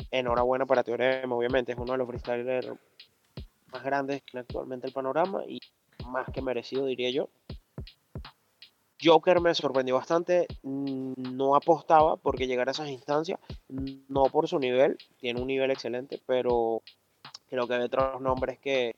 Enhorabuena 0.09 0.65
para 0.65 0.83
Teorema, 0.83 1.35
obviamente, 1.35 1.73
es 1.73 1.77
uno 1.77 1.91
de 1.91 1.97
los 1.97 2.07
freestylers 2.07 2.69
más 3.73 3.83
grandes 3.83 4.23
que 4.23 4.39
actualmente 4.39 4.87
el 4.87 4.93
panorama 4.93 5.43
y 5.45 5.59
más 6.07 6.27
que 6.31 6.41
merecido, 6.41 6.85
diría 6.85 7.09
yo. 7.09 7.27
Joker 9.03 9.41
me 9.41 9.53
sorprendió 9.53 9.95
bastante, 9.95 10.47
mm, 10.63 11.35
no 11.35 11.57
apostaba 11.57 12.15
porque 12.15 12.47
llegara 12.47 12.71
a 12.71 12.73
esas 12.73 12.87
instancias, 12.87 13.37
no 13.67 14.23
por 14.27 14.47
su 14.47 14.57
nivel, 14.57 14.97
tiene 15.19 15.41
un 15.41 15.47
nivel 15.47 15.71
excelente, 15.71 16.21
pero 16.25 16.81
creo 17.49 17.67
que 17.67 17.73
hay 17.73 17.81
otros 17.81 18.21
nombres 18.21 18.57
que, 18.59 18.95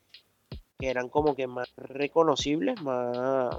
eran 0.79 1.09
como 1.09 1.35
que 1.35 1.47
más 1.47 1.73
reconocibles, 1.75 2.79
más, 2.83 3.57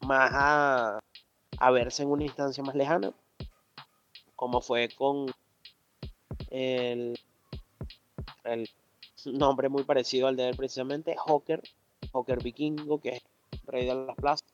más 0.00 0.30
a, 0.34 0.98
a, 1.56 1.70
verse 1.70 2.02
en 2.02 2.10
una 2.10 2.24
instancia 2.24 2.64
más 2.64 2.74
lejana, 2.74 3.12
como 4.38 4.60
fue 4.60 4.88
con 4.96 5.26
el, 6.48 7.18
el 8.44 8.70
nombre 9.24 9.68
muy 9.68 9.82
parecido 9.82 10.28
al 10.28 10.36
de 10.36 10.50
él 10.50 10.56
precisamente, 10.56 11.16
Joker, 11.16 11.60
Joker 12.12 12.40
Vikingo, 12.40 13.00
que 13.00 13.16
es 13.16 13.22
rey 13.66 13.84
de 13.84 13.96
las 13.96 14.14
plazas 14.14 14.46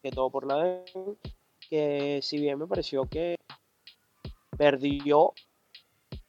que 0.00 0.12
todo 0.12 0.30
por 0.30 0.46
la 0.46 0.62
de 0.62 0.84
que 1.68 2.20
si 2.22 2.38
bien 2.38 2.60
me 2.60 2.68
pareció 2.68 3.04
que 3.06 3.34
perdió 4.56 5.32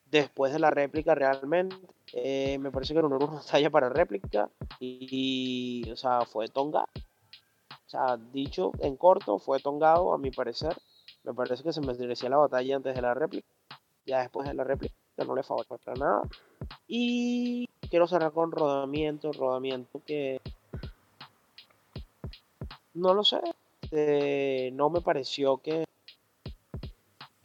después 0.09 0.51
de 0.51 0.57
la 0.57 0.71
réplica 0.71 1.13
realmente, 1.13 1.75
eh, 2.13 2.57
me 2.57 2.71
parece 2.71 2.93
que 2.93 2.99
era 2.99 3.07
una 3.07 3.41
talla 3.51 3.69
para 3.69 3.89
réplica 3.89 4.49
y, 4.79 5.87
o 5.91 5.95
sea, 5.95 6.25
fue 6.25 6.47
tonga. 6.47 6.85
O 7.69 7.89
sea, 7.91 8.17
dicho 8.17 8.71
en 8.79 8.97
corto, 8.97 9.37
fue 9.37 9.59
tongado 9.59 10.13
a 10.13 10.17
mi 10.17 10.31
parecer. 10.31 10.75
Me 11.23 11.33
parece 11.33 11.63
que 11.63 11.73
se 11.73 11.81
me 11.81 11.93
merecía 11.93 12.29
la 12.29 12.37
batalla 12.37 12.75
antes 12.75 12.95
de 12.95 13.01
la 13.01 13.13
réplica. 13.13 13.47
Ya 14.05 14.21
después 14.21 14.47
de 14.47 14.53
la 14.53 14.63
réplica 14.63 14.95
no 15.17 15.35
le 15.35 15.43
favoreció 15.43 15.77
para 15.77 15.97
nada. 15.97 16.21
Y 16.87 17.67
quiero 17.89 18.07
cerrar 18.07 18.31
con 18.31 18.51
rodamiento, 18.51 19.31
rodamiento 19.31 20.01
que 20.05 20.41
no 22.93 23.13
lo 23.13 23.23
sé 23.23 23.39
este, 23.91 24.71
no 24.71 24.89
me 24.89 25.01
pareció 25.01 25.57
que, 25.57 25.83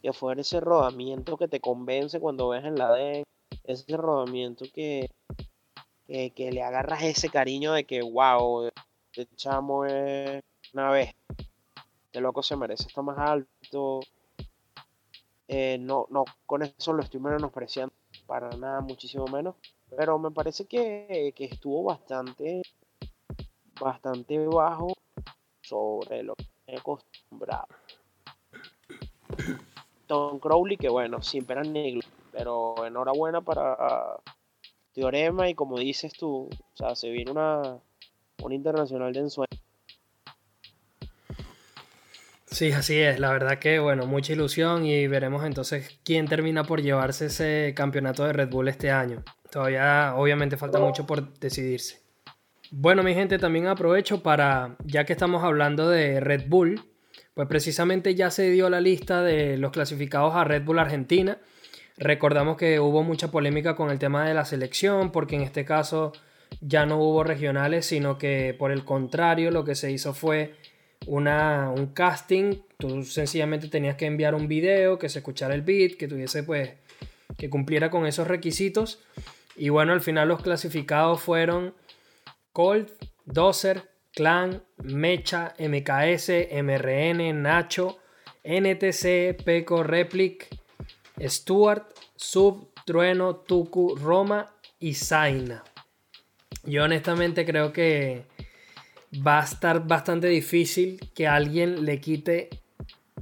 que 0.01 0.13
fuera 0.13 0.39
ese 0.39 0.61
rodamiento 0.61 1.35
que 1.37 1.49
te 1.49 1.59
convence 1.59 2.21
cuando 2.21 2.47
ves 2.49 2.63
en 2.63 2.77
la 2.77 2.93
D, 2.93 3.25
ese 3.65 3.97
rodamiento 3.97 4.63
que, 4.73 5.09
que, 6.07 6.31
que 6.31 6.51
le 6.53 6.63
agarras 6.63 7.03
ese 7.03 7.29
cariño 7.29 7.73
de 7.73 7.83
que, 7.83 8.01
wow, 8.01 8.69
este 9.11 9.35
chamo 9.35 9.83
es 9.85 10.41
una 10.73 10.89
vez, 10.89 11.13
este 12.07 12.21
loco 12.21 12.41
se 12.41 12.55
merece 12.55 12.87
estar 12.87 13.03
más 13.03 13.17
alto. 13.17 13.99
Eh, 15.49 15.77
no, 15.79 16.07
no, 16.09 16.23
con 16.45 16.63
eso 16.63 16.93
lo 16.93 17.03
estoy 17.03 17.19
menospreciando 17.19 17.93
para 18.25 18.49
nada, 18.51 18.81
muchísimo 18.81 19.25
menos. 19.27 19.55
Pero 19.95 20.17
me 20.17 20.31
parece 20.31 20.65
que, 20.65 21.33
que 21.35 21.45
estuvo 21.45 21.83
bastante, 21.83 22.61
bastante 23.79 24.37
bajo 24.47 24.93
sobre 25.61 26.23
lo 26.23 26.35
que 26.35 26.45
he 26.67 26.77
acostumbrado. 26.77 27.67
Tom 30.07 30.39
Crowley, 30.39 30.77
que 30.77 30.89
bueno, 30.89 31.21
siempre 31.21 31.59
era 31.59 31.69
negro, 31.69 32.07
pero 32.31 32.85
enhorabuena 32.85 33.41
para 33.41 34.17
Teorema 34.93 35.49
y 35.49 35.55
como 35.55 35.77
dices 35.77 36.13
tú, 36.13 36.47
o 36.47 36.77
sea, 36.77 36.95
se 36.95 37.09
viene 37.09 37.31
una, 37.31 37.79
una 38.41 38.55
internacional 38.55 39.11
de 39.11 39.19
ensueño. 39.19 39.66
Sí, 42.49 42.71
así 42.71 42.97
es. 42.97 43.19
La 43.19 43.31
verdad 43.31 43.59
que, 43.59 43.79
bueno, 43.79 44.05
mucha 44.05 44.33
ilusión 44.33 44.85
y 44.85 45.07
veremos 45.07 45.43
entonces 45.45 45.99
quién 46.03 46.27
termina 46.27 46.63
por 46.63 46.81
llevarse 46.81 47.25
ese 47.25 47.73
campeonato 47.75 48.25
de 48.25 48.33
Red 48.33 48.49
Bull 48.49 48.69
este 48.69 48.89
año. 48.89 49.23
Todavía, 49.51 50.13
obviamente, 50.15 50.57
falta 50.57 50.79
mucho 50.79 51.05
por 51.05 51.33
decidirse. 51.39 52.01
Bueno, 52.71 53.03
mi 53.03 53.13
gente, 53.13 53.37
también 53.37 53.67
aprovecho 53.67 54.23
para, 54.23 54.75
ya 54.83 55.05
que 55.05 55.13
estamos 55.13 55.43
hablando 55.43 55.89
de 55.89 56.19
Red 56.19 56.45
Bull, 56.47 56.81
pues 57.33 57.47
precisamente 57.47 58.15
ya 58.15 58.31
se 58.31 58.49
dio 58.49 58.69
la 58.69 58.81
lista 58.81 59.21
de 59.21 59.57
los 59.57 59.71
clasificados 59.71 60.35
a 60.35 60.43
Red 60.43 60.63
Bull 60.63 60.79
Argentina. 60.79 61.37
Recordamos 61.97 62.57
que 62.57 62.79
hubo 62.79 63.03
mucha 63.03 63.29
polémica 63.29 63.75
con 63.75 63.89
el 63.89 63.99
tema 63.99 64.27
de 64.27 64.33
la 64.33 64.45
selección, 64.45 65.11
porque 65.11 65.35
en 65.35 65.41
este 65.41 65.65
caso 65.65 66.13
ya 66.61 66.85
no 66.85 66.97
hubo 66.97 67.23
regionales, 67.23 67.85
sino 67.85 68.17
que 68.17 68.55
por 68.57 68.71
el 68.71 68.85
contrario 68.85 69.51
lo 69.51 69.63
que 69.63 69.75
se 69.75 69.91
hizo 69.91 70.13
fue 70.13 70.55
una, 71.07 71.71
un 71.71 71.87
casting. 71.87 72.59
Tú 72.77 73.03
sencillamente 73.03 73.67
tenías 73.69 73.95
que 73.95 74.05
enviar 74.05 74.35
un 74.35 74.47
video, 74.47 74.99
que 74.99 75.09
se 75.09 75.19
escuchara 75.19 75.55
el 75.55 75.63
beat, 75.63 75.97
que 75.97 76.07
tuviese 76.07 76.43
pues, 76.43 76.73
que 77.37 77.49
cumpliera 77.49 77.89
con 77.89 78.05
esos 78.05 78.27
requisitos. 78.27 78.99
Y 79.55 79.69
bueno, 79.69 79.93
al 79.93 80.01
final 80.01 80.27
los 80.27 80.41
clasificados 80.41 81.21
fueron 81.21 81.73
Colt, 82.53 82.89
Dozer, 83.25 83.89
Clan, 84.13 84.63
Mecha, 84.77 85.53
MKS, 85.57 86.29
MRN, 86.51 87.41
Nacho, 87.41 87.97
NTC, 88.43 89.43
Peco, 89.43 89.83
Replic, 89.83 90.47
Stuart, 91.19 91.87
Sub, 92.15 92.69
Trueno, 92.85 93.35
Tuku, 93.35 93.95
Roma 93.95 94.53
y 94.79 94.93
Zaina. 94.93 95.63
Yo 96.63 96.83
honestamente 96.83 97.45
creo 97.45 97.73
que 97.73 98.25
va 99.25 99.39
a 99.39 99.43
estar 99.43 99.87
bastante 99.87 100.27
difícil 100.27 100.99
que 101.13 101.27
alguien 101.27 101.85
le 101.85 101.99
quite 101.99 102.49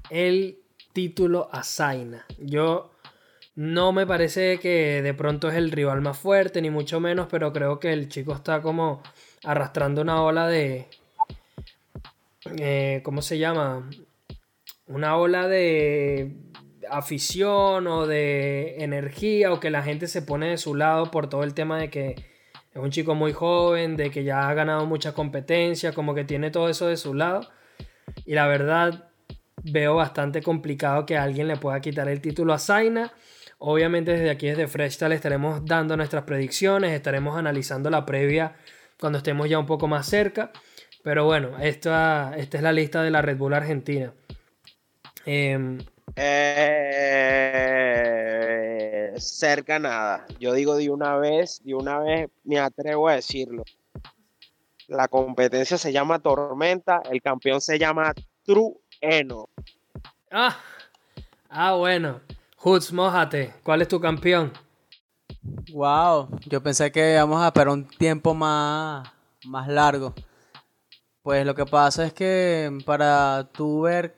el 0.09 0.59
título 0.93 1.49
a 1.51 1.63
Zaina. 1.63 2.25
Yo 2.39 2.91
no 3.55 3.91
me 3.91 4.05
parece 4.05 4.59
que 4.59 5.01
de 5.01 5.13
pronto 5.13 5.49
es 5.49 5.55
el 5.55 5.71
rival 5.71 6.01
más 6.01 6.17
fuerte, 6.17 6.61
ni 6.61 6.69
mucho 6.69 6.99
menos, 6.99 7.27
pero 7.29 7.53
creo 7.53 7.79
que 7.79 7.93
el 7.93 8.09
chico 8.09 8.33
está 8.33 8.61
como 8.61 9.01
arrastrando 9.43 10.01
una 10.01 10.21
ola 10.21 10.47
de... 10.47 10.87
Eh, 12.57 13.01
¿Cómo 13.03 13.21
se 13.21 13.37
llama? 13.37 13.89
Una 14.87 15.17
ola 15.17 15.47
de 15.47 16.35
afición 16.89 17.87
o 17.87 18.05
de 18.05 18.83
energía 18.83 19.51
o 19.51 19.59
que 19.59 19.71
la 19.71 19.81
gente 19.81 20.07
se 20.07 20.21
pone 20.21 20.49
de 20.49 20.57
su 20.57 20.75
lado 20.75 21.09
por 21.09 21.27
todo 21.27 21.43
el 21.43 21.53
tema 21.53 21.79
de 21.79 21.89
que 21.89 22.15
es 22.75 22.81
un 22.81 22.91
chico 22.91 23.15
muy 23.15 23.31
joven, 23.31 23.95
de 23.95 24.11
que 24.11 24.25
ya 24.25 24.49
ha 24.49 24.53
ganado 24.53 24.85
mucha 24.85 25.13
competencia, 25.13 25.93
como 25.93 26.13
que 26.13 26.25
tiene 26.25 26.51
todo 26.51 26.67
eso 26.67 26.87
de 26.87 26.97
su 26.97 27.13
lado. 27.13 27.47
Y 28.25 28.33
la 28.33 28.47
verdad 28.47 29.09
veo 29.63 29.95
bastante 29.95 30.41
complicado 30.41 31.05
que 31.05 31.17
alguien 31.17 31.47
le 31.47 31.55
pueda 31.55 31.79
quitar 31.79 32.09
el 32.09 32.19
título 32.19 32.53
a 32.53 32.59
Zaina. 32.59 33.13
Obviamente 33.59 34.11
desde 34.11 34.29
aquí, 34.29 34.47
desde 34.47 34.67
Fresh 34.67 35.01
estaremos 35.03 35.65
dando 35.65 35.95
nuestras 35.95 36.25
predicciones, 36.25 36.91
estaremos 36.91 37.37
analizando 37.37 37.89
la 37.89 38.05
previa 38.05 38.57
cuando 38.99 39.19
estemos 39.19 39.49
ya 39.49 39.57
un 39.57 39.65
poco 39.65 39.87
más 39.87 40.05
cerca. 40.05 40.51
Pero 41.01 41.23
bueno, 41.23 41.57
esta, 41.61 42.33
esta 42.35 42.57
es 42.57 42.63
la 42.63 42.73
lista 42.73 43.03
de 43.03 43.11
la 43.11 43.21
Red 43.21 43.37
Bull 43.37 43.53
Argentina. 43.53 44.13
Em, 45.25 45.77
eh, 46.15 47.55
cerca 49.17 49.79
nada. 49.79 50.25
Yo 50.39 50.53
digo 50.53 50.75
de 50.75 50.89
una 50.89 51.17
vez, 51.17 51.61
de 51.63 51.73
una 51.75 51.99
vez 51.99 52.29
me 52.43 52.59
atrevo 52.59 53.09
a 53.09 53.15
decirlo. 53.15 53.63
La 54.87 55.07
competencia 55.07 55.77
se 55.77 55.91
llama 55.91 56.19
Tormenta, 56.19 57.01
el 57.11 57.21
campeón 57.21 57.59
se 57.61 57.79
llama 57.79 58.13
Trueno. 58.43 59.49
Ah, 60.31 60.57
ah 61.49 61.73
bueno. 61.75 62.21
Hoods, 62.57 62.93
mojate. 62.93 63.53
¿Cuál 63.63 63.81
es 63.81 63.87
tu 63.87 63.99
campeón? 63.99 64.53
Wow, 65.71 66.29
yo 66.47 66.61
pensé 66.61 66.91
que 66.91 67.13
íbamos 67.13 67.41
a 67.41 67.47
esperar 67.47 67.69
un 67.69 67.87
tiempo 67.87 68.33
más, 68.33 69.07
más 69.45 69.67
largo. 69.67 70.13
Pues 71.21 71.45
lo 71.45 71.55
que 71.55 71.65
pasa 71.65 72.05
es 72.05 72.13
que 72.13 72.71
para 72.85 73.49
tú 73.51 73.81
ver 73.81 74.15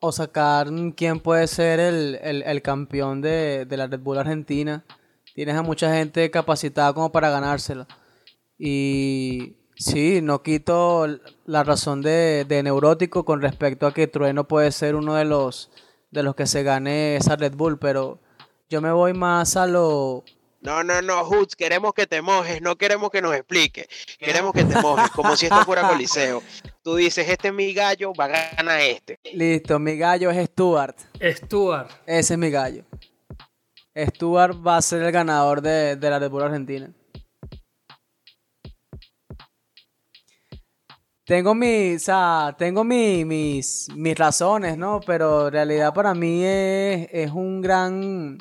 o 0.00 0.12
sacar 0.12 0.68
quién 0.96 1.20
puede 1.20 1.46
ser 1.46 1.78
el, 1.78 2.62
campeón 2.62 3.20
de, 3.20 3.66
la 3.70 3.86
Red 3.86 4.00
Bull 4.00 4.18
Argentina, 4.18 4.84
tienes 5.34 5.56
a 5.56 5.62
mucha 5.62 5.94
gente 5.94 6.30
capacitada 6.30 6.92
como 6.94 7.12
para 7.12 7.30
ganárselo. 7.30 7.86
Y 8.58 9.56
sí, 9.76 10.20
no 10.22 10.42
quito 10.42 11.06
la 11.44 11.64
razón 11.64 12.02
de, 12.02 12.44
de 12.48 12.62
Neurótico 12.62 13.24
con 13.24 13.42
respecto 13.42 13.86
a 13.86 13.94
que 13.94 14.06
Trueno 14.06 14.48
puede 14.48 14.72
ser 14.72 14.94
uno 14.94 15.14
de 15.14 15.26
los, 15.26 15.70
de 16.10 16.22
los 16.22 16.34
que 16.34 16.46
se 16.46 16.62
gane 16.62 17.16
esa 17.16 17.36
Red 17.36 17.54
Bull, 17.54 17.78
pero 17.78 18.20
yo 18.70 18.80
me 18.80 18.92
voy 18.92 19.12
más 19.12 19.56
a 19.56 19.66
lo 19.66 20.24
no, 20.60 20.84
no, 20.84 21.00
no, 21.00 21.24
Hoots, 21.24 21.56
queremos 21.56 21.94
que 21.94 22.06
te 22.06 22.20
mojes, 22.20 22.60
no 22.60 22.76
queremos 22.76 23.10
que 23.10 23.22
nos 23.22 23.34
explique. 23.34 23.88
Queremos 24.18 24.52
que 24.52 24.64
te 24.64 24.78
mojes, 24.80 25.10
como 25.12 25.34
si 25.34 25.46
esto 25.46 25.64
fuera 25.64 25.82
Coliseo. 25.88 26.42
Tú 26.82 26.96
dices, 26.96 27.28
este 27.28 27.48
es 27.48 27.54
mi 27.54 27.74
gallo, 27.74 28.14
va 28.18 28.24
a 28.24 28.54
ganar 28.56 28.80
este. 28.80 29.18
Listo, 29.34 29.78
mi 29.78 29.98
gallo 29.98 30.30
es 30.30 30.46
Stuart. 30.46 30.96
Stuart. 31.20 31.90
Ese 32.06 32.34
es 32.34 32.38
mi 32.38 32.50
gallo. 32.50 32.84
Stuart 33.94 34.56
va 34.66 34.78
a 34.78 34.82
ser 34.82 35.02
el 35.02 35.12
ganador 35.12 35.60
de, 35.60 35.98
la 36.00 36.18
Red 36.18 36.30
Bull 36.30 36.42
Argentina. 36.42 36.90
Tengo 41.26 41.54
mis, 41.54 42.10
tengo 42.56 42.82
mis, 42.82 43.88
mis 43.94 44.18
razones, 44.18 44.78
¿no? 44.78 45.00
Pero 45.06 45.48
en 45.48 45.52
realidad 45.52 45.92
para 45.92 46.14
mí 46.14 46.42
es, 46.42 47.08
es 47.12 47.30
un 47.30 47.60
gran 47.60 48.38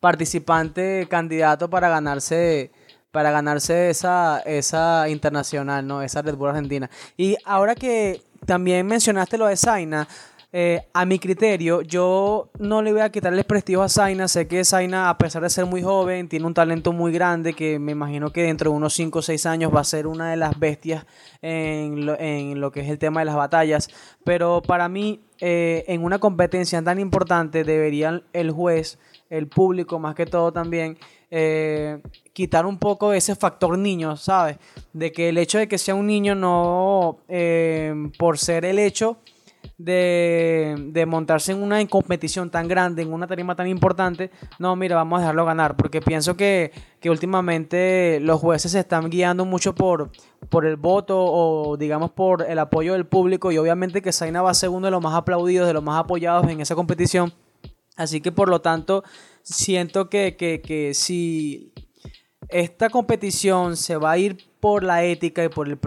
participante 0.00 1.06
candidato 1.10 1.68
para 1.68 1.90
ganarse 1.90 2.72
para 3.12 3.30
ganarse 3.30 3.90
esa, 3.90 4.40
esa 4.40 5.08
internacional, 5.08 5.86
¿no? 5.86 6.02
Esa 6.02 6.22
Red 6.22 6.34
Bull 6.34 6.48
Argentina. 6.48 6.90
Y 7.16 7.36
ahora 7.44 7.74
que 7.74 8.22
también 8.46 8.86
mencionaste 8.86 9.38
lo 9.38 9.46
de 9.46 9.56
Zaina, 9.56 10.08
eh, 10.54 10.82
a 10.92 11.06
mi 11.06 11.18
criterio, 11.18 11.80
yo 11.80 12.50
no 12.58 12.82
le 12.82 12.92
voy 12.92 13.00
a 13.00 13.10
quitarle 13.10 13.42
prestigio 13.42 13.82
a 13.82 13.88
Zaina. 13.88 14.28
Sé 14.28 14.46
que 14.46 14.64
Zaina, 14.64 15.08
a 15.08 15.16
pesar 15.16 15.42
de 15.42 15.48
ser 15.48 15.64
muy 15.64 15.82
joven, 15.82 16.28
tiene 16.28 16.44
un 16.44 16.52
talento 16.52 16.92
muy 16.92 17.10
grande 17.10 17.54
que 17.54 17.78
me 17.78 17.92
imagino 17.92 18.30
que 18.30 18.42
dentro 18.42 18.70
de 18.70 18.76
unos 18.76 18.92
5 18.92 19.18
o 19.18 19.22
6 19.22 19.46
años 19.46 19.74
va 19.74 19.80
a 19.80 19.84
ser 19.84 20.06
una 20.06 20.30
de 20.30 20.36
las 20.36 20.58
bestias 20.58 21.06
en 21.40 22.06
en 22.18 22.60
lo 22.60 22.70
que 22.70 22.80
es 22.80 22.88
el 22.90 22.98
tema 22.98 23.20
de 23.20 23.26
las 23.26 23.36
batallas. 23.36 23.88
Pero 24.24 24.60
para 24.60 24.90
mí, 24.90 25.20
eh, 25.44 25.84
en 25.88 26.04
una 26.04 26.20
competencia 26.20 26.80
tan 26.84 27.00
importante, 27.00 27.64
debería 27.64 28.22
el 28.32 28.52
juez 28.52 28.96
el 29.28 29.48
público 29.48 29.98
más 29.98 30.14
que 30.14 30.24
todo 30.24 30.52
también, 30.52 30.96
eh, 31.32 31.98
quitar 32.32 32.64
un 32.64 32.78
poco 32.78 33.12
ese 33.12 33.34
factor 33.34 33.76
niño, 33.76 34.16
¿sabes? 34.16 34.58
De 34.92 35.10
que 35.10 35.30
el 35.30 35.38
hecho 35.38 35.58
de 35.58 35.66
que 35.66 35.78
sea 35.78 35.96
un 35.96 36.06
niño 36.06 36.36
no, 36.36 37.18
eh, 37.26 37.92
por 38.18 38.38
ser 38.38 38.64
el 38.64 38.78
hecho 38.78 39.16
de, 39.78 41.04
montarse 41.06 41.52
en 41.52 41.62
una 41.62 41.84
competición 41.86 42.50
tan 42.50 42.68
grande, 42.68 43.02
en 43.02 43.12
una 43.12 43.26
tarima 43.26 43.56
tan 43.56 43.66
importante, 43.66 44.30
no, 44.58 44.76
mira, 44.76 44.96
vamos 44.96 45.18
a 45.18 45.20
dejarlo 45.20 45.44
ganar, 45.44 45.76
porque 45.76 46.00
pienso 46.00 46.36
que, 46.36 46.72
últimamente 47.04 48.20
los 48.20 48.40
jueces 48.40 48.72
se 48.72 48.80
están 48.80 49.10
guiando 49.10 49.44
mucho 49.44 49.74
por, 49.74 50.10
por 50.48 50.66
el 50.66 50.76
voto 50.76 51.18
o 51.18 51.76
digamos 51.76 52.12
por 52.12 52.48
el 52.48 52.58
apoyo 52.60 52.92
del 52.92 53.06
público 53.06 53.50
y 53.50 53.58
obviamente 53.58 54.02
que 54.02 54.12
Zaina 54.12 54.40
va 54.40 54.50
a 54.50 54.54
ser 54.54 54.68
uno 54.68 54.86
de 54.86 54.92
los 54.92 55.02
más 55.02 55.14
aplaudidos, 55.14 55.66
de 55.66 55.72
los 55.74 55.82
más 55.82 55.98
apoyados 55.98 56.48
en 56.48 56.60
esa 56.60 56.76
competición. 56.76 57.32
Así 57.96 58.20
que 58.20 58.32
por 58.32 58.48
lo 58.48 58.60
tanto, 58.60 59.02
siento 59.42 60.08
que, 60.08 60.92
si 60.94 61.72
esta 62.48 62.88
competición 62.88 63.76
se 63.76 63.96
va 63.96 64.12
a 64.12 64.18
ir 64.18 64.38
por 64.60 64.82
la 64.84 65.04
ética 65.04 65.44
y 65.44 65.48
por 65.48 65.68
el, 65.68 65.78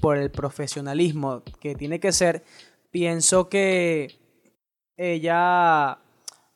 por 0.00 0.16
el 0.16 0.30
profesionalismo 0.30 1.42
que 1.60 1.74
tiene 1.74 2.00
que 2.00 2.12
ser, 2.12 2.42
pienso 2.92 3.48
que 3.48 4.20
ella 4.96 5.98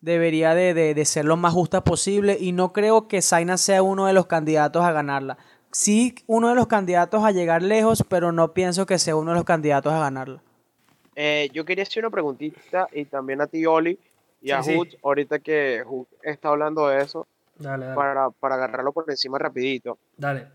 debería 0.01 0.55
de, 0.55 0.75
de, 0.75 1.05
ser 1.05 1.25
lo 1.25 1.37
más 1.37 1.53
justa 1.53 1.83
posible 1.83 2.37
y 2.38 2.53
no 2.53 2.72
creo 2.72 3.09
que 3.09 3.22
Zaina 3.22 3.57
sea 3.57 3.83
uno 3.83 4.07
de 4.07 4.12
los 4.12 4.27
candidatos 4.27 4.85
a 4.85 4.92
ganarla. 4.92 5.37
Sí, 5.72 6.14
uno 6.27 6.49
de 6.49 6.55
los 6.55 6.68
candidatos 6.68 7.25
a 7.25 7.33
llegar 7.33 7.62
lejos, 7.62 8.05
pero 8.09 8.31
no 8.31 8.53
pienso 8.53 8.87
que 8.87 8.99
sea 8.99 9.16
uno 9.16 9.33
de 9.33 9.38
los 9.38 9.44
candidatos 9.44 9.92
a 9.92 9.99
ganarla. 9.99 10.40
Eh, 11.16 11.49
yo 11.53 11.64
quería 11.64 11.83
hacer 11.83 12.05
una 12.05 12.11
preguntita 12.11 12.87
y 12.92 13.07
también 13.07 13.40
a 13.40 13.46
ti, 13.46 13.66
Oli, 13.66 13.99
y 14.42 14.51
a 14.53 14.62
sí, 14.62 14.79
ahorita 15.03 15.38
que 15.38 15.83
Hood 15.85 16.07
está 16.22 16.51
hablando 16.51 16.87
de 16.88 17.03
eso, 17.03 17.27
Para, 17.59 18.31
para 18.31 18.55
agarrarlo 18.55 18.92
por 18.92 19.11
encima 19.11 19.38
rapidito. 19.38 19.99
Dale. 20.16 20.46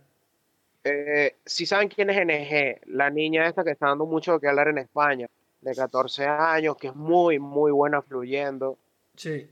Eh, 0.84 1.36
si 1.46 1.66
saben 1.66 1.90
quién 1.90 2.10
es 2.10 2.18
NG, 2.18 2.88
la 2.94 3.10
niña 3.10 3.48
esta 3.48 3.64
que 3.64 3.72
está 3.72 3.88
dando 3.88 4.06
mucho 4.06 4.40
que 4.40 4.48
hablar 4.48 4.68
en 4.68 4.78
España, 4.78 5.28
de 5.62 5.76
14 5.76 6.26
años, 6.26 6.76
que 6.78 6.88
es 6.88 6.96
muy, 6.96 7.40
muy 7.40 7.72
buena 7.72 8.02
fluyendo. 8.02 8.78
Sí. 9.16 9.48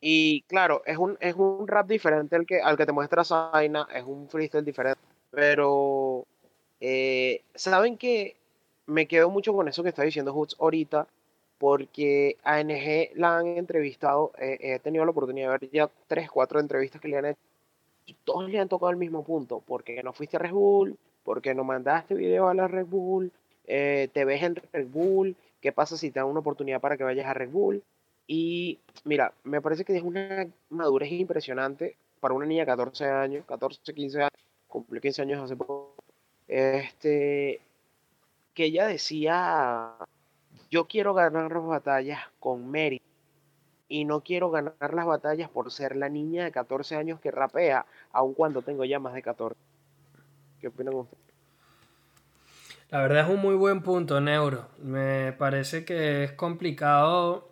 Y 0.00 0.42
claro, 0.42 0.82
es 0.86 0.96
un, 0.98 1.16
es 1.20 1.34
un 1.34 1.66
rap 1.66 1.88
diferente 1.88 2.36
al 2.36 2.46
que, 2.46 2.60
al 2.60 2.76
que 2.76 2.86
te 2.86 2.92
muestra 2.92 3.24
Zaina, 3.24 3.88
es 3.94 4.04
un 4.04 4.28
freestyle 4.28 4.64
diferente. 4.64 5.00
Pero, 5.30 6.26
eh, 6.80 7.42
¿saben 7.54 7.96
que 7.98 8.36
Me 8.86 9.06
quedo 9.06 9.28
mucho 9.30 9.52
con 9.52 9.68
eso 9.68 9.82
que 9.82 9.90
está 9.90 10.02
diciendo 10.02 10.32
Hoots 10.32 10.56
ahorita, 10.58 11.06
porque 11.58 12.38
a 12.42 12.62
NG 12.62 13.10
la 13.16 13.38
han 13.38 13.46
entrevistado, 13.58 14.32
eh, 14.38 14.58
he 14.60 14.78
tenido 14.78 15.04
la 15.04 15.10
oportunidad 15.10 15.48
de 15.52 15.58
ver 15.58 15.70
ya 15.70 15.90
tres, 16.06 16.30
cuatro 16.30 16.60
entrevistas 16.60 17.00
que 17.00 17.08
le 17.08 17.18
han 17.18 17.26
hecho, 17.26 17.40
y 18.06 18.14
todos 18.24 18.48
le 18.48 18.58
han 18.58 18.68
tocado 18.68 18.90
el 18.90 18.96
mismo 18.96 19.24
punto, 19.24 19.62
porque 19.66 20.02
no 20.02 20.14
fuiste 20.14 20.36
a 20.36 20.40
Red 20.40 20.52
Bull, 20.52 20.96
porque 21.24 21.54
no 21.54 21.64
mandaste 21.64 22.14
video 22.14 22.48
a 22.48 22.54
la 22.54 22.68
Red 22.68 22.86
Bull, 22.86 23.30
eh, 23.68 24.08
te 24.12 24.24
ves 24.24 24.42
en 24.42 24.56
Red 24.56 24.88
Bull, 24.88 25.36
qué 25.60 25.72
pasa 25.72 25.96
si 25.96 26.10
te 26.10 26.18
dan 26.20 26.28
una 26.28 26.40
oportunidad 26.40 26.80
para 26.80 26.96
que 26.96 27.04
vayas 27.04 27.26
a 27.26 27.34
Red 27.34 27.50
Bull. 27.50 27.84
Y 28.26 28.78
mira, 29.04 29.32
me 29.44 29.60
parece 29.60 29.84
que 29.84 29.96
es 29.96 30.02
una 30.02 30.48
madurez 30.70 31.12
impresionante 31.12 31.96
para 32.20 32.34
una 32.34 32.46
niña 32.46 32.62
de 32.62 32.66
14 32.66 33.04
años, 33.06 33.44
14, 33.46 33.94
15 33.94 34.18
años, 34.22 34.32
cumplió 34.66 35.00
15 35.00 35.22
años 35.22 35.44
hace 35.44 35.56
poco, 35.56 35.94
este, 36.48 37.60
que 38.54 38.64
ella 38.64 38.86
decía, 38.86 39.94
yo 40.70 40.86
quiero 40.88 41.14
ganar 41.14 41.52
las 41.52 41.64
batallas 41.66 42.20
con 42.40 42.70
mérito 42.70 43.04
y 43.88 44.04
no 44.04 44.22
quiero 44.22 44.50
ganar 44.50 44.94
las 44.94 45.06
batallas 45.06 45.50
por 45.50 45.70
ser 45.72 45.96
la 45.96 46.08
niña 46.08 46.44
de 46.44 46.52
14 46.52 46.96
años 46.96 47.20
que 47.20 47.30
rapea, 47.30 47.86
aun 48.12 48.34
cuando 48.34 48.62
tengo 48.62 48.84
ya 48.84 48.98
más 48.98 49.14
de 49.14 49.22
14. 49.22 49.56
¿Qué 50.60 50.68
opinan 50.68 50.94
ustedes? 50.94 51.27
La 52.90 53.02
verdad 53.02 53.24
es 53.24 53.28
un 53.28 53.40
muy 53.40 53.54
buen 53.54 53.82
punto, 53.82 54.18
Neuro. 54.20 54.66
Me 54.82 55.32
parece 55.32 55.84
que 55.84 56.24
es 56.24 56.32
complicado 56.32 57.50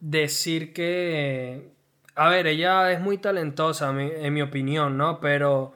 decir 0.00 0.74
que... 0.74 1.70
A 2.14 2.28
ver, 2.28 2.46
ella 2.46 2.92
es 2.92 3.00
muy 3.00 3.16
talentosa, 3.18 3.90
en 3.98 4.34
mi 4.34 4.42
opinión, 4.42 4.98
¿no? 4.98 5.18
Pero 5.18 5.72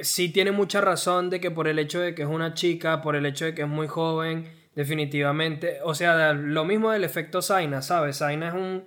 sí 0.00 0.28
tiene 0.30 0.50
mucha 0.50 0.80
razón 0.80 1.30
de 1.30 1.40
que 1.40 1.52
por 1.52 1.68
el 1.68 1.78
hecho 1.78 2.00
de 2.00 2.14
que 2.14 2.22
es 2.22 2.28
una 2.28 2.54
chica, 2.54 3.00
por 3.00 3.14
el 3.14 3.26
hecho 3.26 3.44
de 3.44 3.54
que 3.54 3.62
es 3.62 3.68
muy 3.68 3.86
joven, 3.86 4.50
definitivamente... 4.74 5.78
O 5.84 5.94
sea, 5.94 6.32
lo 6.32 6.64
mismo 6.64 6.90
del 6.90 7.04
efecto 7.04 7.40
Zaina, 7.42 7.80
¿sabes? 7.80 8.18
Zaina 8.18 8.48
es 8.48 8.54
un, 8.54 8.84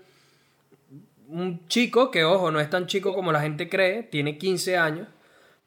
un 1.30 1.66
chico 1.68 2.12
que, 2.12 2.26
ojo, 2.26 2.52
no 2.52 2.60
es 2.60 2.70
tan 2.70 2.88
chico 2.88 3.14
como 3.14 3.32
la 3.32 3.42
gente 3.42 3.70
cree, 3.70 4.04
tiene 4.04 4.38
15 4.38 4.78
años, 4.78 5.08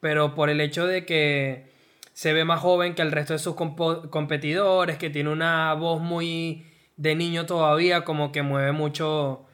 pero 0.00 0.34
por 0.34 0.50
el 0.50 0.60
hecho 0.60 0.86
de 0.86 1.06
que 1.06 1.73
se 2.14 2.32
ve 2.32 2.44
más 2.44 2.60
joven 2.60 2.94
que 2.94 3.02
el 3.02 3.12
resto 3.12 3.34
de 3.34 3.40
sus 3.40 3.56
competidores, 3.56 4.98
que 4.98 5.10
tiene 5.10 5.30
una 5.30 5.74
voz 5.74 6.00
muy 6.00 6.64
de 6.96 7.16
niño 7.16 7.44
todavía, 7.44 8.04
como 8.04 8.32
que 8.32 8.42
mueve 8.42 8.72
mucho 8.72 9.46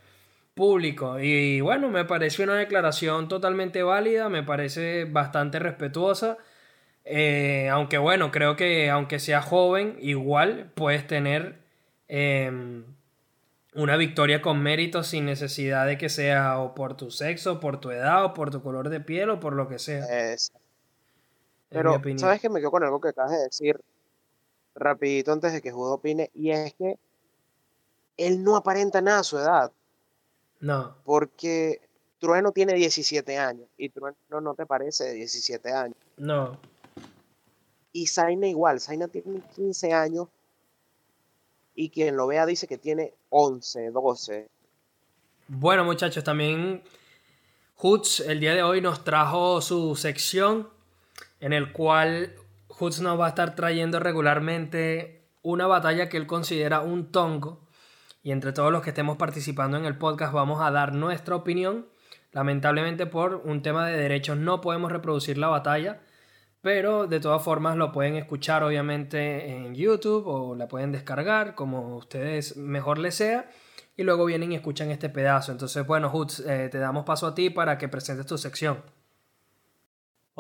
público. 0.55 1.19
Y 1.21 1.63
bueno, 1.63 1.89
me 1.89 2.05
parece 2.05 2.43
una 2.45 2.57
declaración 2.57 3.29
totalmente 3.29 3.83
válida, 3.83 4.29
me 4.29 4.43
parece 4.43 5.07
bastante 5.07 5.59
respetuosa. 5.59 6.37
Eh, 7.05 7.69
aunque 7.71 7.97
bueno, 7.99 8.31
creo 8.31 8.57
que 8.57 8.91
aunque 8.91 9.19
sea 9.19 9.41
joven, 9.41 9.97
igual 10.01 10.71
puedes 10.75 11.07
tener 11.07 11.61
em, 12.09 12.85
una 13.75 13.97
victoria 13.97 14.43
con 14.43 14.63
mérito 14.63 15.03
sin 15.03 15.25
necesidad 15.25 15.87
de 15.87 15.97
que 15.97 16.11
sea 16.11 16.59
o 16.59 16.75
por 16.75 16.97
tu 16.97 17.11
sexo, 17.11 17.59
por 17.59 17.81
tu 17.81 17.91
edad, 17.91 18.25
o 18.27 18.35
por 18.35 18.51
tu 18.51 18.63
color 18.63 18.91
de 18.91 19.01
piel, 19.01 19.31
o 19.31 19.41
por 19.41 19.55
lo 19.55 19.67
que 19.69 19.79
sea. 19.79 20.05
Pero, 21.71 22.01
¿sabes 22.17 22.41
que 22.41 22.49
Me 22.49 22.61
quedo 22.61 22.73
con 22.73 22.83
algo 22.83 23.01
que 23.01 23.09
acabas 23.09 23.31
de 23.31 23.45
decir 23.45 23.81
rapidito 24.75 25.33
antes 25.33 25.53
de 25.53 25.63
que 25.63 25.71
Judo 25.71 25.95
opine, 25.95 26.31
y 26.35 26.51
es 26.51 26.75
que 26.75 26.99
él 28.17 28.43
no 28.43 28.57
aparenta 28.57 29.01
nada 29.01 29.21
a 29.21 29.25
su 29.25 29.39
edad. 29.39 29.73
No. 30.61 30.97
Porque 31.05 31.81
Trueno 32.19 32.53
tiene 32.53 32.75
17 32.75 33.39
años, 33.39 33.69
y 33.79 33.89
Trueno 33.89 34.17
no 34.43 34.55
te 34.55 34.67
parece 34.67 35.05
de 35.05 35.13
17 35.15 35.73
años. 35.73 35.97
No. 36.17 36.59
Y 37.93 38.07
Zaina 38.07 38.47
igual, 38.47 38.81
Zaina 38.81 39.09
tiene 39.09 39.41
15 39.55 39.93
años, 39.93 40.29
y 41.75 41.91
quien 41.91 42.17
lo 42.17 42.27
vea 42.27 42.47
dice 42.47 42.67
que 42.67 42.79
tiene 42.79 43.15
11, 43.31 43.91
12. 43.91 44.49
Bueno, 45.49 45.85
muchachos, 45.85 46.23
también 46.25 46.83
Hoots 47.77 48.21
el 48.21 48.41
día 48.41 48.55
de 48.55 48.63
hoy 48.63 48.81
nos 48.81 49.03
trajo 49.05 49.61
su 49.63 49.97
sección 49.97 50.69
en 51.41 51.53
el 51.53 51.73
cual 51.73 52.35
Hoods 52.69 53.01
nos 53.01 53.19
va 53.19 53.27
a 53.27 53.31
estar 53.31 53.55
trayendo 53.55 53.99
regularmente 53.99 55.29
una 55.43 55.67
batalla 55.67 56.09
que 56.09 56.17
él 56.17 56.27
considera 56.27 56.81
un 56.81 57.11
tongo. 57.11 57.67
Y 58.23 58.33
entre 58.33 58.53
todos 58.53 58.71
los 58.71 58.83
que 58.83 58.91
estemos 58.91 59.17
participando 59.17 59.79
en 59.79 59.87
el 59.87 59.97
podcast 59.97 60.33
vamos 60.33 60.61
a 60.61 60.71
dar 60.71 60.93
nuestra 60.93 61.35
opinión. 61.35 61.87
Lamentablemente 62.33 63.07
por 63.07 63.37
un 63.45 63.63
tema 63.63 63.87
de 63.87 63.97
derechos 63.97 64.37
no 64.37 64.61
podemos 64.61 64.93
reproducir 64.93 65.39
la 65.39 65.49
batalla, 65.49 66.01
pero 66.61 67.07
de 67.07 67.19
todas 67.19 67.43
formas 67.43 67.77
lo 67.77 67.91
pueden 67.91 68.17
escuchar 68.17 68.63
obviamente 68.63 69.51
en 69.51 69.75
YouTube 69.75 70.27
o 70.27 70.55
la 70.55 70.69
pueden 70.69 70.93
descargar 70.93 71.55
como 71.55 71.97
ustedes 71.97 72.57
mejor 72.57 72.99
les 72.99 73.15
sea 73.15 73.51
y 73.97 74.03
luego 74.03 74.27
vienen 74.27 74.53
y 74.53 74.55
escuchan 74.55 74.91
este 74.91 75.09
pedazo. 75.09 75.53
Entonces, 75.53 75.87
bueno, 75.87 76.11
Hoods, 76.11 76.41
eh, 76.41 76.69
te 76.71 76.79
damos 76.79 77.05
paso 77.05 77.27
a 77.27 77.35
ti 77.35 77.51
para 77.51 77.79
que 77.79 77.89
presentes 77.89 78.27
tu 78.27 78.39
sección. 78.39 78.83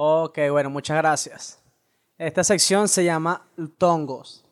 Ok, 0.03 0.39
bueno, 0.51 0.71
muchas 0.71 0.97
gracias. 0.97 1.63
Esta 2.17 2.43
sección 2.43 2.89
se 2.89 3.05
llama 3.05 3.47
Tongos. 3.77 4.47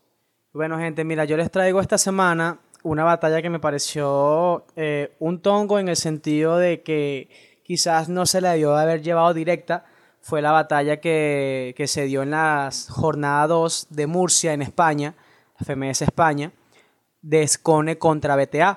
Bueno, 0.53 0.79
gente, 0.79 1.05
mira, 1.05 1.25
yo 1.25 1.39
les 1.39 1.51
traigo 1.51 1.81
esta 1.81 1.97
semana 1.97 2.61
una 2.83 3.03
batalla 3.03 3.41
que 3.41 3.49
me 3.49 3.59
pareció 3.59 4.67
eh, 4.77 5.17
un 5.21 5.41
tongo 5.41 5.79
en 5.79 5.89
el 5.89 5.97
sentido 5.97 6.59
de 6.59 6.83
que 6.83 7.31
quizás 7.65 8.11
no 8.11 8.27
se 8.27 8.43
la 8.43 8.53
debió 8.53 8.77
de 8.77 8.83
haber 8.83 9.01
llevado 9.01 9.33
directa. 9.33 9.87
Fue 10.21 10.43
la 10.43 10.53
batalla 10.53 11.01
que, 11.01 11.73
que 11.79 11.87
se 11.87 12.05
dio 12.05 12.21
en 12.23 12.33
la 12.33 12.69
jornada 12.91 13.47
2 13.47 13.87
de 13.89 14.07
Murcia, 14.07 14.53
en 14.53 14.61
España, 14.61 15.15
FMS 15.65 16.03
España, 16.03 16.53
de 17.23 17.41
Escone 17.41 17.97
contra 17.97 18.37
BTA. 18.37 18.77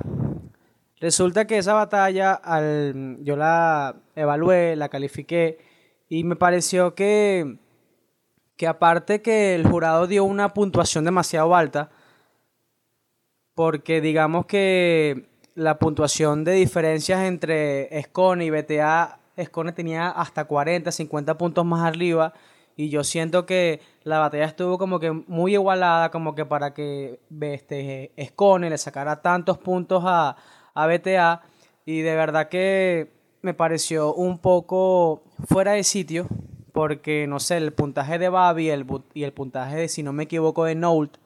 Resulta 1.01 1.45
que 1.47 1.57
esa 1.57 1.73
batalla, 1.73 2.31
al, 2.31 3.17
yo 3.19 3.35
la 3.35 3.93
evalué, 4.15 4.77
la 4.77 4.87
califiqué 4.87 5.69
y 6.11 6.25
me 6.25 6.35
pareció 6.35 6.93
que, 6.93 7.55
que 8.57 8.67
aparte 8.67 9.21
que 9.21 9.55
el 9.55 9.65
jurado 9.65 10.07
dio 10.07 10.25
una 10.25 10.53
puntuación 10.53 11.05
demasiado 11.05 11.55
alta, 11.55 11.89
porque 13.55 14.01
digamos 14.01 14.45
que 14.45 15.29
la 15.55 15.79
puntuación 15.79 16.43
de 16.43 16.51
diferencias 16.51 17.21
entre 17.21 17.97
Escone 17.97 18.43
y 18.43 18.49
BTA, 18.49 19.19
Escone 19.37 19.71
tenía 19.71 20.09
hasta 20.09 20.43
40, 20.43 20.91
50 20.91 21.37
puntos 21.37 21.65
más 21.65 21.87
arriba, 21.87 22.33
y 22.75 22.89
yo 22.89 23.05
siento 23.05 23.45
que 23.45 23.79
la 24.03 24.19
batalla 24.19 24.43
estuvo 24.43 24.77
como 24.77 24.99
que 24.99 25.11
muy 25.11 25.53
igualada, 25.53 26.11
como 26.11 26.35
que 26.35 26.45
para 26.45 26.73
que 26.73 27.21
este, 27.39 28.11
Escone 28.17 28.69
le 28.69 28.77
sacara 28.77 29.21
tantos 29.21 29.59
puntos 29.59 30.03
a, 30.05 30.35
a 30.73 30.87
BTA, 30.87 31.41
y 31.85 32.01
de 32.01 32.15
verdad 32.15 32.49
que 32.49 33.13
me 33.41 33.53
pareció 33.53 34.13
un 34.13 34.39
poco 34.39 35.23
fuera 35.47 35.73
de 35.73 35.83
sitio, 35.83 36.27
porque 36.71 37.27
no 37.27 37.39
sé, 37.39 37.57
el 37.57 37.73
puntaje 37.73 38.17
de 38.17 38.29
Babi 38.29 38.69
el, 38.69 38.85
y 39.13 39.23
el 39.23 39.33
puntaje 39.33 39.75
de, 39.75 39.87
si 39.87 40.03
no 40.03 40.13
me 40.13 40.23
equivoco, 40.23 40.65
de 40.65 40.75
Nolt 40.75 41.17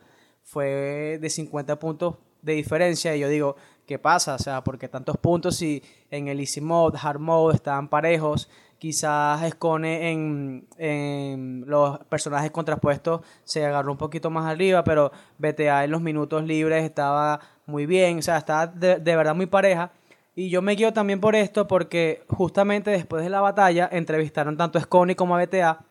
fue 0.43 1.17
de 1.21 1.29
50 1.29 1.79
puntos 1.79 2.15
de 2.41 2.53
diferencia. 2.53 3.15
Y 3.15 3.19
yo 3.19 3.29
digo, 3.29 3.55
¿qué 3.85 3.99
pasa? 3.99 4.35
O 4.35 4.39
sea, 4.39 4.63
porque 4.63 4.87
tantos 4.87 5.17
puntos 5.17 5.57
si 5.57 5.83
en 6.11 6.27
el 6.27 6.39
Easy 6.39 6.61
Mode, 6.61 6.97
Hard 7.01 7.19
Mode 7.19 7.55
estaban 7.55 7.89
parejos. 7.89 8.49
Quizás 8.77 9.41
Escone 9.43 10.11
en, 10.11 10.67
en 10.77 11.63
los 11.65 11.97
personajes 12.05 12.51
contrapuestos 12.51 13.21
se 13.43 13.65
agarró 13.65 13.91
un 13.91 13.97
poquito 13.97 14.29
más 14.29 14.45
arriba, 14.45 14.83
pero 14.83 15.11
BTA 15.37 15.85
en 15.85 15.91
los 15.91 16.01
minutos 16.01 16.43
libres 16.43 16.83
estaba 16.83 17.39
muy 17.65 17.85
bien, 17.85 18.19
o 18.19 18.21
sea, 18.21 18.37
estaba 18.37 18.67
de, 18.67 18.99
de 18.99 19.15
verdad 19.15 19.33
muy 19.33 19.45
pareja. 19.45 19.91
Y 20.35 20.49
yo 20.49 20.61
me 20.61 20.73
guío 20.73 20.91
también 20.91 21.21
por 21.21 21.35
esto 21.35 21.67
porque 21.67 22.23
justamente 22.27 22.91
después 22.91 23.23
de 23.23 23.29
la 23.29 23.39
batalla 23.39 23.89
entrevistaron 23.91 24.57
tanto 24.57 24.77
a 24.77 24.81
Scone 24.81 25.15
como 25.15 25.35
a 25.35 25.45
BTA 25.45 25.85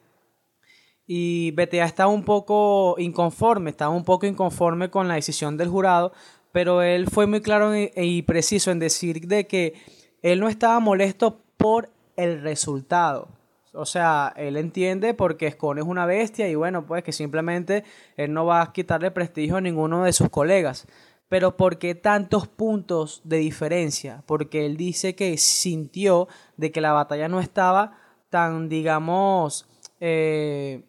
y 1.06 1.50
BTA 1.52 1.84
estaba 1.84 2.10
un 2.10 2.24
poco 2.24 2.96
inconforme, 2.98 3.70
estaba 3.70 3.94
un 3.94 4.04
poco 4.04 4.26
inconforme 4.26 4.90
con 4.90 5.08
la 5.08 5.14
decisión 5.14 5.56
del 5.56 5.68
jurado, 5.68 6.12
pero 6.52 6.82
él 6.82 7.08
fue 7.08 7.26
muy 7.26 7.40
claro 7.40 7.72
y, 7.74 8.22
preciso 8.22 8.70
en 8.70 8.78
decir 8.78 9.26
de 9.26 9.46
que 9.46 9.74
él 10.22 10.40
no 10.40 10.48
estaba 10.48 10.80
molesto 10.80 11.40
por 11.56 11.90
el 12.16 12.42
resultado. 12.42 13.28
O 13.72 13.86
sea, 13.86 14.32
él 14.36 14.56
entiende 14.56 15.14
porque 15.14 15.50
Scone 15.50 15.80
es 15.80 15.86
una 15.86 16.06
bestia 16.06 16.48
y 16.48 16.54
bueno, 16.54 16.86
pues 16.86 17.02
que 17.02 17.12
simplemente 17.12 17.82
él 18.16 18.32
no 18.32 18.46
va 18.46 18.62
a 18.62 18.72
quitarle 18.72 19.10
prestigio 19.10 19.56
a 19.56 19.60
ninguno 19.60 20.04
de 20.04 20.12
sus 20.12 20.28
colegas. 20.28 20.86
Pero 21.34 21.56
¿por 21.56 21.78
qué 21.78 21.96
tantos 21.96 22.46
puntos 22.46 23.20
de 23.24 23.38
diferencia? 23.38 24.22
Porque 24.24 24.66
él 24.66 24.76
dice 24.76 25.16
que 25.16 25.36
sintió 25.36 26.28
de 26.56 26.70
que 26.70 26.80
la 26.80 26.92
batalla 26.92 27.26
no 27.26 27.40
estaba 27.40 27.98
tan, 28.30 28.68
digamos, 28.68 29.66
eh, 29.98 30.84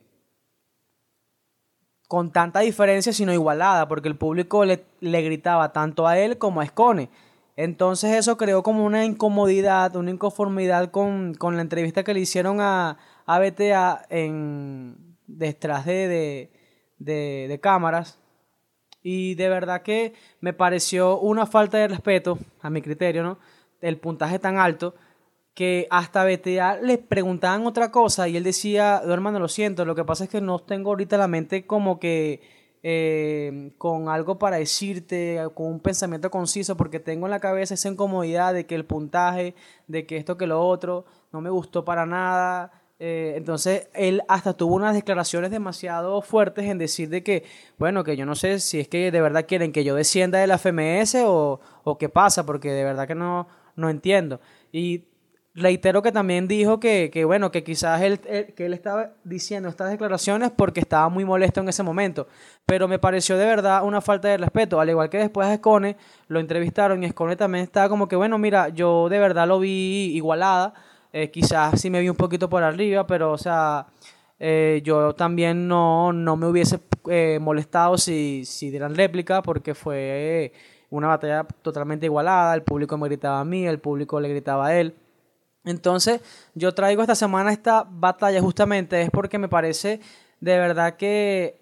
con 2.08 2.32
tanta 2.32 2.60
diferencia, 2.60 3.12
sino 3.12 3.34
igualada, 3.34 3.88
porque 3.88 4.08
el 4.08 4.20
público 4.20 4.66
le, 4.66 4.86
gritaba 5.02 5.74
tanto 5.74 6.06
a 6.06 6.20
él 6.20 6.38
como 6.38 6.62
a 6.62 6.68
Scone. 6.68 7.10
Entonces 7.56 8.12
eso 8.12 8.38
creó 8.38 8.62
como 8.62 8.86
una 8.86 9.04
incomodidad, 9.04 9.96
una 9.96 10.12
inconformidad 10.12 10.92
con, 10.92 11.36
la 11.42 11.62
entrevista 11.62 12.04
que 12.04 12.14
le 12.14 12.20
hicieron 12.20 12.62
a, 12.62 13.00
a 13.26 13.40
BTA 13.40 14.06
en, 14.12 15.18
detrás 15.26 15.88
de, 15.88 16.52
de, 17.00 17.48
de, 17.50 17.60
cámaras. 17.60 18.20
Y 19.08 19.36
de 19.36 19.50
verdad 19.50 19.84
que 19.84 20.14
me 20.42 20.52
pareció 20.52 21.20
una 21.20 21.46
falta 21.46 21.78
de 21.78 21.88
respeto, 21.88 22.40
a 22.60 22.72
mi 22.72 22.82
criterio, 22.82 23.22
¿no? 23.22 23.38
El 23.80 24.00
puntaje 24.00 24.40
tan 24.40 24.58
alto 24.58 24.96
que 25.54 25.86
hasta 25.92 26.26
BTA 26.26 26.78
le 26.78 26.98
preguntaban 26.98 27.68
otra 27.68 27.92
cosa 27.92 28.28
y 28.28 28.36
él 28.36 28.44
decía, 28.44 29.04
hermano, 29.06 29.38
lo 29.38 29.48
siento, 29.48 29.86
lo 29.86 29.94
que 29.94 30.04
pasa 30.04 30.24
es 30.24 30.32
que 30.32 30.42
no 30.42 30.58
tengo 30.58 30.90
ahorita 30.90 31.18
la 31.18 31.28
mente 31.28 31.68
como 31.68 32.00
que 32.00 32.42
eh, 32.82 33.74
con 33.78 34.10
algo 34.10 34.40
para 34.40 34.58
decirte, 34.58 35.40
con 35.54 35.68
un 35.68 35.82
pensamiento 35.82 36.32
conciso, 36.32 36.76
porque 36.76 37.00
tengo 37.00 37.28
en 37.28 37.32
la 37.32 37.40
cabeza 37.40 37.76
esa 37.76 37.90
incomodidad 37.90 38.56
de 38.56 38.66
que 38.66 38.74
el 38.74 38.86
puntaje, 38.86 39.54
de 39.88 40.08
que 40.08 40.18
esto, 40.18 40.36
que 40.36 40.48
lo 40.48 40.68
otro, 40.68 41.06
no 41.32 41.42
me 41.42 41.52
gustó 41.52 41.86
para 41.86 42.08
nada. 42.08 42.72
Eh, 42.98 43.34
entonces 43.36 43.90
él 43.94 44.22
hasta 44.30 44.54
tuvo 44.54 44.76
unas 44.76 44.96
declaraciones 44.96 45.52
demasiado 45.52 46.22
fuertes 46.22 46.66
en 46.66 46.78
decir 46.78 47.10
de 47.10 47.24
que, 47.24 47.44
bueno, 47.78 48.04
que 48.04 48.16
yo 48.16 48.26
no 48.26 48.36
sé 48.36 48.60
si 48.60 48.80
es 48.80 48.88
que 48.88 49.12
de 49.12 49.22
verdad 49.22 49.46
quieren 49.48 49.74
que 49.74 49.84
yo 49.84 49.96
descienda 49.96 50.40
de 50.40 50.48
la 50.48 50.58
FMS 50.58 51.16
o, 51.26 51.60
o 51.84 51.98
qué 51.98 52.08
pasa, 52.10 52.46
porque 52.46 52.72
de 52.72 52.84
verdad 52.84 53.08
que 53.08 53.16
no, 53.16 53.48
no 53.76 53.90
entiendo. 53.90 54.40
Y 54.72 55.06
reitero 55.56 56.02
que 56.02 56.12
también 56.12 56.48
dijo 56.48 56.80
que, 56.80 57.24
bueno, 57.26 57.50
que 57.50 57.64
quizás 57.64 58.02
él, 58.02 58.20
que 58.20 58.66
él 58.66 58.74
estaba 58.74 59.14
diciendo 59.24 59.70
estas 59.70 59.90
declaraciones 59.90 60.52
porque 60.52 60.82
estaba 60.82 61.08
muy 61.10 61.24
molesto 61.24 61.62
en 61.62 61.70
ese 61.70 61.82
momento. 61.82 62.28
Pero 62.66 62.88
me 62.88 63.00
pareció 63.00 63.38
de 63.38 63.46
verdad 63.46 63.84
una 63.84 64.02
falta 64.02 64.28
de 64.28 64.38
respeto. 64.38 64.80
Al 64.80 64.90
igual 64.90 65.10
que 65.10 65.18
después 65.18 65.48
a 65.48 65.54
Escone 65.54 65.96
lo 66.28 66.40
entrevistaron 66.40 67.02
y 67.02 67.08
Escone 67.08 67.38
también 67.38 67.64
estaba 67.64 67.88
como 67.90 68.08
que, 68.08 68.18
bueno, 68.18 68.38
mira, 68.38 68.70
yo 68.70 69.08
de 69.10 69.20
verdad 69.20 69.48
lo 69.48 69.60
vi 69.60 70.12
igualada. 70.14 70.74
Eh, 71.18 71.32
quizás 71.32 71.80
sí 71.80 71.90
me 71.90 72.02
vi 72.02 72.10
un 72.10 72.18
poquito 72.18 72.50
por 72.50 72.62
arriba, 72.62 73.08
pero 73.08 73.32
o 73.32 73.38
sea, 73.38 73.88
eh, 74.38 74.82
yo 74.84 75.16
también 75.16 75.66
no, 75.66 76.12
no 76.12 76.36
me 76.36 76.46
hubiese 76.46 76.82
eh, 77.10 77.40
molestado 77.40 77.98
si, 77.98 78.44
si 78.44 78.70
dieran 78.70 78.96
réplica 78.96 79.42
porque 79.42 79.74
fue 79.74 80.52
una 80.90 81.08
batalla 81.08 81.46
totalmente 81.62 82.06
igualada. 82.08 82.54
El 82.54 82.64
público 82.64 82.98
me 82.98 83.08
gritaba 83.08 83.40
a 83.40 83.46
mí, 83.46 83.66
el 83.66 83.80
público 83.80 84.20
le 84.20 84.28
gritaba 84.28 84.68
a 84.68 84.78
él. 84.78 84.94
Entonces, 85.64 86.20
yo 86.54 86.74
traigo 86.74 87.02
esta 87.02 87.16
semana 87.16 87.54
esta 87.54 87.88
batalla 87.90 88.42
justamente 88.42 89.02
es 89.02 89.10
porque 89.10 89.38
me 89.40 89.48
parece 89.48 90.02
de 90.42 90.58
verdad 90.58 90.98
que 90.98 91.62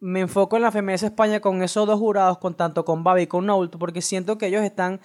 me 0.00 0.20
enfoco 0.22 0.56
en 0.56 0.62
la 0.62 0.72
FMS 0.72 1.04
España 1.04 1.38
con 1.38 1.62
esos 1.62 1.86
dos 1.86 2.00
jurados, 2.00 2.38
con 2.38 2.54
tanto 2.54 2.84
con 2.84 3.04
Babi 3.04 3.22
y 3.22 3.26
con 3.28 3.46
Nault, 3.46 3.76
porque 3.78 4.02
siento 4.02 4.38
que 4.38 4.48
ellos 4.48 4.64
están 4.64 5.00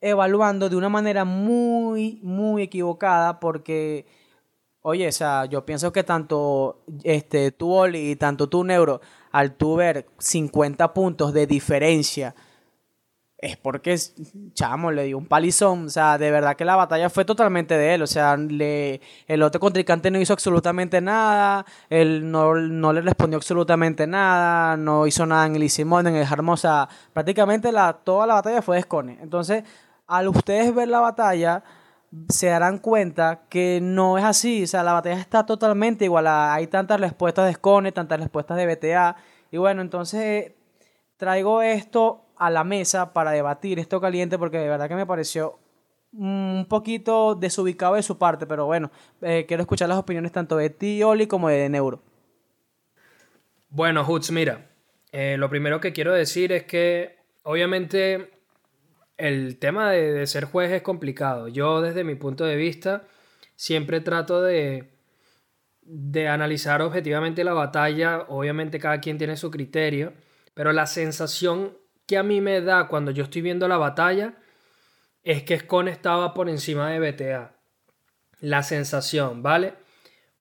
evaluando 0.00 0.68
de 0.68 0.76
una 0.76 0.88
manera 0.88 1.24
muy, 1.24 2.20
muy 2.22 2.62
equivocada, 2.62 3.40
porque, 3.40 4.06
oye, 4.82 5.08
o 5.08 5.12
sea, 5.12 5.44
yo 5.46 5.64
pienso 5.66 5.92
que 5.92 6.04
tanto 6.04 6.84
este, 7.04 7.52
tú, 7.52 7.72
Oli, 7.72 8.12
y 8.12 8.16
tanto 8.16 8.48
tú, 8.48 8.64
Neuro, 8.64 9.00
al 9.32 9.56
tú 9.56 9.76
ver 9.76 10.06
50 10.18 10.92
puntos 10.94 11.32
de 11.32 11.46
diferencia, 11.46 12.34
es 13.42 13.56
porque, 13.56 13.96
chamo, 14.52 14.90
le 14.92 15.04
dio 15.04 15.16
un 15.16 15.26
palizón. 15.26 15.86
O 15.86 15.88
sea, 15.88 16.18
de 16.18 16.30
verdad 16.30 16.56
que 16.56 16.64
la 16.64 16.76
batalla 16.76 17.08
fue 17.08 17.24
totalmente 17.24 17.76
de 17.76 17.94
él. 17.94 18.02
O 18.02 18.06
sea, 18.06 18.36
le, 18.36 19.00
el 19.26 19.42
otro 19.42 19.60
contrincante 19.60 20.10
no 20.10 20.20
hizo 20.20 20.34
absolutamente 20.34 21.00
nada. 21.00 21.64
Él 21.88 22.30
no, 22.30 22.52
le 22.54 23.00
respondió 23.00 23.38
absolutamente 23.38 24.06
nada. 24.06 24.76
No 24.76 25.06
hizo 25.06 25.24
nada 25.24 25.46
en 25.46 25.56
el 25.56 25.62
Isimón, 25.62 26.06
en 26.06 26.16
el 26.16 26.30
Hermosa. 26.30 26.88
Prácticamente 27.14 27.72
la, 27.72 27.94
toda 27.94 28.26
la 28.26 28.34
batalla 28.34 28.60
fue 28.60 28.76
de 28.76 28.82
Scone. 28.82 29.18
Entonces, 29.22 29.64
al 30.10 30.28
ustedes 30.28 30.74
ver 30.74 30.88
la 30.88 31.00
batalla, 31.00 31.62
se 32.28 32.48
darán 32.48 32.78
cuenta 32.78 33.42
que 33.48 33.78
no 33.80 34.18
es 34.18 34.24
así. 34.24 34.64
O 34.64 34.66
sea, 34.66 34.82
la 34.82 34.92
batalla 34.92 35.18
está 35.20 35.46
totalmente 35.46 36.04
igual. 36.04 36.26
Hay 36.26 36.66
tantas 36.66 37.00
respuestas 37.00 37.46
de 37.46 37.54
Scone, 37.54 37.92
tantas 37.92 38.20
respuestas 38.20 38.56
de 38.56 38.66
BTA. 38.66 39.16
Y 39.52 39.56
bueno, 39.56 39.80
entonces 39.80 40.52
traigo 41.16 41.62
esto 41.62 42.26
a 42.36 42.50
la 42.50 42.64
mesa 42.64 43.12
para 43.12 43.30
debatir 43.30 43.78
esto 43.78 44.00
caliente 44.00 44.38
porque 44.38 44.58
de 44.58 44.68
verdad 44.68 44.88
que 44.88 44.94
me 44.96 45.06
pareció 45.06 45.58
un 46.12 46.66
poquito 46.68 47.36
desubicado 47.36 47.94
de 47.94 48.02
su 48.02 48.18
parte, 48.18 48.46
pero 48.46 48.66
bueno, 48.66 48.90
eh, 49.22 49.44
quiero 49.46 49.60
escuchar 49.60 49.88
las 49.88 49.98
opiniones 49.98 50.32
tanto 50.32 50.56
de 50.56 50.70
ti, 50.70 51.02
Oli, 51.04 51.28
como 51.28 51.48
de 51.48 51.68
Neuro. 51.68 52.02
Bueno, 53.68 54.04
Hutz, 54.04 54.32
mira, 54.32 54.70
eh, 55.12 55.36
lo 55.38 55.48
primero 55.48 55.80
que 55.80 55.92
quiero 55.92 56.12
decir 56.12 56.50
es 56.50 56.64
que 56.64 57.18
obviamente 57.44 58.39
el 59.20 59.58
tema 59.58 59.90
de, 59.92 60.26
ser 60.26 60.44
juez 60.44 60.72
es 60.72 60.82
complicado. 60.82 61.48
Yo 61.48 61.82
desde 61.82 62.04
mi 62.04 62.14
punto 62.14 62.44
de 62.44 62.56
vista 62.56 63.04
siempre 63.54 64.00
trato 64.00 64.40
de, 64.40 64.94
de 65.82 66.28
analizar 66.28 66.80
objetivamente 66.80 67.44
la 67.44 67.52
batalla, 67.52 68.24
obviamente 68.28 68.78
cada 68.78 69.00
quien 69.00 69.18
tiene 69.18 69.36
su 69.36 69.50
criterio, 69.50 70.14
pero 70.54 70.72
la 70.72 70.86
sensación 70.86 71.76
que 72.06 72.16
a 72.16 72.22
mí 72.22 72.40
me 72.40 72.60
da 72.62 72.88
cuando 72.88 73.10
yo 73.10 73.24
estoy 73.24 73.42
viendo 73.42 73.68
la 73.68 73.76
batalla 73.76 74.34
es 75.22 75.42
que 75.42 75.58
Scone 75.58 75.90
estaba 75.90 76.32
por 76.32 76.48
encima 76.48 76.90
de 76.90 76.98
BTA. 76.98 77.52
La 78.40 78.62
sensación, 78.62 79.42
¿vale? 79.42 79.74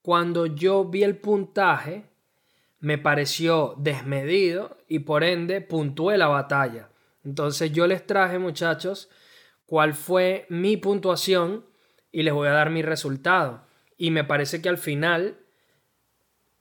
Cuando 0.02 0.46
yo 0.46 0.86
vi 0.86 1.04
el 1.04 1.18
puntaje, 1.18 2.06
me 2.80 2.98
pareció 2.98 3.76
desmedido 3.78 4.78
y 4.88 5.00
por 5.00 5.26
ende 5.26 5.60
puntué 5.60 6.18
la 6.18 6.28
batalla. 6.28 6.90
Entonces 7.24 7.72
yo 7.72 7.88
les 7.88 8.06
traje, 8.06 8.40
muchachos, 8.40 9.10
cuál 9.66 9.94
fue 9.94 10.46
mi 10.50 10.78
puntuación 10.78 11.66
y 12.12 12.24
les 12.24 12.34
voy 12.34 12.48
a 12.48 12.54
dar 12.54 12.70
mi 12.70 12.82
resultado. 12.82 13.66
Y 13.98 14.12
me 14.12 14.24
parece 14.24 14.62
que 14.62 14.70
al 14.70 14.78
final 14.78 15.38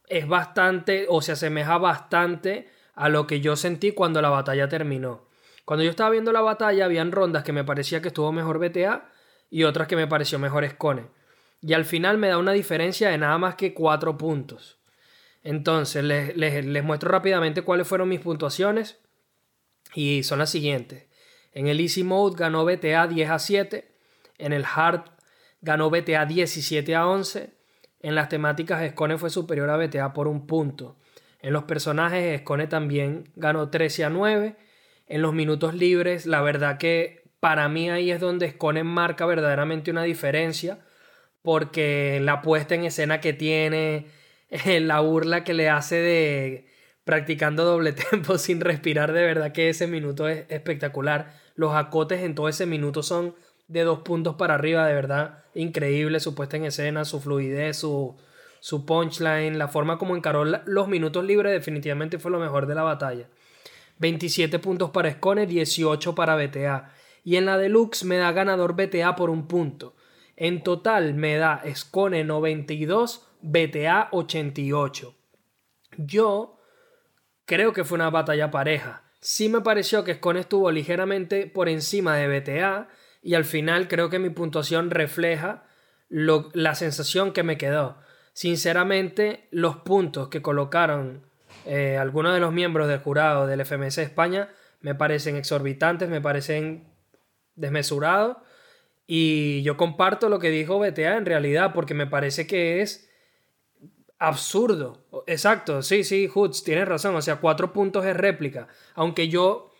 es 0.09 0.27
bastante 0.27 1.07
o 1.09 1.23
se 1.23 1.33
asemeja 1.33 1.79
bastante 1.79 2.69
a 2.95 3.09
lo 3.09 3.27
que 3.27 3.41
yo 3.41 3.57
sentí 3.57 3.93
cuando 3.93 4.21
la 4.21 4.31
batalla 4.31 4.69
terminó. 4.69 5.27
Cuando 5.65 5.85
yo 5.85 5.91
estaba 5.91 6.11
viendo 6.11 6.33
la 6.33 6.41
batalla, 6.41 6.87
habían 6.87 7.13
rondas 7.13 7.45
que 7.45 7.53
me 7.53 7.65
parecía 7.65 8.01
que 8.01 8.09
estuvo 8.09 8.33
mejor 8.33 8.59
BTA 8.59 9.11
y 9.51 9.65
otras 9.65 9.87
que 9.87 9.97
me 9.97 10.07
pareció 10.07 10.39
mejor 10.39 10.69
Scone. 10.69 11.07
Y 11.61 11.75
al 11.75 11.85
final 11.85 12.19
me 12.19 12.29
da 12.29 12.39
una 12.39 12.53
diferencia 12.53 13.11
de 13.11 13.19
nada 13.19 13.39
más 13.39 13.55
que 13.55 13.75
4 13.75 14.17
puntos. 14.17 14.79
Entonces, 15.43 16.05
les, 16.05 16.37
les, 16.37 16.85
muestro 16.85 17.11
rápidamente 17.11 17.63
cuáles 17.63 17.87
fueron 17.87 18.09
mis 18.09 18.21
puntuaciones. 18.21 18.99
Y 19.99 20.23
son 20.23 20.39
las 20.39 20.51
siguientes. 20.51 21.07
En 21.53 21.67
el 21.67 21.81
Easy 21.81 22.05
Mode 22.05 22.37
ganó 22.39 22.65
BTA 22.65 23.09
10 23.09 23.31
a 23.31 23.41
7. 23.41 23.91
En 24.39 24.53
el 24.53 24.65
Hard 24.65 25.07
ganó 25.61 25.91
BTA 25.91 26.25
17 26.25 26.95
a 26.95 27.09
11. 27.09 27.51
En 27.99 28.15
las 28.15 28.29
temáticas, 28.29 28.89
Scone 28.93 29.19
fue 29.19 29.29
superior 29.29 29.69
a 29.71 29.77
BTA 29.77 30.13
por 30.13 30.29
un 30.29 30.47
punto. 30.47 30.95
En 31.41 31.53
los 31.53 31.65
personajes, 31.65 32.43
Scone 32.43 32.69
también 32.69 33.33
ganó 33.35 33.71
13 33.71 34.05
a 34.05 34.11
9. 34.11 34.55
En 35.09 35.21
los 35.21 35.35
minutos 35.35 35.75
libres, 35.75 36.27
la 36.27 36.43
verdad 36.43 36.79
que 36.79 37.25
para 37.41 37.69
mí 37.69 37.91
ahí 37.91 38.13
es 38.13 38.21
donde 38.21 38.53
Scone 38.53 38.85
marca 38.85 39.27
verdaderamente 39.27 39.91
una 39.91 40.05
diferencia. 40.05 40.79
Porque 41.43 42.21
la 42.23 42.41
puesta 42.41 42.77
en 42.77 42.85
escena 42.85 43.21
que 43.21 43.33
tiene, 43.33 44.07
la 44.65 45.01
burla 45.01 45.43
que 45.43 45.55
le 45.55 45.69
hace 45.69 45.97
de 45.97 46.68
practicando 47.09 47.65
doble 47.65 47.95
tempo 47.95 48.37
sin 48.39 48.61
respirar, 48.61 49.15
de 49.15 49.23
verdad 49.23 49.53
que 49.53 49.71
ese 49.71 49.87
minuto 49.87 50.29
es 50.29 50.45
espectacular. 50.51 51.33
Los 51.55 51.75
acotes 51.75 52.21
en 52.21 52.35
todo 52.35 52.51
ese 52.51 52.67
minuto 52.67 53.03
son 53.03 53.35
de 53.67 53.83
dos 53.83 54.01
puntos 54.01 54.35
para 54.35 54.57
arriba, 54.57 54.87
de 54.87 54.93
verdad 54.93 55.43
increíble 55.55 56.21
su 56.21 56.35
puesta 56.35 56.59
en 56.59 56.67
escena, 56.67 57.07
su 57.07 57.19
fluidez, 57.19 57.79
su, 57.79 58.15
su 58.61 58.85
punchline, 58.85 59.57
la 59.57 59.69
forma 59.69 59.97
como 59.97 60.17
encaró 60.17 60.45
los 60.45 60.89
minutos 60.89 61.25
libres 61.25 61.51
definitivamente 61.51 62.19
fue 62.19 62.31
lo 62.31 62.41
mejor 62.41 62.67
de 62.67 62.75
la 62.75 62.83
batalla. 62.83 63.27
27 64.01 64.59
puntos 64.59 64.91
para 64.91 65.11
Scone, 65.11 65.47
18 65.47 66.15
para 66.15 66.37
BTA. 66.37 66.93
Y 67.25 67.37
en 67.37 67.47
la 67.47 67.57
deluxe 67.57 68.05
me 68.05 68.19
da 68.19 68.33
ganador 68.33 68.75
BTA 68.75 69.17
por 69.17 69.31
un 69.31 69.49
punto. 69.49 69.95
En 70.37 70.63
total 70.63 71.15
me 71.15 71.39
da 71.39 71.63
Scone 71.75 72.23
92, 72.25 73.27
BTA 73.41 74.09
88. 74.13 75.15
Yo 75.97 76.58
creo 77.49 77.73
que 77.73 77.83
fue 77.83 77.97
una 77.97 78.11
batalla 78.11 78.51
pareja. 78.51 79.03
Sí 79.21 79.49
me 79.49 79.63
pareció 79.63 80.05
que 80.05 80.15
Scone 80.15 80.41
estuvo 80.41 80.71
ligeramente 80.71 81.47
por 81.47 81.69
encima 81.71 82.15
de 82.15 82.29
BTA 82.29 82.89
y 83.23 83.35
al 83.35 83.47
final 83.47 83.89
creo 83.89 84.11
que 84.11 84.19
mi 84.19 84.29
puntuación 84.29 84.91
refleja 84.91 85.65
la 86.11 86.75
sensación 86.75 87.33
que 87.33 87.43
me 87.43 87.57
quedó. 87.57 87.99
Sinceramente, 88.35 89.49
los 89.51 89.77
puntos 89.79 90.29
que 90.29 90.43
colocaron 90.43 91.27
eh, 91.65 91.97
algunos 91.97 92.35
de 92.35 92.41
los 92.41 92.53
miembros 92.53 92.87
del 92.87 93.01
jurado 93.01 93.47
del 93.47 93.65
FMS 93.65 93.99
España 93.99 94.51
me 94.81 94.95
parecen 94.95 95.37
exorbitantes, 95.37 96.09
me 96.11 96.21
parecen 96.21 96.93
desmesurados 97.57 98.37
y 99.07 99.63
yo 99.63 99.79
comparto 99.79 100.29
lo 100.29 100.39
que 100.39 100.51
dijo 100.51 100.79
BTA 100.79 101.17
en 101.17 101.25
realidad 101.25 101.73
porque 101.73 101.95
me 101.95 102.07
parece 102.07 102.47
que 102.47 102.83
es 102.83 103.08
absurdo. 104.19 105.05
Exacto, 105.27 105.83
sí, 105.83 106.05
sí, 106.05 106.29
Hoods, 106.29 106.65
tienes 106.65 106.89
razón. 106.89 107.15
O 107.17 107.23
sea, 107.23 107.37
cuatro 107.37 107.73
puntos 107.73 108.05
es 108.05 108.17
réplica. 108.17 108.69
Aunque 108.95 109.29
yo 109.29 109.73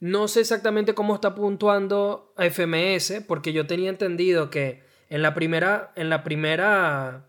no 0.00 0.28
sé 0.28 0.40
exactamente 0.40 0.94
cómo 0.94 1.14
está 1.14 1.34
puntuando 1.34 2.32
FMS, 2.36 3.24
porque 3.26 3.52
yo 3.52 3.66
tenía 3.66 3.90
entendido 3.90 4.50
que 4.50 4.82
en 5.08 5.22
la 5.22 5.34
primera, 5.34 5.92
en 5.96 6.10
la 6.10 6.22
primera, 6.22 7.26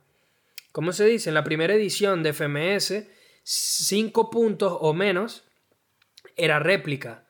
¿cómo 0.71 0.91
se 0.91 1.05
dice? 1.05 1.29
En 1.29 1.33
la 1.35 1.43
primera 1.43 1.73
edición 1.73 2.23
de 2.23 2.33
FMS, 2.33 3.05
cinco 3.43 4.29
puntos 4.29 4.77
o 4.79 4.93
menos 4.93 5.43
era 6.35 6.59
réplica. 6.59 7.25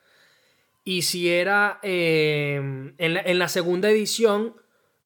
Y 0.83 1.03
si 1.03 1.29
era 1.29 1.79
eh, 1.83 2.93
en, 2.97 3.39
la, 3.39 3.47
segunda 3.47 3.89
edición, 3.89 4.55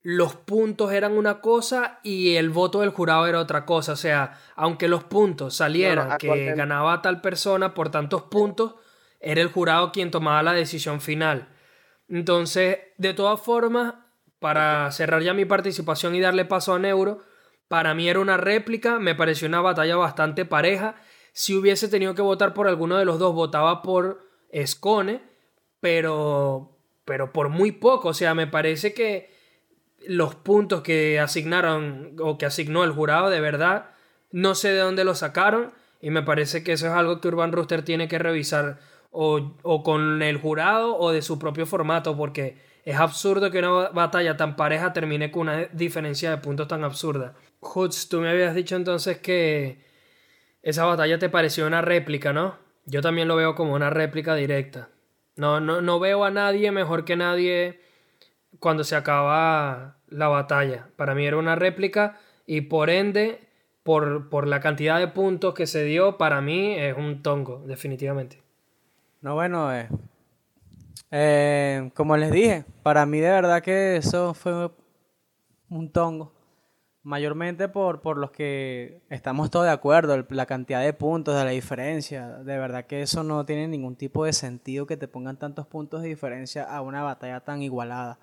los 0.04 0.36
puntos 0.36 0.92
eran 0.92 1.14
una 1.18 1.40
cosa 1.40 2.00
y 2.04 2.36
el 2.36 2.50
voto 2.50 2.82
del 2.82 2.90
jurado 2.90 3.26
era 3.26 3.40
otra 3.40 3.66
cosa. 3.66 3.94
O 3.94 3.96
sea, 3.96 4.38
aunque 4.56 4.90
los 4.90 5.06
puntos 5.06 5.56
salieran 5.56 6.18
que 6.18 6.54
ganaba 6.56 7.02
tal 7.02 7.22
persona 7.22 7.74
por 7.74 7.90
tantos 7.90 8.24
puntos, 8.24 8.76
era 9.22 9.42
el 9.42 9.48
jurado 9.48 9.94
quien 9.94 10.12
tomaba 10.12 10.44
la 10.44 10.52
decisión 10.52 11.00
final. 11.00 11.48
Entonces, 12.10 12.80
de 12.98 13.14
todas 13.14 13.40
formas, 13.40 13.94
para 14.40 14.92
cerrar 14.92 15.22
ya 15.22 15.34
mi 15.34 15.46
participación 15.46 16.14
y 16.16 16.20
darle 16.20 16.44
paso 16.44 16.74
a 16.74 16.80
Neuro, 16.80 17.24
para 17.70 17.94
mí 17.94 18.10
era 18.10 18.20
una 18.20 18.36
réplica, 18.36 19.00
me 19.00 19.16
pareció 19.16 19.48
una 19.48 19.62
batalla 19.62 19.96
bastante 19.96 20.44
pareja. 20.44 20.96
Si 21.32 21.56
hubiese 21.56 21.88
tenido 21.88 22.14
que 22.14 22.22
votar 22.22 22.54
por 22.54 22.68
alguno 22.68 22.98
de 22.98 23.06
los 23.06 23.20
dos, 23.20 23.34
votaba 23.34 23.82
por 23.82 24.20
Escone, 24.50 25.24
pero, 25.80 26.78
pero 27.06 27.32
por 27.32 27.48
muy 27.48 27.72
poco. 27.72 28.10
O 28.10 28.14
sea, 28.14 28.36
me 28.36 28.48
parece 28.48 28.94
que 28.94 29.33
los 30.08 30.36
puntos 30.36 30.82
que 30.82 31.20
asignaron 31.20 32.16
o 32.20 32.38
que 32.38 32.46
asignó 32.46 32.84
el 32.84 32.92
jurado, 32.92 33.30
de 33.30 33.40
verdad, 33.40 33.92
no 34.32 34.56
sé 34.56 34.70
de 34.70 34.80
dónde 34.80 35.04
los 35.04 35.20
sacaron. 35.20 35.72
Y 36.02 36.10
me 36.10 36.22
parece 36.22 36.64
que 36.64 36.74
eso 36.74 36.88
es 36.88 36.92
algo 36.92 37.22
que 37.22 37.30
Urban 37.30 37.54
Rooster 37.54 37.84
tiene 37.84 38.10
que 38.10 38.20
revisar 38.20 38.80
o, 39.14 39.84
con 39.84 40.22
el 40.22 40.38
jurado 40.38 40.98
o 40.98 41.12
de 41.12 41.22
su 41.22 41.40
propio 41.40 41.66
formato, 41.66 42.18
porque 42.18 42.58
es 42.84 42.98
absurdo 42.98 43.52
que 43.52 43.60
una 43.60 43.90
batalla 43.90 44.36
tan 44.36 44.56
pareja 44.56 44.92
termine 44.92 45.32
con 45.32 45.44
una 45.44 45.66
diferencia 45.72 46.32
de 46.32 46.38
puntos 46.38 46.68
tan 46.68 46.84
absurda. 46.84 47.36
Hoods, 47.62 48.10
tú 48.10 48.20
me 48.20 48.30
habías 48.30 48.56
dicho 48.56 48.76
entonces 48.76 49.20
que 49.20 49.86
esa 50.62 50.84
batalla 50.84 51.20
te 51.20 51.30
pareció 51.30 51.68
una 51.68 51.82
réplica, 51.82 52.34
¿no? 52.34 52.58
Yo 52.86 53.02
también 53.02 53.28
lo 53.28 53.36
veo 53.36 53.56
como 53.56 53.74
una 53.74 53.90
réplica 53.90 54.36
directa. 54.36 54.90
No, 55.36 55.60
no, 55.60 55.82
no 55.82 56.00
veo 56.00 56.26
a 56.26 56.32
nadie 56.32 56.72
mejor 56.72 57.06
que 57.06 57.16
nadie 57.16 57.80
cuando 58.64 58.86
se 58.86 58.96
acaba 58.96 59.98
la 60.08 60.30
batalla. 60.30 60.88
Para 60.96 61.14
mí 61.14 61.26
era 61.26 61.36
una 61.36 61.56
réplica 61.56 62.18
y 62.46 62.62
por 62.62 62.90
ende, 62.90 63.42
por, 63.84 64.30
por 64.30 64.48
la 64.48 64.62
cantidad 64.62 65.00
de 65.00 65.10
puntos 65.10 65.54
que 65.54 65.68
se 65.68 65.84
dio, 65.84 66.18
para 66.18 66.40
mí 66.40 66.74
es 66.76 66.98
un 66.98 67.22
tongo, 67.22 67.62
definitivamente. 67.68 68.42
No, 69.20 69.36
bueno, 69.36 69.74
eh, 69.76 69.90
eh, 71.12 71.92
como 71.94 72.16
les 72.16 72.32
dije, 72.32 72.64
para 72.84 73.06
mí 73.06 73.20
de 73.20 73.32
verdad 73.32 73.62
que 73.62 73.98
eso 73.98 74.34
fue 74.34 74.72
un 75.70 75.92
tongo. 75.92 76.32
Mayormente 77.02 77.68
por, 77.68 78.00
por 78.00 78.18
los 78.18 78.32
que 78.32 79.02
estamos 79.10 79.52
todos 79.52 79.66
de 79.66 79.74
acuerdo, 79.74 80.26
la 80.30 80.46
cantidad 80.46 80.82
de 80.82 80.94
puntos, 80.94 81.36
de 81.36 81.44
la 81.44 81.50
diferencia. 81.50 82.30
De 82.38 82.58
verdad 82.58 82.86
que 82.86 83.02
eso 83.02 83.24
no 83.24 83.46
tiene 83.46 83.68
ningún 83.68 83.98
tipo 83.98 84.24
de 84.24 84.32
sentido 84.32 84.86
que 84.86 84.96
te 84.96 85.10
pongan 85.10 85.38
tantos 85.38 85.68
puntos 85.68 86.02
de 86.02 86.08
diferencia 86.08 86.64
a 86.64 86.80
una 86.80 87.04
batalla 87.04 87.42
tan 87.42 87.62
igualada. 87.62 88.20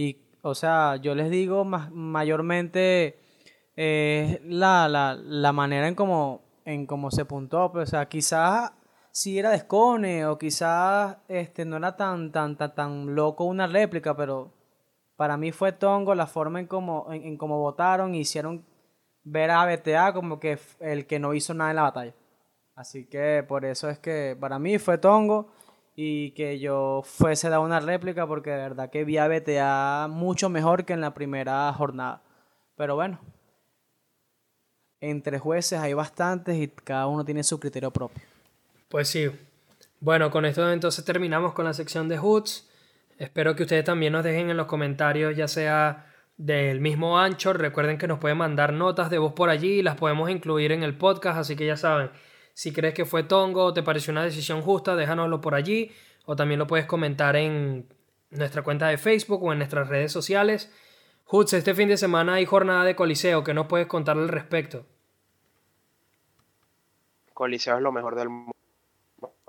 Y, 0.00 0.16
o 0.40 0.54
sea, 0.54 0.96
yo 0.96 1.14
les 1.14 1.30
digo 1.30 1.62
mayormente 1.64 3.18
eh, 3.76 4.40
la, 4.44 4.88
la, 4.88 5.14
la, 5.14 5.52
manera 5.52 5.88
en 5.88 5.94
cómo 5.94 6.40
en 6.64 6.88
se 7.10 7.26
puntuó. 7.26 7.70
Pues, 7.70 7.88
o 7.88 7.90
sea, 7.90 8.08
quizás 8.08 8.72
si 9.12 9.38
era 9.38 9.50
Descone 9.50 10.24
o 10.24 10.38
quizás 10.38 11.18
este, 11.28 11.66
no 11.66 11.76
era 11.76 11.96
tan, 11.96 12.32
tan, 12.32 12.56
tan, 12.56 12.74
tan 12.74 13.14
loco 13.14 13.44
una 13.44 13.66
réplica, 13.66 14.16
pero 14.16 14.54
para 15.16 15.36
mí 15.36 15.52
fue 15.52 15.72
tongo 15.72 16.14
la 16.14 16.26
forma 16.26 16.60
en 16.60 16.66
cómo 16.66 17.12
en, 17.12 17.36
votaron 17.36 18.14
y 18.14 18.20
hicieron 18.20 18.64
ver 19.22 19.50
a 19.50 19.66
BTA 19.66 20.14
como 20.14 20.40
que 20.40 20.58
el 20.80 21.06
que 21.06 21.18
no 21.18 21.34
hizo 21.34 21.52
nada 21.52 21.70
en 21.70 21.76
la 21.76 21.82
batalla. 21.82 22.14
Así 22.74 23.06
que 23.06 23.44
por 23.46 23.66
eso 23.66 23.90
es 23.90 23.98
que 23.98 24.34
para 24.40 24.58
mí 24.58 24.78
fue 24.78 24.96
tongo 24.96 25.52
y 25.94 26.30
que 26.32 26.58
yo 26.58 27.02
fuese 27.04 27.46
a 27.46 27.50
dar 27.50 27.60
una 27.60 27.80
réplica 27.80 28.26
porque 28.26 28.50
de 28.50 28.56
verdad 28.56 28.90
que 28.90 29.04
vi 29.04 29.18
a 29.18 29.28
BTA 29.28 30.08
mucho 30.08 30.48
mejor 30.48 30.84
que 30.84 30.92
en 30.92 31.00
la 31.00 31.14
primera 31.14 31.72
jornada. 31.72 32.22
Pero 32.76 32.94
bueno, 32.94 33.20
entre 35.00 35.38
jueces 35.38 35.78
hay 35.78 35.94
bastantes 35.94 36.56
y 36.56 36.68
cada 36.68 37.06
uno 37.06 37.24
tiene 37.24 37.42
su 37.42 37.58
criterio 37.58 37.90
propio. 37.90 38.22
Pues 38.88 39.08
sí. 39.08 39.30
Bueno, 40.00 40.30
con 40.30 40.44
esto 40.44 40.70
entonces 40.72 41.04
terminamos 41.04 41.52
con 41.52 41.64
la 41.64 41.74
sección 41.74 42.08
de 42.08 42.18
Hoods. 42.18 42.68
Espero 43.18 43.54
que 43.54 43.64
ustedes 43.64 43.84
también 43.84 44.14
nos 44.14 44.24
dejen 44.24 44.48
en 44.48 44.56
los 44.56 44.66
comentarios, 44.66 45.36
ya 45.36 45.46
sea 45.46 46.06
del 46.38 46.80
mismo 46.80 47.18
Anchor. 47.18 47.60
Recuerden 47.60 47.98
que 47.98 48.08
nos 48.08 48.18
pueden 48.18 48.38
mandar 48.38 48.72
notas 48.72 49.10
de 49.10 49.18
voz 49.18 49.34
por 49.34 49.50
allí 49.50 49.80
y 49.80 49.82
las 49.82 49.96
podemos 49.96 50.30
incluir 50.30 50.72
en 50.72 50.82
el 50.82 50.96
podcast. 50.96 51.38
Así 51.38 51.54
que 51.54 51.66
ya 51.66 51.76
saben, 51.76 52.10
si 52.54 52.72
crees 52.72 52.94
que 52.94 53.04
fue 53.04 53.22
tongo 53.22 53.64
o 53.64 53.72
te 53.72 53.82
pareció 53.82 54.12
una 54.12 54.24
decisión 54.24 54.62
justa, 54.62 54.96
déjanoslo 54.96 55.40
por 55.40 55.54
allí. 55.54 55.92
O 56.26 56.36
también 56.36 56.58
lo 56.58 56.66
puedes 56.66 56.86
comentar 56.86 57.36
en 57.36 57.86
nuestra 58.30 58.62
cuenta 58.62 58.88
de 58.88 58.98
Facebook 58.98 59.42
o 59.42 59.52
en 59.52 59.58
nuestras 59.58 59.88
redes 59.88 60.12
sociales. 60.12 60.72
Hoods, 61.24 61.54
este 61.54 61.74
fin 61.74 61.88
de 61.88 61.96
semana 61.96 62.34
hay 62.34 62.44
jornada 62.44 62.84
de 62.84 62.94
Coliseo. 62.94 63.42
¿Qué 63.44 63.54
nos 63.54 63.66
puedes 63.66 63.86
contar 63.86 64.16
al 64.16 64.28
respecto? 64.28 64.84
Coliseo 67.34 67.76
es 67.76 67.82
lo 67.82 67.92
mejor 67.92 68.16
del 68.16 68.28
mundo 68.28 68.52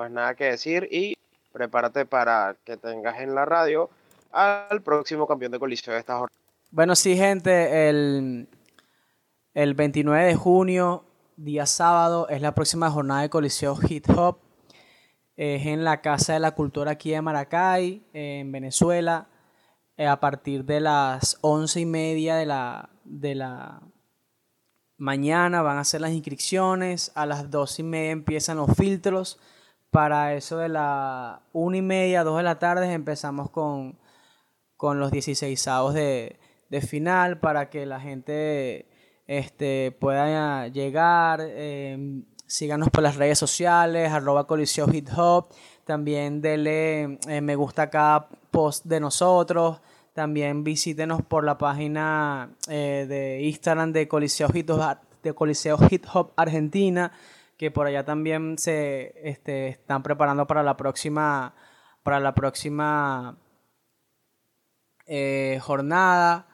pues 0.01 0.09
nada 0.09 0.33
que 0.33 0.45
decir 0.45 0.87
y 0.89 1.15
prepárate 1.51 2.07
para 2.07 2.55
que 2.63 2.75
tengas 2.75 3.19
en 3.19 3.35
la 3.35 3.45
radio 3.45 3.89
al 4.31 4.81
próximo 4.81 5.27
campeón 5.27 5.51
de 5.51 5.59
coliseo 5.59 5.93
de 5.93 5.99
esta 5.99 6.17
jornada. 6.17 6.41
Bueno, 6.71 6.95
sí, 6.95 7.15
gente, 7.15 7.89
el, 7.89 8.47
el 9.53 9.73
29 9.75 10.25
de 10.25 10.35
junio, 10.35 11.03
día 11.43 11.65
sábado, 11.65 12.29
es 12.29 12.41
la 12.41 12.53
próxima 12.53 12.91
jornada 12.91 13.21
de 13.21 13.29
coliseo 13.29 13.77
hip 13.87 14.05
hop. 14.15 14.37
Es 15.35 15.65
en 15.65 15.83
la 15.83 16.01
Casa 16.01 16.33
de 16.33 16.39
la 16.39 16.51
Cultura 16.51 16.91
aquí 16.91 17.11
de 17.11 17.21
Maracay, 17.21 18.05
en 18.13 18.51
Venezuela, 18.51 19.27
eh, 19.97 20.05
a 20.05 20.19
partir 20.19 20.65
de 20.65 20.81
las 20.81 21.37
once 21.41 21.79
y 21.79 21.85
media 21.85 22.35
de 22.35 22.45
la, 22.45 22.89
de 23.05 23.35
la 23.35 23.81
mañana 24.97 25.63
van 25.63 25.79
a 25.79 25.83
ser 25.83 26.01
las 26.01 26.11
inscripciones, 26.11 27.11
a 27.15 27.25
las 27.25 27.49
doce 27.49 27.81
y 27.81 27.85
media 27.85 28.11
empiezan 28.11 28.57
los 28.57 28.75
filtros 28.75 29.39
para 29.89 30.35
eso 30.35 30.57
de 30.57 30.69
la 30.69 31.41
una 31.53 31.77
y 31.77 31.81
media, 31.81 32.23
dos 32.23 32.37
de 32.37 32.43
la 32.43 32.59
tarde 32.59 32.91
empezamos 32.93 33.49
con, 33.49 33.97
los 34.79 35.11
16 35.11 35.65
de, 35.93 36.39
de 36.69 36.81
final 36.81 37.39
para 37.39 37.69
que 37.69 37.85
la 37.85 37.99
gente 37.99 38.90
este, 39.31 39.95
pueda 39.97 40.67
llegar. 40.67 41.39
Eh, 41.41 42.21
síganos 42.47 42.89
por 42.89 43.01
las 43.01 43.15
redes 43.15 43.39
sociales, 43.39 44.11
arroba 44.11 44.45
coliseo 44.45 44.93
hip 44.93 45.07
hop. 45.15 45.47
También 45.85 46.41
denle 46.41 47.17
eh, 47.29 47.39
me 47.39 47.55
gusta 47.55 47.83
a 47.83 47.89
cada 47.89 48.27
post 48.51 48.85
de 48.85 48.99
nosotros. 48.99 49.79
También 50.13 50.65
visítenos 50.65 51.21
por 51.21 51.45
la 51.45 51.57
página 51.57 52.49
eh, 52.67 53.05
de 53.07 53.43
Instagram 53.43 53.93
de 53.93 54.09
Coliseo 54.09 54.49
de 54.49 55.33
Coliseo 55.33 55.77
Hip 55.89 56.05
Hop 56.13 56.33
Argentina 56.35 57.13
que 57.55 57.71
por 57.71 57.85
allá 57.87 58.03
también 58.03 58.57
se 58.57 59.13
este, 59.23 59.69
están 59.69 60.03
preparando 60.03 60.45
para 60.47 60.63
la 60.63 60.75
próxima, 60.75 61.53
para 62.03 62.19
la 62.19 62.33
próxima 62.33 63.37
jornada. 65.61 66.47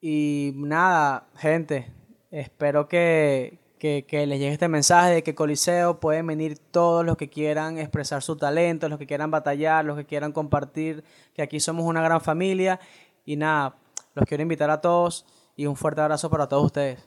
Y 0.00 0.52
nada, 0.54 1.28
gente, 1.36 1.92
espero 2.30 2.88
que, 2.88 3.58
que, 3.78 4.26
les 4.26 4.38
llegue 4.38 4.52
este 4.52 4.68
mensaje 4.68 5.14
de 5.14 5.22
que 5.22 5.34
Coliseo 5.34 6.00
pueden 6.00 6.26
venir 6.26 6.58
todos 6.58 7.04
los 7.04 7.16
que 7.16 7.28
quieran 7.28 7.78
expresar 7.78 8.22
su 8.22 8.36
talento, 8.36 8.88
los 8.88 8.98
que 8.98 9.06
quieran 9.06 9.30
batallar, 9.30 9.84
los 9.84 9.96
que 9.96 10.06
quieran 10.06 10.32
compartir, 10.32 11.04
que 11.34 11.42
aquí 11.42 11.60
somos 11.60 11.84
una 11.84 12.02
gran 12.02 12.20
familia. 12.20 12.80
Y 13.24 13.36
nada, 13.36 13.76
los 14.14 14.24
quiero 14.26 14.42
invitar 14.42 14.70
a 14.70 14.80
todos 14.80 15.26
y 15.56 15.66
un 15.66 15.76
fuerte 15.76 16.00
abrazo 16.00 16.30
para 16.30 16.48
todos 16.48 16.66
ustedes. 16.66 17.06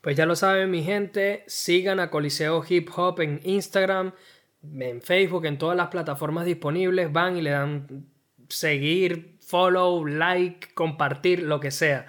Pues 0.00 0.16
ya 0.16 0.24
lo 0.26 0.34
saben 0.34 0.70
mi 0.70 0.82
gente, 0.82 1.44
sigan 1.46 2.00
a 2.00 2.10
Coliseo 2.10 2.64
Hip 2.66 2.88
Hop 2.96 3.20
en 3.20 3.40
Instagram, 3.44 4.14
en 4.62 5.02
Facebook, 5.02 5.44
en 5.44 5.58
todas 5.58 5.76
las 5.76 5.88
plataformas 5.88 6.46
disponibles, 6.46 7.12
van 7.12 7.36
y 7.36 7.42
le 7.42 7.50
dan 7.50 8.06
seguir, 8.48 9.38
follow, 9.40 10.06
like, 10.06 10.72
compartir, 10.74 11.42
lo 11.42 11.60
que 11.60 11.70
sea. 11.70 12.06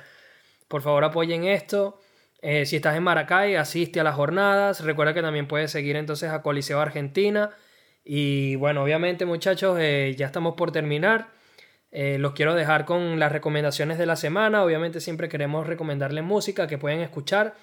Por 0.68 0.82
favor 0.82 1.04
apoyen 1.04 1.44
esto. 1.44 2.00
Eh, 2.42 2.66
si 2.66 2.76
estás 2.76 2.96
en 2.96 3.04
Maracay, 3.04 3.56
asiste 3.56 4.00
a 4.00 4.04
las 4.04 4.16
jornadas. 4.16 4.84
Recuerda 4.84 5.14
que 5.14 5.22
también 5.22 5.48
puedes 5.48 5.72
seguir 5.72 5.96
entonces 5.96 6.32
a 6.32 6.42
Coliseo 6.42 6.80
Argentina. 6.80 7.52
Y 8.04 8.56
bueno, 8.56 8.84
obviamente 8.84 9.26
muchachos, 9.26 9.78
eh, 9.80 10.16
ya 10.18 10.26
estamos 10.26 10.56
por 10.56 10.72
terminar. 10.72 11.30
Eh, 11.92 12.18
los 12.18 12.34
quiero 12.34 12.56
dejar 12.56 12.86
con 12.86 13.20
las 13.20 13.32
recomendaciones 13.32 13.98
de 13.98 14.06
la 14.08 14.16
semana. 14.16 14.64
Obviamente 14.64 15.02
siempre 15.02 15.30
queremos 15.30 15.68
recomendarles 15.68 16.24
música 16.24 16.68
que 16.68 16.78
pueden 16.78 17.02
escuchar. 17.02 17.56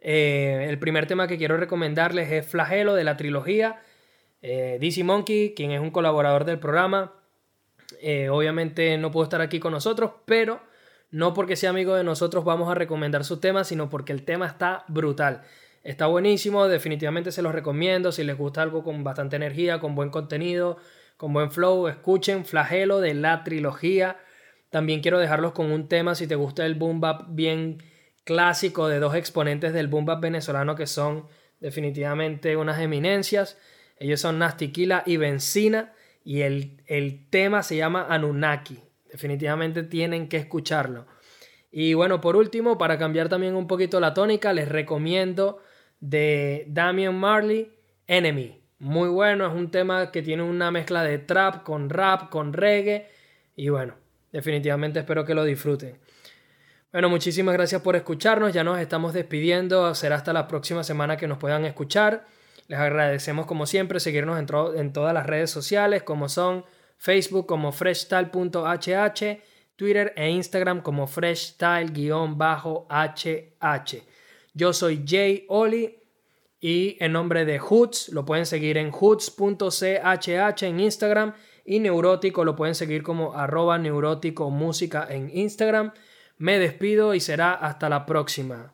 el 0.00 0.78
primer 0.78 1.06
tema 1.06 1.28
que 1.28 1.38
quiero 1.38 1.56
recomendarles 1.56 2.30
es 2.32 2.46
Flagelo 2.46 2.94
de 2.94 3.04
la 3.04 3.16
trilogía. 3.16 3.80
DC 4.40 5.04
Monkey, 5.04 5.54
quien 5.54 5.70
es 5.72 5.80
un 5.80 5.90
colaborador 5.90 6.44
del 6.44 6.58
programa. 6.58 7.12
obviamente 8.30 8.98
no 8.98 9.10
pudo 9.10 9.24
estar 9.24 9.40
aquí 9.40 9.60
con 9.60 9.72
nosotros, 9.72 10.12
pero 10.26 10.60
no 11.12 11.34
porque 11.34 11.56
sea 11.56 11.70
amigo 11.70 11.94
de 11.94 12.04
nosotros 12.04 12.42
vamos 12.42 12.70
a 12.70 12.74
recomendar 12.74 13.24
su 13.24 13.38
tema, 13.38 13.64
sino 13.64 13.90
porque 13.90 14.12
el 14.12 14.24
tema 14.24 14.46
está 14.46 14.84
brutal. 14.88 15.42
Está 15.84 16.06
buenísimo, 16.06 16.68
definitivamente 16.68 17.32
se 17.32 17.42
los 17.42 17.52
recomiendo. 17.52 18.12
Si 18.12 18.24
les 18.24 18.36
gusta 18.36 18.62
algo 18.62 18.82
con 18.82 19.04
bastante 19.04 19.36
energía, 19.36 19.78
con 19.78 19.94
buen 19.94 20.08
contenido, 20.08 20.78
con 21.18 21.34
buen 21.34 21.52
flow, 21.52 21.86
escuchen 21.88 22.46
Flagelo 22.46 23.00
de 23.00 23.12
la 23.12 23.44
trilogía. 23.44 24.16
También 24.70 25.02
quiero 25.02 25.18
dejarlos 25.18 25.52
con 25.52 25.70
un 25.70 25.86
tema, 25.86 26.14
si 26.14 26.26
te 26.26 26.34
gusta 26.34 26.64
el 26.64 26.76
boom 26.76 27.02
bien 27.28 27.82
clásico 28.24 28.88
de 28.88 28.98
dos 28.98 29.14
exponentes 29.14 29.74
del 29.74 29.88
boom 29.88 30.06
venezolano 30.18 30.76
que 30.76 30.86
son 30.86 31.26
definitivamente 31.60 32.56
unas 32.56 32.80
eminencias. 32.80 33.58
Ellos 33.98 34.20
son 34.20 34.38
Nastiquila 34.38 35.02
y 35.04 35.18
Benzina 35.18 35.92
y 36.24 36.40
el, 36.40 36.82
el 36.86 37.28
tema 37.28 37.62
se 37.62 37.76
llama 37.76 38.06
Anunnaki. 38.08 38.91
Definitivamente 39.12 39.82
tienen 39.82 40.26
que 40.26 40.38
escucharlo. 40.38 41.06
Y 41.70 41.92
bueno, 41.92 42.22
por 42.22 42.34
último, 42.34 42.78
para 42.78 42.98
cambiar 42.98 43.28
también 43.28 43.54
un 43.54 43.66
poquito 43.66 44.00
la 44.00 44.14
tónica, 44.14 44.54
les 44.54 44.68
recomiendo 44.68 45.62
de 46.00 46.64
Damian 46.68 47.14
Marley, 47.14 47.70
Enemy. 48.06 48.58
Muy 48.78 49.10
bueno, 49.10 49.46
es 49.46 49.52
un 49.52 49.70
tema 49.70 50.10
que 50.10 50.22
tiene 50.22 50.42
una 50.42 50.70
mezcla 50.70 51.04
de 51.04 51.18
trap 51.18 51.62
con 51.62 51.90
rap, 51.90 52.30
con 52.30 52.54
reggae. 52.54 53.06
Y 53.54 53.68
bueno, 53.68 53.94
definitivamente 54.32 54.98
espero 54.98 55.26
que 55.26 55.34
lo 55.34 55.44
disfruten. 55.44 55.98
Bueno, 56.90 57.10
muchísimas 57.10 57.54
gracias 57.54 57.82
por 57.82 57.96
escucharnos. 57.96 58.52
Ya 58.52 58.64
nos 58.64 58.80
estamos 58.80 59.12
despidiendo. 59.12 59.94
Será 59.94 60.16
hasta 60.16 60.32
la 60.32 60.48
próxima 60.48 60.84
semana 60.84 61.18
que 61.18 61.28
nos 61.28 61.38
puedan 61.38 61.66
escuchar. 61.66 62.24
Les 62.68 62.78
agradecemos 62.78 63.44
como 63.44 63.66
siempre 63.66 64.00
seguirnos 64.00 64.38
en, 64.38 64.46
en 64.78 64.92
todas 64.92 65.12
las 65.12 65.26
redes 65.26 65.50
sociales 65.50 66.02
como 66.02 66.28
son 66.28 66.64
Facebook 67.02 67.46
como 67.46 67.72
freshstyle.hh, 67.72 69.42
Twitter 69.74 70.12
e 70.14 70.30
Instagram 70.30 70.82
como 70.82 71.08
freshstyle-hh. 71.08 74.02
Yo 74.54 74.72
soy 74.72 75.04
Jay 75.04 75.44
Oli 75.48 75.98
y 76.60 76.96
en 77.00 77.10
nombre 77.10 77.44
de 77.44 77.58
Hoots 77.58 78.10
lo 78.10 78.24
pueden 78.24 78.46
seguir 78.46 78.76
en 78.76 78.92
hoots.chh 78.92 80.62
en 80.62 80.78
Instagram 80.78 81.34
y 81.64 81.80
Neurótico 81.80 82.44
lo 82.44 82.54
pueden 82.54 82.76
seguir 82.76 83.02
como 83.02 83.34
arroba 83.34 83.78
neurótico 83.78 84.48
música 84.50 85.04
en 85.10 85.28
Instagram. 85.36 85.92
Me 86.38 86.60
despido 86.60 87.14
y 87.14 87.20
será 87.20 87.54
hasta 87.54 87.88
la 87.88 88.06
próxima. 88.06 88.72